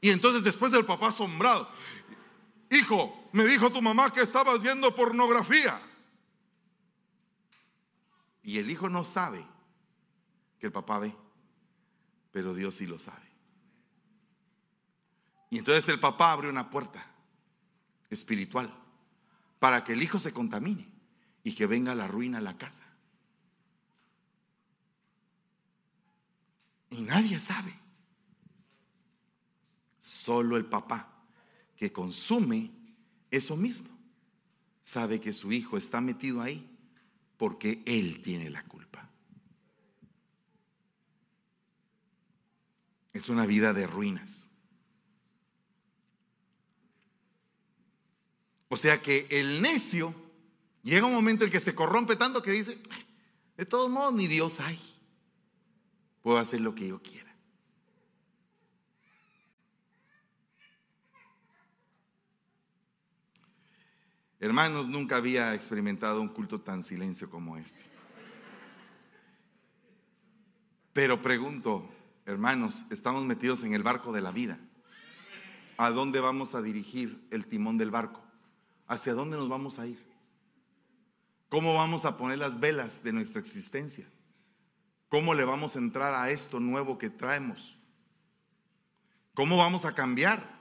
Y 0.00 0.10
entonces 0.10 0.44
después 0.44 0.72
del 0.72 0.84
papá 0.84 1.08
asombrado, 1.08 1.68
hijo, 2.70 3.28
me 3.32 3.44
dijo 3.44 3.70
tu 3.70 3.82
mamá 3.82 4.12
que 4.12 4.22
estabas 4.22 4.62
viendo 4.62 4.94
pornografía. 4.94 5.80
Y 8.42 8.58
el 8.58 8.70
hijo 8.70 8.88
no 8.88 9.04
sabe 9.04 9.44
que 10.58 10.66
el 10.66 10.72
papá 10.72 10.98
ve, 11.00 11.14
pero 12.32 12.54
Dios 12.54 12.76
sí 12.76 12.86
lo 12.86 12.98
sabe. 12.98 13.28
Y 15.50 15.58
entonces 15.58 15.86
el 15.88 16.00
papá 16.00 16.32
abre 16.32 16.48
una 16.48 16.70
puerta 16.70 17.04
espiritual 18.10 18.72
para 19.58 19.84
que 19.84 19.92
el 19.92 20.02
hijo 20.02 20.18
se 20.18 20.32
contamine 20.32 20.88
y 21.42 21.54
que 21.54 21.66
venga 21.66 21.94
la 21.94 22.08
ruina 22.08 22.38
a 22.38 22.42
la 22.42 22.56
casa. 22.56 22.84
Y 26.90 27.02
nadie 27.02 27.38
sabe. 27.38 27.72
Solo 30.00 30.56
el 30.56 30.64
papá 30.64 31.12
que 31.76 31.92
consume 31.92 32.70
eso 33.30 33.56
mismo 33.56 33.90
sabe 34.82 35.20
que 35.20 35.32
su 35.32 35.52
hijo 35.52 35.76
está 35.76 36.00
metido 36.00 36.40
ahí 36.40 36.66
porque 37.36 37.82
él 37.84 38.22
tiene 38.22 38.48
la 38.48 38.64
culpa. 38.64 39.08
Es 43.12 43.28
una 43.28 43.46
vida 43.46 43.72
de 43.72 43.86
ruinas. 43.86 44.50
O 48.68 48.76
sea 48.76 49.00
que 49.00 49.26
el 49.30 49.62
necio 49.62 50.14
llega 50.82 51.06
un 51.06 51.14
momento 51.14 51.44
en 51.44 51.50
que 51.50 51.60
se 51.60 51.74
corrompe 51.74 52.16
tanto 52.16 52.42
que 52.42 52.50
dice, 52.50 52.78
de 53.56 53.66
todos 53.66 53.90
modos 53.90 54.14
ni 54.14 54.26
Dios 54.26 54.60
hay. 54.60 54.78
Puedo 56.22 56.38
hacer 56.38 56.60
lo 56.60 56.74
que 56.74 56.88
yo 56.88 57.02
quiera. 57.02 57.28
Hermanos, 64.40 64.86
nunca 64.86 65.16
había 65.16 65.54
experimentado 65.54 66.20
un 66.20 66.28
culto 66.28 66.60
tan 66.60 66.82
silencio 66.82 67.28
como 67.28 67.56
este. 67.56 67.82
Pero 70.92 71.22
pregunto, 71.22 71.88
hermanos, 72.24 72.86
estamos 72.90 73.24
metidos 73.24 73.64
en 73.64 73.72
el 73.72 73.82
barco 73.82 74.12
de 74.12 74.20
la 74.20 74.30
vida. 74.30 74.60
¿A 75.76 75.90
dónde 75.90 76.20
vamos 76.20 76.54
a 76.54 76.62
dirigir 76.62 77.26
el 77.30 77.46
timón 77.46 77.78
del 77.78 77.90
barco? 77.90 78.27
¿Hacia 78.88 79.12
dónde 79.12 79.36
nos 79.36 79.48
vamos 79.48 79.78
a 79.78 79.86
ir? 79.86 80.02
¿Cómo 81.50 81.74
vamos 81.74 82.04
a 82.06 82.16
poner 82.16 82.38
las 82.38 82.58
velas 82.58 83.02
de 83.02 83.12
nuestra 83.12 83.40
existencia? 83.40 84.10
¿Cómo 85.08 85.34
le 85.34 85.44
vamos 85.44 85.76
a 85.76 85.78
entrar 85.78 86.14
a 86.14 86.30
esto 86.30 86.58
nuevo 86.58 86.98
que 86.98 87.10
traemos? 87.10 87.76
¿Cómo 89.34 89.56
vamos 89.56 89.84
a 89.84 89.92
cambiar? 89.92 90.58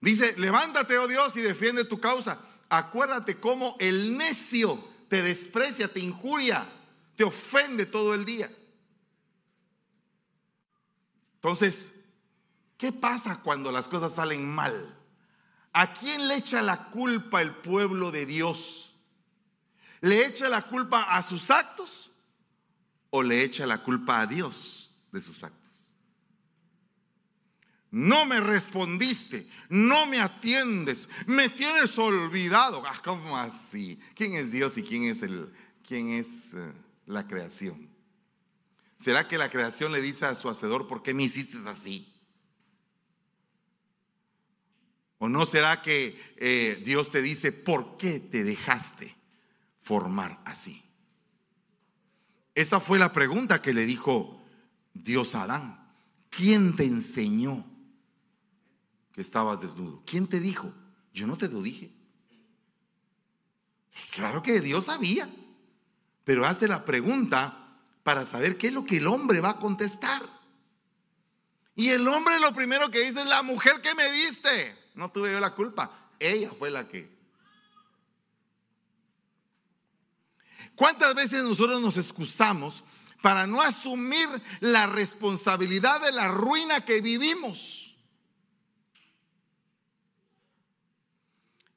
Dice, 0.00 0.34
levántate, 0.38 0.98
oh 0.98 1.06
Dios, 1.06 1.36
y 1.36 1.40
defiende 1.40 1.84
tu 1.84 2.00
causa. 2.00 2.40
Acuérdate 2.68 3.38
cómo 3.38 3.76
el 3.78 4.16
necio 4.18 4.82
te 5.08 5.22
desprecia, 5.22 5.88
te 5.88 6.00
injuria, 6.00 6.66
te 7.14 7.22
ofende 7.22 7.86
todo 7.86 8.14
el 8.14 8.24
día. 8.24 8.50
Entonces, 11.34 11.92
¿qué 12.82 12.90
pasa 12.90 13.38
cuando 13.44 13.70
las 13.70 13.86
cosas 13.86 14.12
salen 14.12 14.44
mal? 14.44 14.74
¿A 15.72 15.92
quién 15.92 16.26
le 16.26 16.34
echa 16.34 16.62
la 16.62 16.90
culpa 16.90 17.40
el 17.40 17.54
pueblo 17.54 18.10
de 18.10 18.26
Dios? 18.26 18.96
¿Le 20.00 20.26
echa 20.26 20.48
la 20.48 20.62
culpa 20.62 21.02
a 21.02 21.22
sus 21.22 21.52
actos 21.52 22.10
o 23.10 23.22
le 23.22 23.44
echa 23.44 23.66
la 23.66 23.84
culpa 23.84 24.20
a 24.20 24.26
Dios 24.26 24.90
de 25.12 25.20
sus 25.20 25.44
actos? 25.44 25.92
no 27.92 28.24
me 28.24 28.40
respondiste, 28.40 29.46
no 29.68 30.06
me 30.06 30.18
atiendes, 30.18 31.10
me 31.26 31.50
tienes 31.50 31.98
olvidado. 31.98 32.82
Ah, 32.86 32.98
¿Cómo 33.04 33.36
así? 33.36 34.00
¿Quién 34.14 34.32
es 34.32 34.50
Dios 34.50 34.78
y 34.78 34.82
quién 34.82 35.04
es, 35.04 35.22
el, 35.22 35.52
quién 35.86 36.08
es 36.08 36.54
eh, 36.54 36.72
la 37.04 37.28
creación? 37.28 37.90
¿Será 38.96 39.28
que 39.28 39.36
la 39.36 39.50
creación 39.50 39.92
le 39.92 40.00
dice 40.00 40.24
a 40.24 40.34
su 40.34 40.48
hacedor, 40.48 40.88
¿por 40.88 41.02
qué 41.02 41.12
me 41.12 41.24
hiciste 41.24 41.58
así? 41.68 42.11
¿O 45.22 45.28
no 45.28 45.46
será 45.46 45.82
que 45.82 46.20
eh, 46.36 46.82
Dios 46.84 47.12
te 47.12 47.22
dice, 47.22 47.52
¿por 47.52 47.96
qué 47.96 48.18
te 48.18 48.42
dejaste 48.42 49.14
formar 49.80 50.42
así? 50.44 50.82
Esa 52.56 52.80
fue 52.80 52.98
la 52.98 53.12
pregunta 53.12 53.62
que 53.62 53.72
le 53.72 53.86
dijo 53.86 54.44
Dios 54.94 55.36
a 55.36 55.44
Adán. 55.44 55.94
¿Quién 56.28 56.74
te 56.74 56.82
enseñó 56.82 57.64
que 59.12 59.20
estabas 59.20 59.60
desnudo. 59.60 60.02
¿Quién 60.04 60.26
te 60.26 60.40
dijo? 60.40 60.74
Yo 61.14 61.28
no 61.28 61.36
te 61.36 61.48
lo 61.48 61.62
dije. 61.62 61.92
Claro 64.10 64.42
que 64.42 64.60
Dios 64.60 64.86
sabía, 64.86 65.32
pero 66.24 66.46
hace 66.46 66.66
la 66.66 66.84
pregunta 66.84 67.78
para 68.02 68.26
saber 68.26 68.58
qué 68.58 68.66
es 68.66 68.72
lo 68.72 68.84
que 68.84 68.96
el 68.96 69.06
hombre 69.06 69.38
va 69.38 69.50
a 69.50 69.60
contestar. 69.60 70.20
Y 71.76 71.90
el 71.90 72.08
hombre 72.08 72.40
lo 72.40 72.52
primero 72.52 72.90
que 72.90 73.04
dice 73.04 73.20
es 73.20 73.26
la 73.26 73.44
mujer 73.44 73.80
que 73.82 73.94
me 73.94 74.10
diste. 74.10 74.81
No 74.94 75.10
tuve 75.10 75.32
yo 75.32 75.40
la 75.40 75.54
culpa, 75.54 75.90
ella 76.18 76.50
fue 76.58 76.70
la 76.70 76.86
que. 76.86 77.10
¿Cuántas 80.74 81.14
veces 81.14 81.44
nosotros 81.44 81.80
nos 81.80 81.96
excusamos 81.98 82.84
para 83.20 83.46
no 83.46 83.60
asumir 83.60 84.28
la 84.60 84.86
responsabilidad 84.86 86.00
de 86.00 86.12
la 86.12 86.28
ruina 86.28 86.84
que 86.84 87.00
vivimos? 87.00 87.82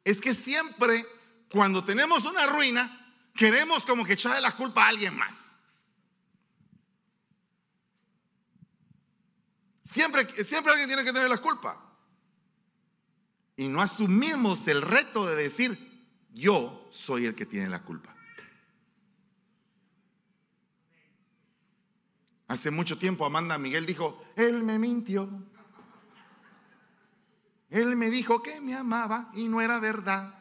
es 0.05 0.22
que 0.22 0.34
siempre 0.34 1.05
cuando 1.51 1.84
tenemos 1.84 2.26
una 2.26 2.45
ruina, 2.45 3.13
queremos 3.34 3.86
como 3.86 4.05
que 4.05 4.13
echarle 4.13 4.39
la 4.39 4.55
culpa 4.55 4.86
a 4.86 4.89
alguien 4.89 5.18
más. 5.18 5.59
Siempre, 9.84 10.45
siempre 10.45 10.72
alguien 10.72 10.88
tiene 10.88 11.03
que 11.03 11.11
tener 11.11 11.30
la 11.30 11.38
culpa. 11.38 11.85
Y 13.58 13.68
no 13.68 13.82
asumimos 13.82 14.68
el 14.68 14.82
reto 14.82 15.26
de 15.26 15.36
decir, 15.36 15.78
yo 16.34 16.88
soy 16.91 17.26
el 17.26 17.36
que 17.36 17.45
tiene 17.45 17.70
la 17.70 17.84
culpa. 17.84 18.16
Hace 22.47 22.70
mucho 22.70 22.97
tiempo 22.97 23.26
Amanda 23.26 23.58
Miguel 23.58 23.86
dijo, 23.86 24.24
él 24.36 24.64
me 24.64 24.78
mintió. 24.78 25.30
Él 27.70 27.95
me 27.95 28.10
dijo 28.10 28.43
que 28.43 28.62
me 28.62 28.76
amaba 28.76 29.32
y 29.34 29.47
no 29.47 29.62
era 29.62 29.80
verdad. 29.80 30.34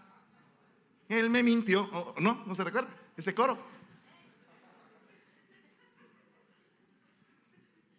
Él 1.08 1.30
me 1.30 1.42
mintió. 1.42 2.14
no, 2.20 2.44
no 2.46 2.54
se 2.54 2.64
recuerda 2.64 2.90
ese 3.16 3.34
coro. 3.34 3.73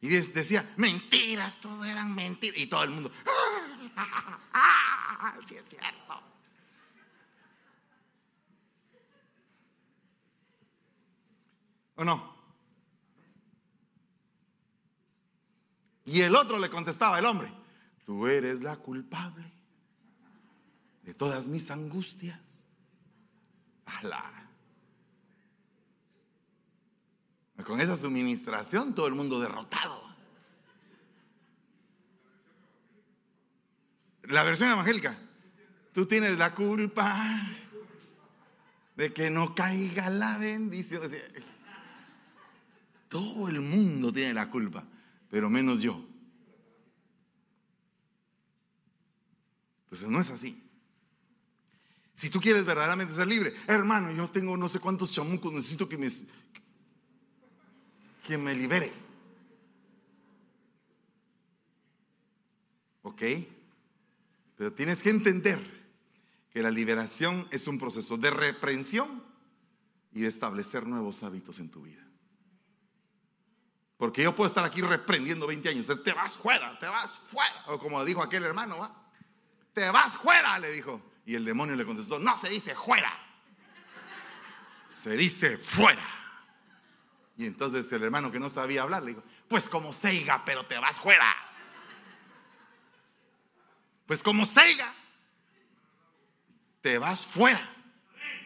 Y 0.01 0.09
decía, 0.09 0.67
mentiras, 0.77 1.57
todo 1.57 1.83
eran 1.83 2.13
mentiras. 2.13 2.57
Y 2.57 2.67
todo 2.67 2.83
el 2.83 2.89
mundo, 2.91 3.11
¡Ah, 3.95 5.35
sí 5.41 5.55
es 5.55 5.65
cierto. 5.67 6.21
¿O 11.95 12.03
no? 12.03 12.35
Y 16.05 16.21
el 16.21 16.35
otro 16.35 16.59
le 16.59 16.69
contestaba, 16.69 17.17
el 17.17 17.25
hombre, 17.25 17.51
tú 18.05 18.27
eres 18.27 18.61
la 18.61 18.77
culpable 18.77 19.51
de 21.03 21.13
todas 21.13 21.47
mis 21.47 21.71
angustias. 21.71 22.63
Alá. 23.85 24.44
Con 27.65 27.81
esa 27.81 27.97
suministración 27.97 28.93
todo 28.93 29.07
el 29.07 29.15
mundo 29.15 29.39
derrotado. 29.39 30.03
La 34.23 34.43
versión 34.43 34.69
evangélica. 34.69 35.17
Tú 35.91 36.05
tienes 36.05 36.37
la 36.37 36.53
culpa 36.53 37.15
de 38.95 39.11
que 39.11 39.31
no 39.31 39.55
caiga 39.55 40.11
la 40.11 40.37
bendición. 40.37 41.01
Todo 43.07 43.49
el 43.49 43.61
mundo 43.61 44.13
tiene 44.13 44.35
la 44.35 44.51
culpa, 44.51 44.83
pero 45.31 45.49
menos 45.49 45.81
yo. 45.81 46.05
Entonces 49.85 50.09
no 50.09 50.19
es 50.19 50.29
así. 50.29 50.61
Si 52.13 52.29
tú 52.29 52.39
quieres 52.39 52.63
verdaderamente 52.63 53.13
ser 53.13 53.27
libre, 53.27 53.53
hermano, 53.67 54.11
yo 54.11 54.29
tengo 54.29 54.55
no 54.55 54.69
sé 54.69 54.79
cuántos 54.79 55.11
chamucos, 55.11 55.51
necesito 55.51 55.89
que 55.89 55.97
me, 55.97 56.09
que 58.25 58.37
me 58.37 58.53
libere. 58.53 58.91
¿Ok? 63.03 63.21
Pero 64.57 64.73
tienes 64.73 65.03
que 65.03 65.09
entender 65.09 65.59
que 66.51 66.63
la 66.63 66.71
liberación 66.71 67.47
es 67.51 67.67
un 67.67 67.77
proceso 67.77 68.17
de 68.17 68.31
reprensión 68.31 69.23
y 70.11 70.21
de 70.21 70.27
establecer 70.27 70.87
nuevos 70.87 71.23
hábitos 71.23 71.59
en 71.59 71.69
tu 71.69 71.83
vida. 71.83 72.01
Porque 73.97 74.23
yo 74.23 74.35
puedo 74.35 74.47
estar 74.47 74.65
aquí 74.65 74.81
reprendiendo 74.81 75.47
20 75.47 75.69
años. 75.69 75.87
Te 76.03 76.13
vas 76.13 76.37
fuera, 76.37 76.77
te 76.79 76.87
vas 76.87 77.15
fuera. 77.15 77.63
O 77.67 77.79
como 77.79 78.03
dijo 78.03 78.21
aquel 78.21 78.43
hermano, 78.43 78.77
¿va? 78.79 79.11
Te 79.73 79.89
vas 79.89 80.13
fuera, 80.17 80.57
le 80.59 80.71
dijo. 80.71 81.01
Y 81.25 81.35
el 81.35 81.45
demonio 81.45 81.75
le 81.75 81.85
contestó, 81.85 82.19
no 82.19 82.35
se 82.35 82.49
dice 82.49 82.75
fuera. 82.75 83.11
Se 84.87 85.15
dice 85.15 85.57
fuera. 85.57 86.24
Y 87.37 87.45
entonces 87.45 87.91
el 87.91 88.03
hermano 88.03 88.31
que 88.31 88.39
no 88.39 88.49
sabía 88.49 88.83
hablar 88.83 89.03
le 89.03 89.09
dijo, 89.11 89.23
pues 89.47 89.67
como 89.67 89.91
seiga, 89.91 90.43
pero 90.45 90.65
te 90.65 90.77
vas 90.77 90.97
fuera. 90.97 91.35
Pues 94.05 94.23
como 94.23 94.45
seiga, 94.45 94.93
te 96.81 96.97
vas 96.97 97.25
fuera. 97.25 97.73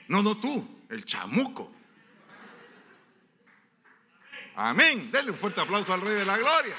No, 0.07 0.23
no 0.23 0.37
tú, 0.37 0.85
el 0.89 1.05
chamuco. 1.05 1.71
Amén. 4.55 5.09
Denle 5.11 5.31
un 5.31 5.37
fuerte 5.37 5.61
aplauso 5.61 5.93
al 5.93 6.01
Rey 6.01 6.15
de 6.15 6.25
la 6.25 6.37
Gloria. 6.37 6.75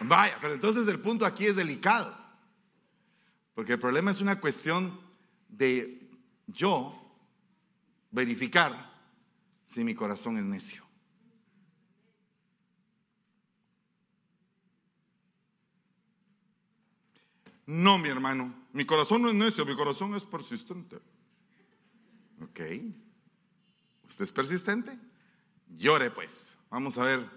Vaya, 0.00 0.36
pero 0.40 0.54
entonces 0.54 0.88
el 0.88 0.98
punto 0.98 1.24
aquí 1.24 1.46
es 1.46 1.56
delicado. 1.56 2.18
Porque 3.54 3.74
el 3.74 3.78
problema 3.78 4.10
es 4.10 4.20
una 4.20 4.40
cuestión 4.40 5.00
de 5.48 6.09
yo 6.52 6.92
verificar 8.10 8.90
si 9.64 9.84
mi 9.84 9.94
corazón 9.94 10.38
es 10.38 10.44
necio. 10.44 10.84
No, 17.66 17.98
mi 17.98 18.08
hermano, 18.08 18.52
mi 18.72 18.84
corazón 18.84 19.22
no 19.22 19.28
es 19.28 19.34
necio, 19.34 19.64
mi 19.64 19.76
corazón 19.76 20.14
es 20.16 20.24
persistente. 20.24 20.96
Ok. 22.42 22.60
¿Usted 24.08 24.24
es 24.24 24.32
persistente? 24.32 24.98
Llore 25.68 26.10
pues. 26.10 26.56
Vamos 26.68 26.98
a 26.98 27.04
ver. 27.04 27.30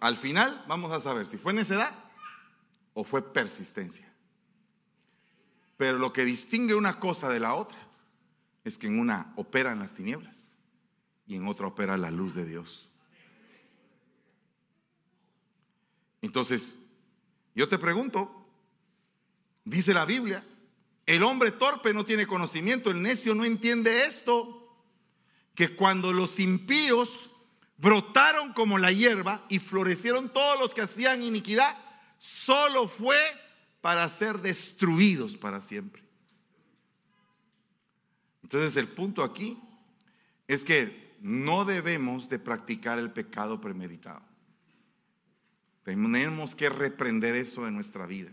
Al 0.00 0.16
final 0.16 0.64
vamos 0.66 0.90
a 0.90 1.00
saber 1.00 1.26
si 1.26 1.36
fue 1.36 1.52
necedad 1.52 1.92
o 2.94 3.04
fue 3.04 3.20
persistencia. 3.20 4.13
Pero 5.76 5.98
lo 5.98 6.12
que 6.12 6.24
distingue 6.24 6.74
una 6.74 7.00
cosa 7.00 7.28
de 7.28 7.40
la 7.40 7.54
otra 7.54 7.78
es 8.64 8.78
que 8.78 8.86
en 8.86 8.98
una 8.98 9.32
operan 9.36 9.78
las 9.78 9.94
tinieblas 9.94 10.52
y 11.26 11.36
en 11.36 11.46
otra 11.46 11.66
opera 11.66 11.96
la 11.96 12.10
luz 12.10 12.34
de 12.34 12.44
Dios. 12.44 12.88
Entonces, 16.22 16.78
yo 17.54 17.68
te 17.68 17.78
pregunto, 17.78 18.46
dice 19.64 19.92
la 19.92 20.04
Biblia, 20.04 20.44
el 21.06 21.22
hombre 21.22 21.50
torpe 21.50 21.92
no 21.92 22.04
tiene 22.04 22.26
conocimiento, 22.26 22.90
el 22.90 23.02
necio 23.02 23.34
no 23.34 23.44
entiende 23.44 24.04
esto, 24.04 24.60
que 25.54 25.76
cuando 25.76 26.12
los 26.12 26.40
impíos 26.40 27.30
brotaron 27.76 28.54
como 28.54 28.78
la 28.78 28.90
hierba 28.90 29.44
y 29.48 29.58
florecieron 29.58 30.32
todos 30.32 30.58
los 30.58 30.74
que 30.74 30.80
hacían 30.80 31.22
iniquidad, 31.22 31.76
solo 32.18 32.88
fue 32.88 33.16
para 33.84 34.08
ser 34.08 34.40
destruidos 34.40 35.36
para 35.36 35.60
siempre. 35.60 36.02
Entonces 38.42 38.78
el 38.78 38.88
punto 38.88 39.22
aquí 39.22 39.60
es 40.48 40.64
que 40.64 41.14
no 41.20 41.66
debemos 41.66 42.30
de 42.30 42.38
practicar 42.38 42.98
el 42.98 43.10
pecado 43.10 43.60
premeditado. 43.60 44.22
Tenemos 45.82 46.54
que 46.54 46.70
reprender 46.70 47.36
eso 47.36 47.68
en 47.68 47.74
nuestra 47.74 48.06
vida. 48.06 48.30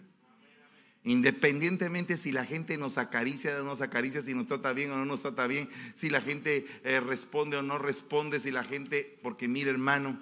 Independientemente 1.04 2.16
si 2.16 2.32
la 2.32 2.46
gente 2.46 2.78
nos 2.78 2.98
acaricia 2.98 3.54
o 3.56 3.58
no 3.58 3.66
nos 3.66 3.82
acaricia, 3.82 4.22
si 4.22 4.34
nos 4.34 4.48
trata 4.48 4.72
bien 4.72 4.92
o 4.92 4.96
no 4.96 5.04
nos 5.04 5.22
trata 5.22 5.48
bien, 5.48 5.68
si 5.96 6.10
la 6.10 6.22
gente 6.22 6.66
eh, 6.86 7.02
responde 7.02 7.58
o 7.58 7.62
no 7.62 7.78
responde, 7.78 8.40
si 8.40 8.52
la 8.52 8.64
gente, 8.64 9.20
porque 9.22 9.50
mire 9.50 9.72
hermano, 9.72 10.18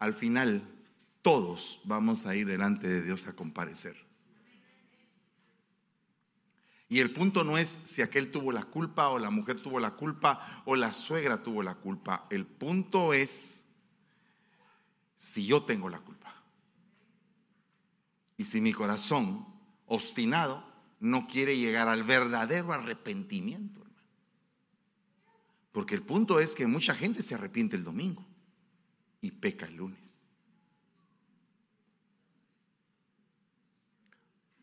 al 0.00 0.12
final 0.12 0.68
todos 1.22 1.80
vamos 1.84 2.26
a 2.26 2.34
ir 2.34 2.48
delante 2.48 2.88
de 2.88 3.02
Dios 3.02 3.28
a 3.28 3.32
comparecer. 3.36 4.05
Y 6.88 7.00
el 7.00 7.12
punto 7.12 7.42
no 7.42 7.58
es 7.58 7.80
si 7.84 8.02
aquel 8.02 8.30
tuvo 8.30 8.52
la 8.52 8.64
culpa 8.64 9.08
o 9.08 9.18
la 9.18 9.30
mujer 9.30 9.60
tuvo 9.60 9.80
la 9.80 9.92
culpa 9.92 10.62
o 10.66 10.76
la 10.76 10.92
suegra 10.92 11.42
tuvo 11.42 11.62
la 11.62 11.74
culpa. 11.74 12.26
El 12.30 12.46
punto 12.46 13.12
es 13.12 13.64
si 15.16 15.46
yo 15.46 15.64
tengo 15.64 15.88
la 15.88 16.00
culpa. 16.00 16.32
Y 18.36 18.44
si 18.44 18.60
mi 18.60 18.72
corazón 18.72 19.46
obstinado 19.86 20.64
no 21.00 21.26
quiere 21.26 21.58
llegar 21.58 21.88
al 21.88 22.04
verdadero 22.04 22.72
arrepentimiento, 22.72 23.80
hermano. 23.80 24.02
Porque 25.72 25.94
el 25.94 26.02
punto 26.02 26.38
es 26.38 26.54
que 26.54 26.66
mucha 26.66 26.94
gente 26.94 27.22
se 27.22 27.34
arrepiente 27.34 27.76
el 27.76 27.84
domingo 27.84 28.24
y 29.20 29.32
peca 29.32 29.66
el 29.66 29.76
lunes. 29.76 30.25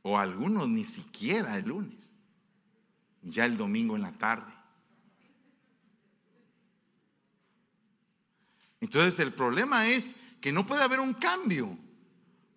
O 0.04 0.20
algunos 0.20 0.70
ni 0.70 0.86
siquiera 0.86 1.58
el 1.58 1.66
lunes, 1.66 2.20
ya 3.24 3.46
el 3.46 3.58
domingo 3.58 3.96
en 3.96 4.04
la 4.04 4.12
tarde. 4.12 4.54
Entonces 8.82 9.18
el 9.20 9.34
problema 9.34 9.88
es 9.88 10.16
que 10.42 10.52
no 10.52 10.68
puede 10.68 10.84
haber 10.84 11.00
un 11.00 11.14
cambio, 11.14 11.78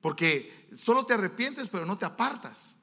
porque 0.01 0.69
solo 0.73 1.07
te 1.07 1.15
arrepientes 1.15 1.69
pero 1.69 1.87
no 1.87 1.97
te 1.97 2.05
apartas. 2.05 2.77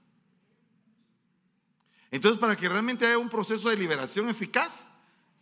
Entonces 2.10 2.40
para 2.40 2.56
que 2.56 2.70
realmente 2.70 3.06
haya 3.06 3.18
un 3.18 3.30
proceso 3.30 3.70
de 3.70 3.78
liberación 3.78 4.30
eficaz 4.30 4.92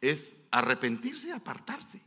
es 0.02 0.46
arrepentirse 0.52 1.28
y 1.28 1.32
apartarse. 1.32 2.02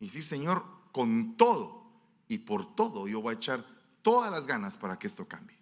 Y 0.00 0.04
decir, 0.06 0.22
Señor, 0.22 0.64
con 0.92 1.36
todo 1.36 1.90
y 2.28 2.38
por 2.38 2.76
todo 2.76 3.08
yo 3.08 3.20
voy 3.20 3.34
a 3.34 3.36
echar 3.36 3.66
todas 4.02 4.30
las 4.30 4.46
ganas 4.46 4.76
para 4.76 4.98
que 4.98 5.06
esto 5.06 5.26
cambie. 5.26 5.57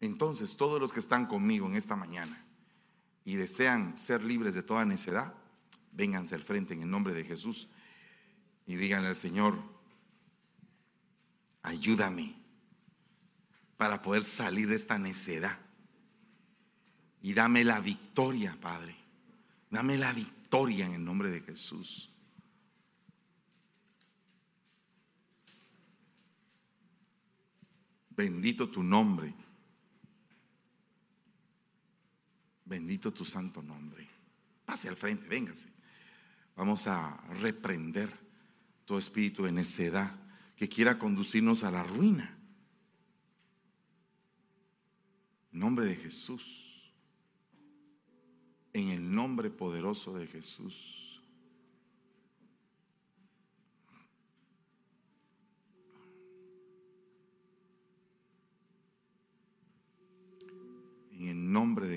Entonces, 0.00 0.56
todos 0.56 0.80
los 0.80 0.92
que 0.92 1.00
están 1.00 1.26
conmigo 1.26 1.66
en 1.66 1.76
esta 1.76 1.96
mañana 1.96 2.44
y 3.24 3.34
desean 3.36 3.96
ser 3.96 4.22
libres 4.22 4.54
de 4.54 4.62
toda 4.62 4.84
necedad, 4.84 5.34
vénganse 5.92 6.34
al 6.34 6.44
frente 6.44 6.74
en 6.74 6.82
el 6.82 6.90
nombre 6.90 7.14
de 7.14 7.24
Jesús 7.24 7.68
y 8.66 8.76
díganle 8.76 9.08
al 9.08 9.16
Señor, 9.16 9.58
ayúdame 11.62 12.34
para 13.76 14.02
poder 14.02 14.22
salir 14.22 14.68
de 14.68 14.76
esta 14.76 14.98
necedad. 14.98 15.58
Y 17.22 17.34
dame 17.34 17.64
la 17.64 17.80
victoria, 17.80 18.54
Padre. 18.60 18.96
Dame 19.70 19.96
la 19.96 20.12
victoria 20.12 20.86
en 20.86 20.94
el 20.94 21.04
nombre 21.04 21.30
de 21.30 21.40
Jesús. 21.40 22.10
Bendito 28.10 28.70
tu 28.70 28.82
nombre. 28.82 29.34
Bendito 32.66 33.12
tu 33.12 33.24
santo 33.24 33.62
nombre. 33.62 34.06
Pase 34.64 34.88
al 34.88 34.96
frente, 34.96 35.28
véngase. 35.28 35.72
Vamos 36.56 36.88
a 36.88 37.16
reprender 37.40 38.10
todo 38.84 38.98
espíritu 38.98 39.44
de 39.44 39.52
necedad 39.52 40.12
que 40.56 40.68
quiera 40.68 40.98
conducirnos 40.98 41.62
a 41.62 41.70
la 41.70 41.84
ruina. 41.84 42.36
En 45.52 45.60
nombre 45.60 45.84
de 45.84 45.94
Jesús. 45.94 46.92
En 48.72 48.88
el 48.88 49.14
nombre 49.14 49.48
poderoso 49.50 50.14
de 50.14 50.26
Jesús. 50.26 51.05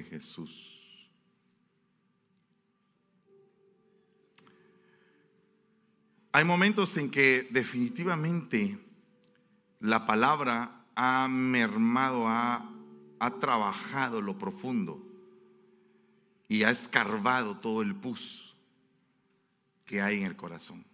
Jesús. 0.09 0.79
Hay 6.31 6.45
momentos 6.45 6.95
en 6.97 7.09
que 7.09 7.47
definitivamente 7.51 8.77
la 9.79 10.05
palabra 10.05 10.85
ha 10.95 11.27
mermado, 11.27 12.27
ha, 12.27 12.71
ha 13.19 13.39
trabajado 13.39 14.21
lo 14.21 14.37
profundo 14.37 15.05
y 16.47 16.63
ha 16.63 16.71
escarbado 16.71 17.57
todo 17.57 17.81
el 17.81 17.95
pus 17.95 18.55
que 19.85 20.01
hay 20.01 20.19
en 20.19 20.25
el 20.25 20.35
corazón. 20.35 20.85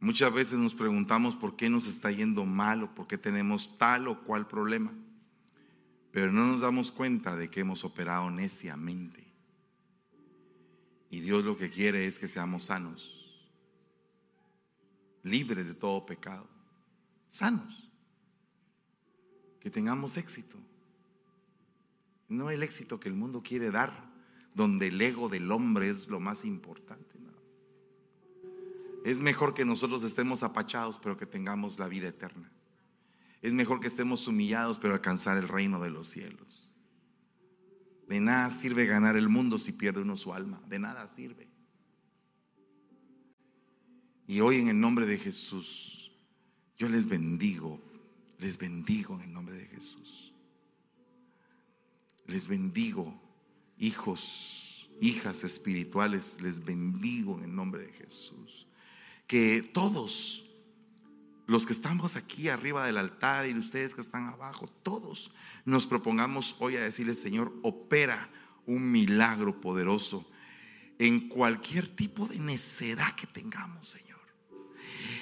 Muchas 0.00 0.32
veces 0.34 0.58
nos 0.58 0.74
preguntamos 0.74 1.34
por 1.34 1.56
qué 1.56 1.70
nos 1.70 1.86
está 1.86 2.10
yendo 2.10 2.44
mal 2.44 2.82
o 2.82 2.94
por 2.94 3.06
qué 3.06 3.16
tenemos 3.16 3.78
tal 3.78 4.06
o 4.08 4.22
cual 4.22 4.46
problema, 4.46 4.92
pero 6.14 6.30
no 6.30 6.46
nos 6.46 6.60
damos 6.60 6.92
cuenta 6.92 7.34
de 7.34 7.48
que 7.50 7.58
hemos 7.58 7.82
operado 7.82 8.30
neciamente. 8.30 9.26
Y 11.10 11.18
Dios 11.18 11.42
lo 11.42 11.56
que 11.56 11.70
quiere 11.70 12.06
es 12.06 12.20
que 12.20 12.28
seamos 12.28 12.66
sanos, 12.66 13.44
libres 15.24 15.66
de 15.66 15.74
todo 15.74 16.06
pecado, 16.06 16.48
sanos, 17.28 17.90
que 19.58 19.70
tengamos 19.70 20.16
éxito. 20.16 20.56
No 22.28 22.48
el 22.48 22.62
éxito 22.62 23.00
que 23.00 23.08
el 23.08 23.16
mundo 23.16 23.42
quiere 23.42 23.72
dar, 23.72 24.08
donde 24.54 24.86
el 24.86 25.00
ego 25.00 25.28
del 25.28 25.50
hombre 25.50 25.88
es 25.88 26.06
lo 26.06 26.20
más 26.20 26.44
importante. 26.44 27.18
Es 29.04 29.18
mejor 29.18 29.52
que 29.52 29.64
nosotros 29.64 30.04
estemos 30.04 30.44
apachados, 30.44 31.00
pero 31.00 31.16
que 31.16 31.26
tengamos 31.26 31.80
la 31.80 31.88
vida 31.88 32.06
eterna. 32.06 32.53
Es 33.44 33.52
mejor 33.52 33.78
que 33.78 33.88
estemos 33.88 34.26
humillados, 34.26 34.78
pero 34.78 34.94
alcanzar 34.94 35.36
el 35.36 35.48
reino 35.48 35.78
de 35.78 35.90
los 35.90 36.08
cielos. 36.08 36.72
De 38.08 38.18
nada 38.18 38.50
sirve 38.50 38.86
ganar 38.86 39.18
el 39.18 39.28
mundo 39.28 39.58
si 39.58 39.72
pierde 39.72 40.00
uno 40.00 40.16
su 40.16 40.32
alma. 40.32 40.62
De 40.66 40.78
nada 40.78 41.06
sirve. 41.08 41.46
Y 44.26 44.40
hoy 44.40 44.56
en 44.56 44.68
el 44.68 44.80
nombre 44.80 45.04
de 45.04 45.18
Jesús, 45.18 46.10
yo 46.78 46.88
les 46.88 47.06
bendigo, 47.06 47.82
les 48.38 48.56
bendigo 48.56 49.14
en 49.16 49.24
el 49.24 49.32
nombre 49.34 49.56
de 49.56 49.66
Jesús. 49.66 50.32
Les 52.26 52.48
bendigo, 52.48 53.20
hijos, 53.76 54.88
hijas 55.02 55.44
espirituales, 55.44 56.40
les 56.40 56.64
bendigo 56.64 57.36
en 57.36 57.44
el 57.44 57.54
nombre 57.54 57.82
de 57.82 57.92
Jesús. 57.92 58.66
Que 59.26 59.60
todos 59.60 60.43
los 61.46 61.66
que 61.66 61.72
estamos 61.72 62.16
aquí 62.16 62.48
arriba 62.48 62.86
del 62.86 62.98
altar 62.98 63.46
y 63.46 63.58
ustedes 63.58 63.94
que 63.94 64.00
están 64.00 64.26
abajo, 64.26 64.66
todos 64.82 65.30
nos 65.64 65.86
propongamos 65.86 66.56
hoy 66.58 66.76
a 66.76 66.82
decirle, 66.82 67.14
Señor, 67.14 67.52
opera 67.62 68.30
un 68.66 68.90
milagro 68.90 69.60
poderoso 69.60 70.26
en 70.98 71.28
cualquier 71.28 71.86
tipo 71.88 72.26
de 72.26 72.38
necedad 72.38 73.14
que 73.14 73.26
tengamos, 73.26 73.88
Señor. 73.88 74.20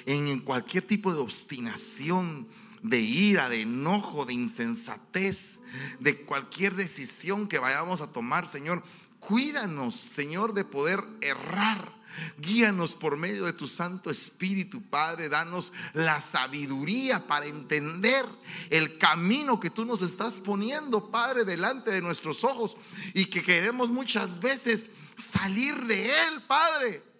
En 0.05 0.39
cualquier 0.41 0.85
tipo 0.85 1.13
de 1.13 1.19
obstinación, 1.19 2.47
de 2.83 2.99
ira, 2.99 3.49
de 3.49 3.61
enojo, 3.61 4.25
de 4.25 4.33
insensatez, 4.33 5.61
de 5.99 6.23
cualquier 6.25 6.75
decisión 6.75 7.47
que 7.47 7.59
vayamos 7.59 8.01
a 8.01 8.11
tomar, 8.11 8.47
Señor. 8.47 8.83
Cuídanos, 9.19 9.95
Señor, 9.95 10.53
de 10.53 10.65
poder 10.65 11.03
errar 11.21 12.02
Guíanos 12.37 12.95
por 12.95 13.17
medio 13.17 13.45
de 13.45 13.53
tu 13.53 13.67
Santo 13.67 14.09
Espíritu, 14.09 14.81
Padre. 14.81 15.29
Danos 15.29 15.71
la 15.93 16.19
sabiduría 16.19 17.27
para 17.27 17.45
entender 17.45 18.25
el 18.69 18.97
camino 18.97 19.59
que 19.59 19.69
tú 19.69 19.85
nos 19.85 20.01
estás 20.01 20.39
poniendo, 20.39 21.11
Padre, 21.11 21.45
delante 21.45 21.91
de 21.91 22.01
nuestros 22.01 22.43
ojos 22.43 22.75
y 23.13 23.25
que 23.25 23.43
queremos 23.43 23.89
muchas 23.89 24.39
veces 24.39 24.91
salir 25.17 25.75
de 25.85 26.05
él, 26.05 26.41
Padre. 26.47 27.12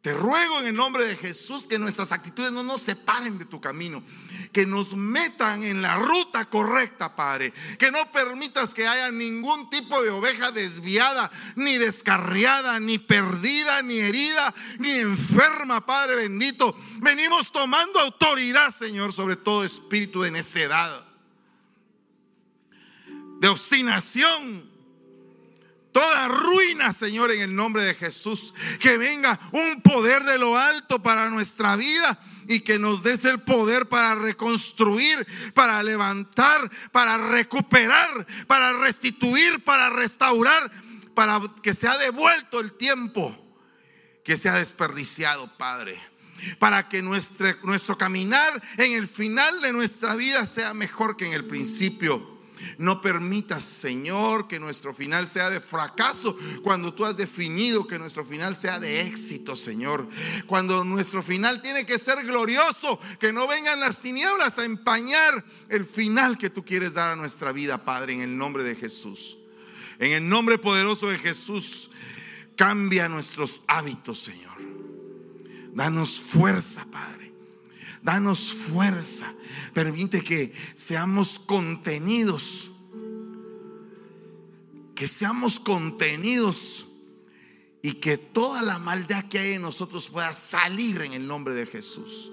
Te 0.00 0.14
ruego 0.14 0.60
en 0.60 0.68
el 0.68 0.76
nombre 0.76 1.04
de 1.04 1.16
Jesús 1.16 1.66
que 1.66 1.76
nuestras 1.76 2.12
actitudes 2.12 2.52
no 2.52 2.62
nos 2.62 2.82
separen 2.82 3.36
de 3.36 3.44
tu 3.44 3.60
camino, 3.60 4.04
que 4.52 4.64
nos 4.64 4.94
metan 4.94 5.64
en 5.64 5.82
la 5.82 5.96
ruta 5.96 6.44
correcta, 6.44 7.16
Padre, 7.16 7.52
que 7.80 7.90
no 7.90 8.12
permitas 8.12 8.74
que 8.74 8.86
haya 8.86 9.10
ningún 9.10 9.68
tipo 9.70 10.00
de 10.00 10.10
oveja 10.10 10.52
desviada, 10.52 11.32
ni 11.56 11.78
descarriada, 11.78 12.78
ni 12.78 12.98
perdida, 13.00 13.82
ni 13.82 13.98
herida, 13.98 14.54
ni 14.78 14.92
enferma, 14.92 15.84
Padre 15.84 16.14
bendito. 16.14 16.78
Venimos 17.00 17.50
tomando 17.50 17.98
autoridad, 17.98 18.70
Señor, 18.70 19.12
sobre 19.12 19.34
todo 19.34 19.64
espíritu 19.64 20.22
de 20.22 20.30
necedad, 20.30 21.04
de 23.40 23.48
obstinación 23.48 24.67
toda 25.98 26.28
ruina, 26.28 26.92
Señor, 26.92 27.32
en 27.32 27.40
el 27.40 27.56
nombre 27.56 27.82
de 27.82 27.94
Jesús. 27.94 28.54
Que 28.78 28.96
venga 28.98 29.38
un 29.50 29.82
poder 29.82 30.22
de 30.22 30.38
lo 30.38 30.56
alto 30.56 31.02
para 31.02 31.28
nuestra 31.28 31.74
vida 31.74 32.20
y 32.46 32.60
que 32.60 32.78
nos 32.78 33.02
des 33.02 33.24
el 33.24 33.40
poder 33.40 33.88
para 33.88 34.14
reconstruir, 34.14 35.26
para 35.54 35.82
levantar, 35.82 36.70
para 36.92 37.18
recuperar, 37.18 38.26
para 38.46 38.74
restituir, 38.74 39.64
para 39.64 39.90
restaurar, 39.90 40.70
para 41.14 41.40
que 41.64 41.74
sea 41.74 41.98
devuelto 41.98 42.60
el 42.60 42.74
tiempo 42.74 43.36
que 44.24 44.36
se 44.36 44.48
ha 44.48 44.54
desperdiciado, 44.54 45.50
Padre. 45.58 46.00
Para 46.60 46.88
que 46.88 47.02
nuestro, 47.02 47.56
nuestro 47.64 47.98
caminar 47.98 48.62
en 48.76 48.92
el 48.92 49.08
final 49.08 49.60
de 49.62 49.72
nuestra 49.72 50.14
vida 50.14 50.46
sea 50.46 50.74
mejor 50.74 51.16
que 51.16 51.26
en 51.26 51.32
el 51.32 51.44
principio. 51.44 52.37
No 52.78 53.00
permitas, 53.00 53.64
Señor, 53.64 54.48
que 54.48 54.58
nuestro 54.60 54.94
final 54.94 55.28
sea 55.28 55.50
de 55.50 55.60
fracaso 55.60 56.36
cuando 56.62 56.94
tú 56.94 57.04
has 57.04 57.16
definido 57.16 57.86
que 57.86 57.98
nuestro 57.98 58.24
final 58.24 58.56
sea 58.56 58.78
de 58.78 59.02
éxito, 59.02 59.56
Señor. 59.56 60.08
Cuando 60.46 60.84
nuestro 60.84 61.22
final 61.22 61.60
tiene 61.60 61.86
que 61.86 61.98
ser 61.98 62.24
glorioso, 62.24 63.00
que 63.18 63.32
no 63.32 63.46
vengan 63.46 63.80
las 63.80 64.00
tinieblas 64.00 64.58
a 64.58 64.64
empañar 64.64 65.44
el 65.68 65.84
final 65.84 66.38
que 66.38 66.50
tú 66.50 66.64
quieres 66.64 66.94
dar 66.94 67.10
a 67.10 67.16
nuestra 67.16 67.52
vida, 67.52 67.84
Padre, 67.84 68.14
en 68.14 68.22
el 68.22 68.36
nombre 68.36 68.62
de 68.62 68.74
Jesús. 68.74 69.38
En 69.98 70.12
el 70.12 70.28
nombre 70.28 70.58
poderoso 70.58 71.08
de 71.08 71.18
Jesús, 71.18 71.90
cambia 72.56 73.08
nuestros 73.08 73.62
hábitos, 73.66 74.20
Señor. 74.20 74.58
Danos 75.72 76.20
fuerza, 76.20 76.86
Padre. 76.90 77.27
Danos 78.02 78.52
fuerza. 78.52 79.32
Permite 79.74 80.22
que 80.22 80.52
seamos 80.74 81.38
contenidos. 81.38 82.70
Que 84.94 85.08
seamos 85.08 85.58
contenidos. 85.60 86.86
Y 87.82 87.94
que 87.94 88.18
toda 88.18 88.62
la 88.62 88.78
maldad 88.78 89.24
que 89.24 89.38
hay 89.38 89.52
en 89.54 89.62
nosotros 89.62 90.08
pueda 90.08 90.32
salir 90.32 91.00
en 91.02 91.12
el 91.12 91.26
nombre 91.26 91.54
de 91.54 91.66
Jesús. 91.66 92.32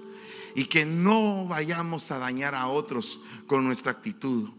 Y 0.54 0.64
que 0.64 0.84
no 0.84 1.46
vayamos 1.46 2.10
a 2.10 2.18
dañar 2.18 2.54
a 2.54 2.68
otros 2.68 3.20
con 3.46 3.64
nuestra 3.64 3.92
actitud. 3.92 4.50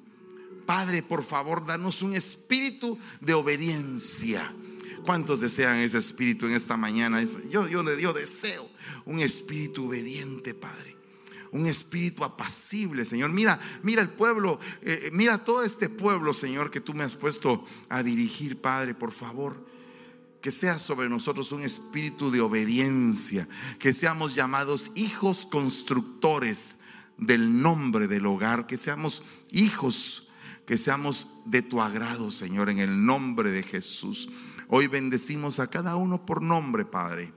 Padre, 0.65 1.01
por 1.01 1.23
favor, 1.23 1.65
danos 1.65 2.01
un 2.01 2.13
espíritu 2.13 2.97
de 3.21 3.33
obediencia. 3.33 4.53
¿Cuántos 5.05 5.39
desean 5.39 5.77
ese 5.77 5.97
espíritu 5.97 6.47
en 6.47 6.53
esta 6.53 6.75
mañana? 6.75 7.23
Yo, 7.49 7.67
yo, 7.67 7.97
yo 7.97 8.13
deseo 8.13 8.69
un 9.05 9.19
espíritu 9.19 9.87
obediente, 9.87 10.53
Padre 10.53 10.96
un 11.51 11.67
espíritu 11.67 12.23
apacible, 12.23 13.05
Señor. 13.05 13.31
Mira, 13.31 13.59
mira 13.83 14.01
el 14.01 14.09
pueblo, 14.09 14.59
eh, 14.81 14.99
eh, 15.03 15.09
mira 15.13 15.43
todo 15.43 15.63
este 15.63 15.89
pueblo, 15.89 16.33
Señor, 16.33 16.71
que 16.71 16.81
tú 16.81 16.93
me 16.93 17.03
has 17.03 17.15
puesto 17.15 17.65
a 17.89 18.03
dirigir, 18.03 18.61
Padre, 18.61 18.93
por 18.93 19.11
favor. 19.11 19.65
Que 20.41 20.51
sea 20.51 20.79
sobre 20.79 21.09
nosotros 21.09 21.51
un 21.51 21.63
espíritu 21.63 22.31
de 22.31 22.41
obediencia, 22.41 23.47
que 23.79 23.91
seamos 23.91 24.35
llamados 24.35 24.91
hijos 24.95 25.45
constructores 25.45 26.77
del 27.17 27.61
nombre 27.61 28.07
del 28.07 28.25
hogar, 28.25 28.67
que 28.67 28.77
seamos 28.77 29.23
hijos, 29.51 30.29
que 30.65 30.77
seamos 30.77 31.27
de 31.45 31.63
tu 31.63 31.81
agrado, 31.81 32.29
Señor, 32.31 32.69
en 32.69 32.79
el 32.79 33.05
nombre 33.05 33.51
de 33.51 33.63
Jesús. 33.63 34.29
Hoy 34.69 34.87
bendecimos 34.87 35.59
a 35.59 35.67
cada 35.67 35.95
uno 35.95 36.25
por 36.25 36.41
nombre, 36.41 36.85
Padre. 36.85 37.33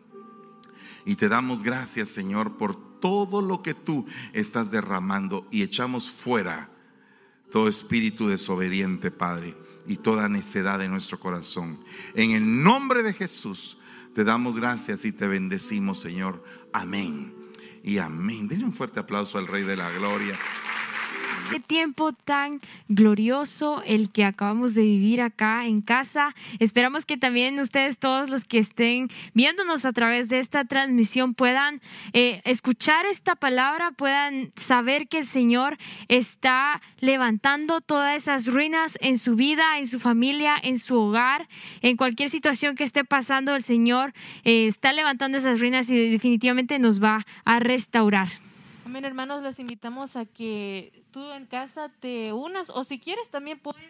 Y 1.04 1.16
te 1.16 1.28
damos 1.28 1.62
gracias, 1.62 2.08
Señor, 2.08 2.56
por 2.56 3.00
todo 3.00 3.42
lo 3.42 3.62
que 3.62 3.74
tú 3.74 4.06
estás 4.32 4.70
derramando 4.70 5.46
y 5.50 5.62
echamos 5.62 6.10
fuera 6.10 6.70
todo 7.50 7.68
espíritu 7.68 8.28
desobediente, 8.28 9.10
Padre, 9.10 9.54
y 9.86 9.96
toda 9.96 10.28
necedad 10.28 10.78
de 10.78 10.88
nuestro 10.88 11.18
corazón. 11.18 11.82
En 12.14 12.30
el 12.30 12.62
nombre 12.62 13.02
de 13.02 13.12
Jesús 13.12 13.76
te 14.14 14.24
damos 14.24 14.56
gracias 14.56 15.04
y 15.04 15.12
te 15.12 15.26
bendecimos, 15.26 16.00
Señor. 16.00 16.42
Amén. 16.72 17.34
Y 17.82 17.98
amén. 17.98 18.48
Denle 18.48 18.64
un 18.64 18.72
fuerte 18.72 19.00
aplauso 19.00 19.38
al 19.38 19.46
Rey 19.46 19.64
de 19.64 19.76
la 19.76 19.90
Gloria. 19.90 20.38
Qué 21.50 21.58
tiempo 21.58 22.12
tan 22.12 22.60
glorioso 22.88 23.82
el 23.84 24.12
que 24.12 24.24
acabamos 24.24 24.74
de 24.74 24.82
vivir 24.82 25.20
acá 25.20 25.66
en 25.66 25.80
casa. 25.80 26.32
Esperamos 26.60 27.04
que 27.04 27.16
también 27.16 27.58
ustedes, 27.58 27.98
todos 27.98 28.30
los 28.30 28.44
que 28.44 28.58
estén 28.58 29.08
viéndonos 29.34 29.84
a 29.84 29.92
través 29.92 30.28
de 30.28 30.38
esta 30.38 30.64
transmisión, 30.64 31.34
puedan 31.34 31.80
eh, 32.12 32.40
escuchar 32.44 33.04
esta 33.04 33.34
palabra, 33.34 33.90
puedan 33.90 34.52
saber 34.54 35.08
que 35.08 35.18
el 35.18 35.26
Señor 35.26 35.76
está 36.06 36.80
levantando 37.00 37.80
todas 37.80 38.16
esas 38.16 38.46
ruinas 38.46 38.96
en 39.00 39.18
su 39.18 39.34
vida, 39.34 39.80
en 39.80 39.88
su 39.88 39.98
familia, 39.98 40.54
en 40.62 40.78
su 40.78 40.96
hogar, 40.96 41.48
en 41.82 41.96
cualquier 41.96 42.28
situación 42.28 42.76
que 42.76 42.84
esté 42.84 43.04
pasando, 43.04 43.56
el 43.56 43.64
Señor 43.64 44.12
eh, 44.44 44.68
está 44.68 44.92
levantando 44.92 45.38
esas 45.38 45.58
ruinas 45.58 45.90
y 45.90 46.10
definitivamente 46.10 46.78
nos 46.78 47.02
va 47.02 47.26
a 47.44 47.58
restaurar. 47.58 48.28
Amén, 48.90 49.04
hermanos, 49.04 49.40
los 49.40 49.60
invitamos 49.60 50.16
a 50.16 50.24
que 50.24 51.04
tú 51.12 51.30
en 51.30 51.46
casa 51.46 51.90
te 52.00 52.32
unas 52.32 52.70
o 52.70 52.82
si 52.82 52.98
quieres 52.98 53.28
también 53.28 53.60
puedes, 53.60 53.80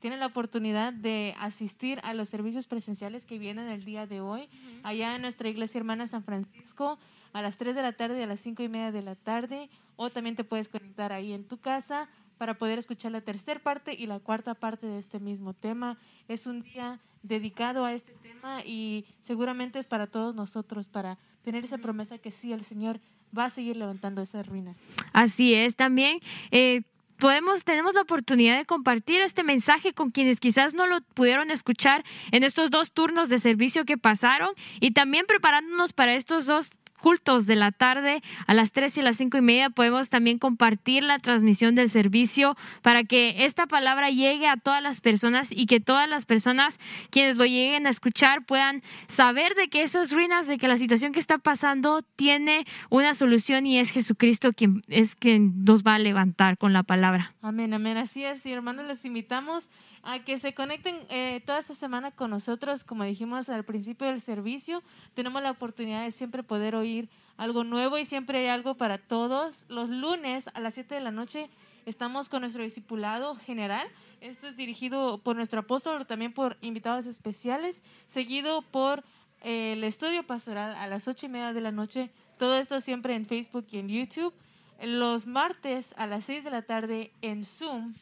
tienes 0.00 0.18
la 0.18 0.26
oportunidad 0.26 0.92
de 0.92 1.34
asistir 1.38 1.98
a 2.02 2.12
los 2.12 2.28
servicios 2.28 2.66
presenciales 2.66 3.24
que 3.24 3.38
vienen 3.38 3.68
el 3.68 3.86
día 3.86 4.06
de 4.06 4.20
hoy, 4.20 4.50
allá 4.82 5.16
en 5.16 5.22
nuestra 5.22 5.48
iglesia 5.48 5.78
hermana 5.78 6.06
San 6.06 6.24
Francisco, 6.24 6.98
a 7.32 7.40
las 7.40 7.56
3 7.56 7.74
de 7.74 7.80
la 7.80 7.94
tarde 7.94 8.20
y 8.20 8.22
a 8.22 8.26
las 8.26 8.40
5 8.40 8.62
y 8.62 8.68
media 8.68 8.92
de 8.92 9.00
la 9.00 9.14
tarde, 9.14 9.70
o 9.96 10.10
también 10.10 10.36
te 10.36 10.44
puedes 10.44 10.68
conectar 10.68 11.10
ahí 11.10 11.32
en 11.32 11.48
tu 11.48 11.56
casa 11.56 12.10
para 12.36 12.58
poder 12.58 12.78
escuchar 12.78 13.12
la 13.12 13.22
tercera 13.22 13.60
parte 13.60 13.94
y 13.94 14.04
la 14.04 14.20
cuarta 14.20 14.52
parte 14.52 14.86
de 14.86 14.98
este 14.98 15.20
mismo 15.20 15.54
tema. 15.54 15.96
Es 16.28 16.46
un 16.46 16.60
día 16.64 17.00
dedicado 17.22 17.86
a 17.86 17.94
este 17.94 18.12
tema 18.12 18.60
y 18.66 19.06
seguramente 19.22 19.78
es 19.78 19.86
para 19.86 20.06
todos 20.06 20.34
nosotros, 20.34 20.90
para 20.90 21.16
tener 21.44 21.64
esa 21.64 21.78
promesa 21.78 22.18
que 22.18 22.30
sí, 22.30 22.52
el 22.52 22.62
Señor 22.62 23.00
va 23.36 23.46
a 23.46 23.50
seguir 23.50 23.76
levantando 23.76 24.22
esas 24.22 24.46
ruinas. 24.46 24.76
Así 25.12 25.54
es, 25.54 25.76
también. 25.76 26.20
Eh, 26.50 26.82
podemos, 27.20 27.62
tenemos 27.62 27.94
la 27.94 28.00
oportunidad 28.00 28.56
de 28.56 28.64
compartir 28.64 29.20
este 29.20 29.44
mensaje 29.44 29.92
con 29.92 30.10
quienes 30.10 30.40
quizás 30.40 30.74
no 30.74 30.86
lo 30.86 31.00
pudieron 31.14 31.50
escuchar 31.50 32.04
en 32.32 32.42
estos 32.42 32.70
dos 32.70 32.92
turnos 32.92 33.28
de 33.28 33.38
servicio 33.38 33.84
que 33.84 33.98
pasaron 33.98 34.50
y 34.80 34.92
también 34.92 35.26
preparándonos 35.26 35.92
para 35.92 36.14
estos 36.14 36.46
dos 36.46 36.70
cultos 37.00 37.46
de 37.46 37.56
la 37.56 37.72
tarde 37.72 38.22
a 38.46 38.54
las 38.54 38.72
3 38.72 38.98
y 38.98 39.02
las 39.02 39.16
5 39.16 39.38
y 39.38 39.40
media 39.40 39.70
podemos 39.70 40.10
también 40.10 40.38
compartir 40.38 41.02
la 41.02 41.18
transmisión 41.18 41.74
del 41.74 41.90
servicio 41.90 42.56
para 42.82 43.04
que 43.04 43.44
esta 43.44 43.66
palabra 43.66 44.10
llegue 44.10 44.46
a 44.46 44.56
todas 44.56 44.82
las 44.82 45.00
personas 45.00 45.50
y 45.50 45.66
que 45.66 45.80
todas 45.80 46.08
las 46.08 46.26
personas 46.26 46.78
quienes 47.10 47.36
lo 47.36 47.44
lleguen 47.44 47.86
a 47.86 47.90
escuchar 47.90 48.44
puedan 48.44 48.82
saber 49.08 49.54
de 49.54 49.68
que 49.68 49.82
esas 49.82 50.12
ruinas, 50.12 50.46
de 50.46 50.58
que 50.58 50.68
la 50.68 50.76
situación 50.76 51.12
que 51.12 51.20
está 51.20 51.38
pasando 51.38 52.02
tiene 52.16 52.64
una 52.90 53.14
solución 53.14 53.66
y 53.66 53.78
es 53.78 53.90
Jesucristo 53.90 54.52
quien 54.52 54.82
es 54.88 55.16
quien 55.16 55.64
nos 55.64 55.82
va 55.82 55.94
a 55.94 55.98
levantar 55.98 56.58
con 56.58 56.72
la 56.72 56.82
palabra. 56.82 57.34
Amén, 57.42 57.72
amén. 57.74 57.96
Así 57.96 58.24
es, 58.24 58.44
y 58.46 58.52
hermanos, 58.52 58.86
les 58.86 59.04
invitamos 59.04 59.68
a 60.02 60.20
que 60.24 60.38
se 60.38 60.54
conecten 60.54 60.96
eh, 61.08 61.42
toda 61.44 61.58
esta 61.58 61.74
semana 61.74 62.10
con 62.10 62.30
nosotros. 62.30 62.84
Como 62.84 63.04
dijimos 63.04 63.48
al 63.48 63.64
principio 63.64 64.06
del 64.06 64.20
servicio, 64.20 64.82
tenemos 65.14 65.42
la 65.42 65.50
oportunidad 65.50 66.04
de 66.04 66.10
siempre 66.10 66.42
poder 66.42 66.74
oír 66.74 67.08
algo 67.36 67.64
nuevo 67.64 67.98
y 67.98 68.04
siempre 68.04 68.38
hay 68.38 68.46
algo 68.48 68.74
para 68.74 68.98
todos. 68.98 69.64
Los 69.68 69.88
lunes 69.88 70.48
a 70.54 70.60
las 70.60 70.74
7 70.74 70.94
de 70.94 71.00
la 71.00 71.10
noche 71.10 71.50
estamos 71.86 72.28
con 72.28 72.42
nuestro 72.42 72.62
discipulado 72.62 73.34
general. 73.34 73.86
Esto 74.20 74.48
es 74.48 74.56
dirigido 74.56 75.18
por 75.18 75.36
nuestro 75.36 75.60
apóstol, 75.60 75.94
pero 75.94 76.06
también 76.06 76.32
por 76.32 76.56
invitados 76.60 77.06
especiales, 77.06 77.82
seguido 78.06 78.62
por 78.62 79.04
eh, 79.42 79.72
el 79.72 79.84
estudio 79.84 80.26
pastoral 80.26 80.74
a 80.74 80.86
las 80.86 81.08
8 81.08 81.26
y 81.26 81.28
media 81.28 81.52
de 81.52 81.60
la 81.60 81.72
noche. 81.72 82.10
Todo 82.38 82.56
esto 82.56 82.80
siempre 82.80 83.14
en 83.14 83.26
Facebook 83.26 83.66
y 83.70 83.78
en 83.78 83.88
YouTube. 83.88 84.34
Los 84.82 85.26
martes 85.26 85.94
a 85.98 86.06
las 86.06 86.24
6 86.24 86.44
de 86.44 86.50
la 86.50 86.62
tarde 86.62 87.12
en 87.20 87.44
Zoom 87.44 87.94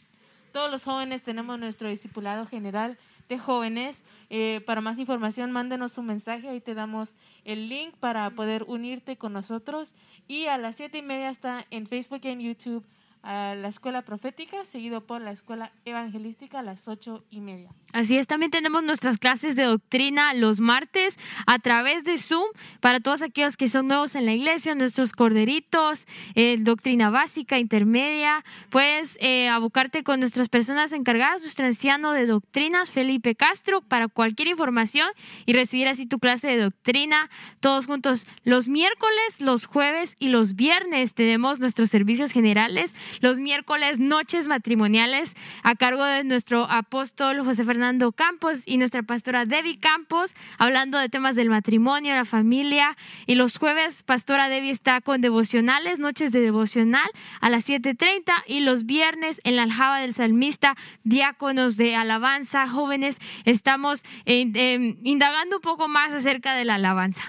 todos 0.53 0.71
los 0.71 0.85
jóvenes 0.85 1.23
tenemos 1.23 1.59
nuestro 1.59 1.89
discipulado 1.89 2.47
general 2.47 2.99
de 3.29 3.39
jóvenes. 3.39 4.05
Eh, 4.31 4.63
para 4.67 4.81
más 4.81 4.99
información, 4.99 5.53
mándenos 5.53 5.99
un 5.99 6.07
mensaje, 6.07 6.49
ahí 6.49 6.61
te 6.61 6.75
damos 6.75 7.11
el 7.45 7.69
link 7.69 7.95
para 7.97 8.31
poder 8.31 8.65
unirte 8.65 9.17
con 9.17 9.33
nosotros. 9.33 9.95
Y 10.27 10.47
a 10.47 10.59
las 10.59 10.77
siete 10.77 10.99
y 10.99 11.03
media 11.03 11.31
está 11.31 11.67
en 11.71 11.87
Facebook 11.87 12.21
y 12.25 12.29
en 12.29 12.41
YouTube 12.41 12.85
a 13.23 13.55
la 13.55 13.69
escuela 13.69 14.03
profética, 14.03 14.65
seguido 14.65 15.07
por 15.07 15.21
la 15.21 15.33
escuela 15.33 15.73
evangelística 15.85 16.61
a 16.61 16.63
las 16.63 16.89
ocho 16.89 17.25
y 17.31 17.41
media. 17.41 17.71
Así 17.93 18.19
es, 18.19 18.27
también 18.27 18.51
tenemos 18.51 18.83
nuestras 18.83 19.19
clases 19.19 19.57
de 19.57 19.65
doctrina 19.65 20.35
los 20.35 20.61
martes 20.61 21.17
a 21.47 21.59
través 21.59 22.05
de 22.05 22.19
Zoom 22.19 22.47
para 22.81 23.01
todos 23.01 23.23
aquellos 23.23 23.57
que 23.57 23.69
son 23.69 23.89
nuevos 23.89 24.15
en 24.15 24.27
la 24.27 24.35
iglesia, 24.35 24.75
nuestros 24.75 25.13
corderitos, 25.13 26.07
eh, 26.35 26.57
doctrina 26.59 27.11
básica, 27.11 27.59
intermedia. 27.59 28.45
Puedes 28.71 29.17
eh, 29.21 29.49
abocarte 29.49 30.03
con 30.03 30.21
nuestras 30.21 30.49
personas 30.49 30.93
encargadas, 30.93 31.43
nuestro 31.43 31.67
anciano 31.67 32.13
de 32.13 32.27
doctrinas, 32.27 32.91
Felipe 32.91 33.35
Castro, 33.35 33.81
para 33.81 34.09
cualquier 34.09 34.49
información 34.49 35.09
y 35.47 35.55
recibir 35.55 35.89
así 35.89 36.07
tu 36.07 36.19
clase 36.19 36.49
de 36.49 36.59
doctrina 36.59 37.31
todos 37.61 37.87
juntos. 37.87 38.27
Los 38.45 38.69
miércoles, 38.69 39.41
los 39.41 39.65
jueves 39.65 40.17
y 40.19 40.29
los 40.29 40.55
viernes 40.55 41.15
tenemos 41.15 41.61
nuestros 41.61 41.91
servicios 41.91 42.33
generales. 42.33 42.95
Los 43.21 43.41
miércoles, 43.41 43.99
noches 43.99 44.47
matrimoniales 44.47 45.35
a 45.63 45.75
cargo 45.75 46.05
de 46.05 46.25
nuestro 46.25 46.65
apóstol 46.71 47.45
José 47.45 47.65
Fernando 47.65 48.13
Campos 48.13 48.63
y 48.67 48.77
nuestra 48.77 49.03
pastora 49.03 49.45
Debbie 49.45 49.79
Campos, 49.79 50.35
hablando 50.59 50.99
de 50.99 51.09
temas 51.09 51.37
del 51.37 51.51
matrimonio, 51.51 52.15
la 52.15 52.25
familia. 52.25 52.97
Y 53.27 53.35
los 53.35 53.59
jueves, 53.59 54.03
pastora 54.03 54.49
Debbie 54.49 54.71
está 54.71 55.01
con 55.01 55.21
devocionales, 55.21 55.99
noches 55.99 56.33
de 56.33 56.41
devocional 56.41 57.09
a 57.41 57.51
las 57.51 57.69
7.30 57.69 58.33
y 58.47 58.61
los 58.61 58.87
viernes 58.87 59.41
en 59.45 59.57
la 59.57 59.63
aljaba 59.63 60.01
del 60.01 60.15
salmista, 60.15 60.77
diáconos 61.05 61.77
de 61.77 61.97
alabanza, 61.97 62.69
jóvenes, 62.69 63.19
estamos 63.45 64.03
indagando 64.25 65.57
un 65.57 65.63
poco 65.63 65.89
más 65.89 66.13
acerca 66.13 66.55
de 66.55 66.65
la 66.65 66.75
alabanza. 66.75 67.23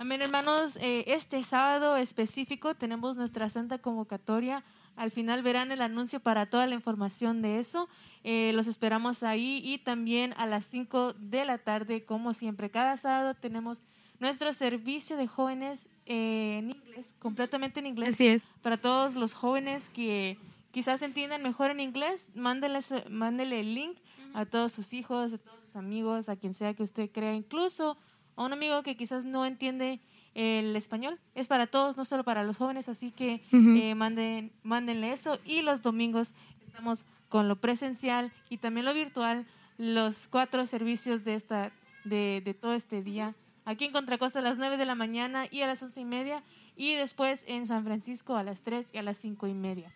Amén, 0.00 0.22
hermanos. 0.22 0.78
Eh, 0.80 1.04
este 1.08 1.42
sábado 1.42 1.96
específico 1.96 2.74
tenemos 2.74 3.16
nuestra 3.16 3.48
santa 3.48 3.78
convocatoria. 3.78 4.62
Al 4.98 5.12
final 5.12 5.42
verán 5.42 5.70
el 5.70 5.80
anuncio 5.80 6.18
para 6.18 6.46
toda 6.46 6.66
la 6.66 6.74
información 6.74 7.40
de 7.40 7.60
eso. 7.60 7.88
Eh, 8.24 8.52
los 8.54 8.66
esperamos 8.66 9.22
ahí 9.22 9.60
y 9.64 9.78
también 9.78 10.34
a 10.36 10.46
las 10.46 10.64
5 10.66 11.12
de 11.14 11.44
la 11.44 11.58
tarde, 11.58 12.04
como 12.04 12.34
siempre. 12.34 12.68
Cada 12.68 12.96
sábado 12.96 13.34
tenemos 13.34 13.82
nuestro 14.18 14.52
servicio 14.52 15.16
de 15.16 15.28
jóvenes 15.28 15.88
eh, 16.04 16.58
en 16.58 16.70
inglés, 16.70 17.14
completamente 17.20 17.78
en 17.78 17.86
inglés. 17.86 18.14
Así 18.14 18.26
es. 18.26 18.42
Para 18.60 18.76
todos 18.76 19.14
los 19.14 19.34
jóvenes 19.34 19.88
que 19.88 20.36
quizás 20.72 21.00
entiendan 21.02 21.44
mejor 21.44 21.70
en 21.70 21.78
inglés, 21.78 22.28
mándenle, 22.34 22.80
mándenle 23.08 23.60
el 23.60 23.74
link 23.74 23.98
a 24.34 24.46
todos 24.46 24.72
sus 24.72 24.92
hijos, 24.92 25.32
a 25.32 25.38
todos 25.38 25.60
sus 25.64 25.76
amigos, 25.76 26.28
a 26.28 26.34
quien 26.34 26.54
sea 26.54 26.74
que 26.74 26.82
usted 26.82 27.08
crea, 27.10 27.34
incluso 27.34 27.96
a 28.34 28.44
un 28.44 28.52
amigo 28.52 28.82
que 28.82 28.96
quizás 28.96 29.24
no 29.24 29.46
entiende 29.46 30.00
el 30.38 30.76
español. 30.76 31.18
Es 31.34 31.48
para 31.48 31.66
todos, 31.66 31.96
no 31.96 32.04
solo 32.04 32.22
para 32.22 32.44
los 32.44 32.58
jóvenes, 32.58 32.88
así 32.88 33.10
que 33.10 33.42
eh, 33.52 33.94
manden, 33.96 34.52
mándenle 34.62 35.12
eso. 35.12 35.40
Y 35.44 35.62
los 35.62 35.82
domingos 35.82 36.32
estamos 36.62 37.04
con 37.28 37.48
lo 37.48 37.56
presencial 37.56 38.32
y 38.48 38.58
también 38.58 38.86
lo 38.86 38.94
virtual, 38.94 39.46
los 39.78 40.28
cuatro 40.28 40.64
servicios 40.64 41.24
de, 41.24 41.34
esta, 41.34 41.72
de, 42.04 42.40
de 42.44 42.54
todo 42.54 42.74
este 42.74 43.02
día. 43.02 43.34
Aquí 43.64 43.86
en 43.86 43.92
Contracosta 43.92 44.38
a 44.38 44.42
las 44.42 44.58
9 44.58 44.76
de 44.76 44.86
la 44.86 44.94
mañana 44.94 45.48
y 45.50 45.62
a 45.62 45.66
las 45.66 45.82
once 45.82 46.00
y 46.00 46.04
media 46.04 46.44
y 46.76 46.94
después 46.94 47.44
en 47.48 47.66
San 47.66 47.84
Francisco 47.84 48.36
a 48.36 48.44
las 48.44 48.62
3 48.62 48.86
y 48.92 48.98
a 48.98 49.02
las 49.02 49.16
cinco 49.16 49.48
y 49.48 49.54
media. 49.54 49.92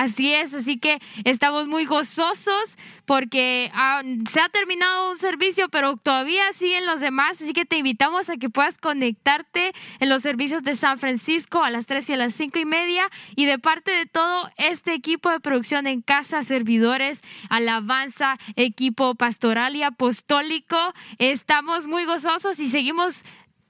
Así 0.00 0.32
es, 0.32 0.54
así 0.54 0.78
que 0.78 0.98
estamos 1.24 1.68
muy 1.68 1.84
gozosos 1.84 2.78
porque 3.04 3.70
ah, 3.74 4.00
se 4.30 4.40
ha 4.40 4.48
terminado 4.48 5.10
un 5.10 5.18
servicio, 5.18 5.68
pero 5.68 5.98
todavía 5.98 6.50
siguen 6.54 6.86
los 6.86 7.00
demás, 7.00 7.42
así 7.42 7.52
que 7.52 7.66
te 7.66 7.76
invitamos 7.76 8.30
a 8.30 8.38
que 8.38 8.48
puedas 8.48 8.78
conectarte 8.78 9.74
en 9.98 10.08
los 10.08 10.22
servicios 10.22 10.62
de 10.62 10.74
San 10.74 10.98
Francisco 10.98 11.62
a 11.62 11.68
las 11.68 11.84
3 11.84 12.08
y 12.08 12.12
a 12.14 12.16
las 12.16 12.32
5 12.32 12.60
y 12.60 12.64
media 12.64 13.10
y 13.36 13.44
de 13.44 13.58
parte 13.58 13.90
de 13.90 14.06
todo 14.06 14.50
este 14.56 14.94
equipo 14.94 15.28
de 15.28 15.40
producción 15.40 15.86
en 15.86 16.00
casa, 16.00 16.44
servidores, 16.44 17.20
alabanza, 17.50 18.38
equipo 18.56 19.16
pastoral 19.16 19.76
y 19.76 19.82
apostólico, 19.82 20.78
estamos 21.18 21.88
muy 21.88 22.06
gozosos 22.06 22.58
y 22.58 22.70
seguimos 22.70 23.22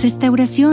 Restauración 0.03 0.71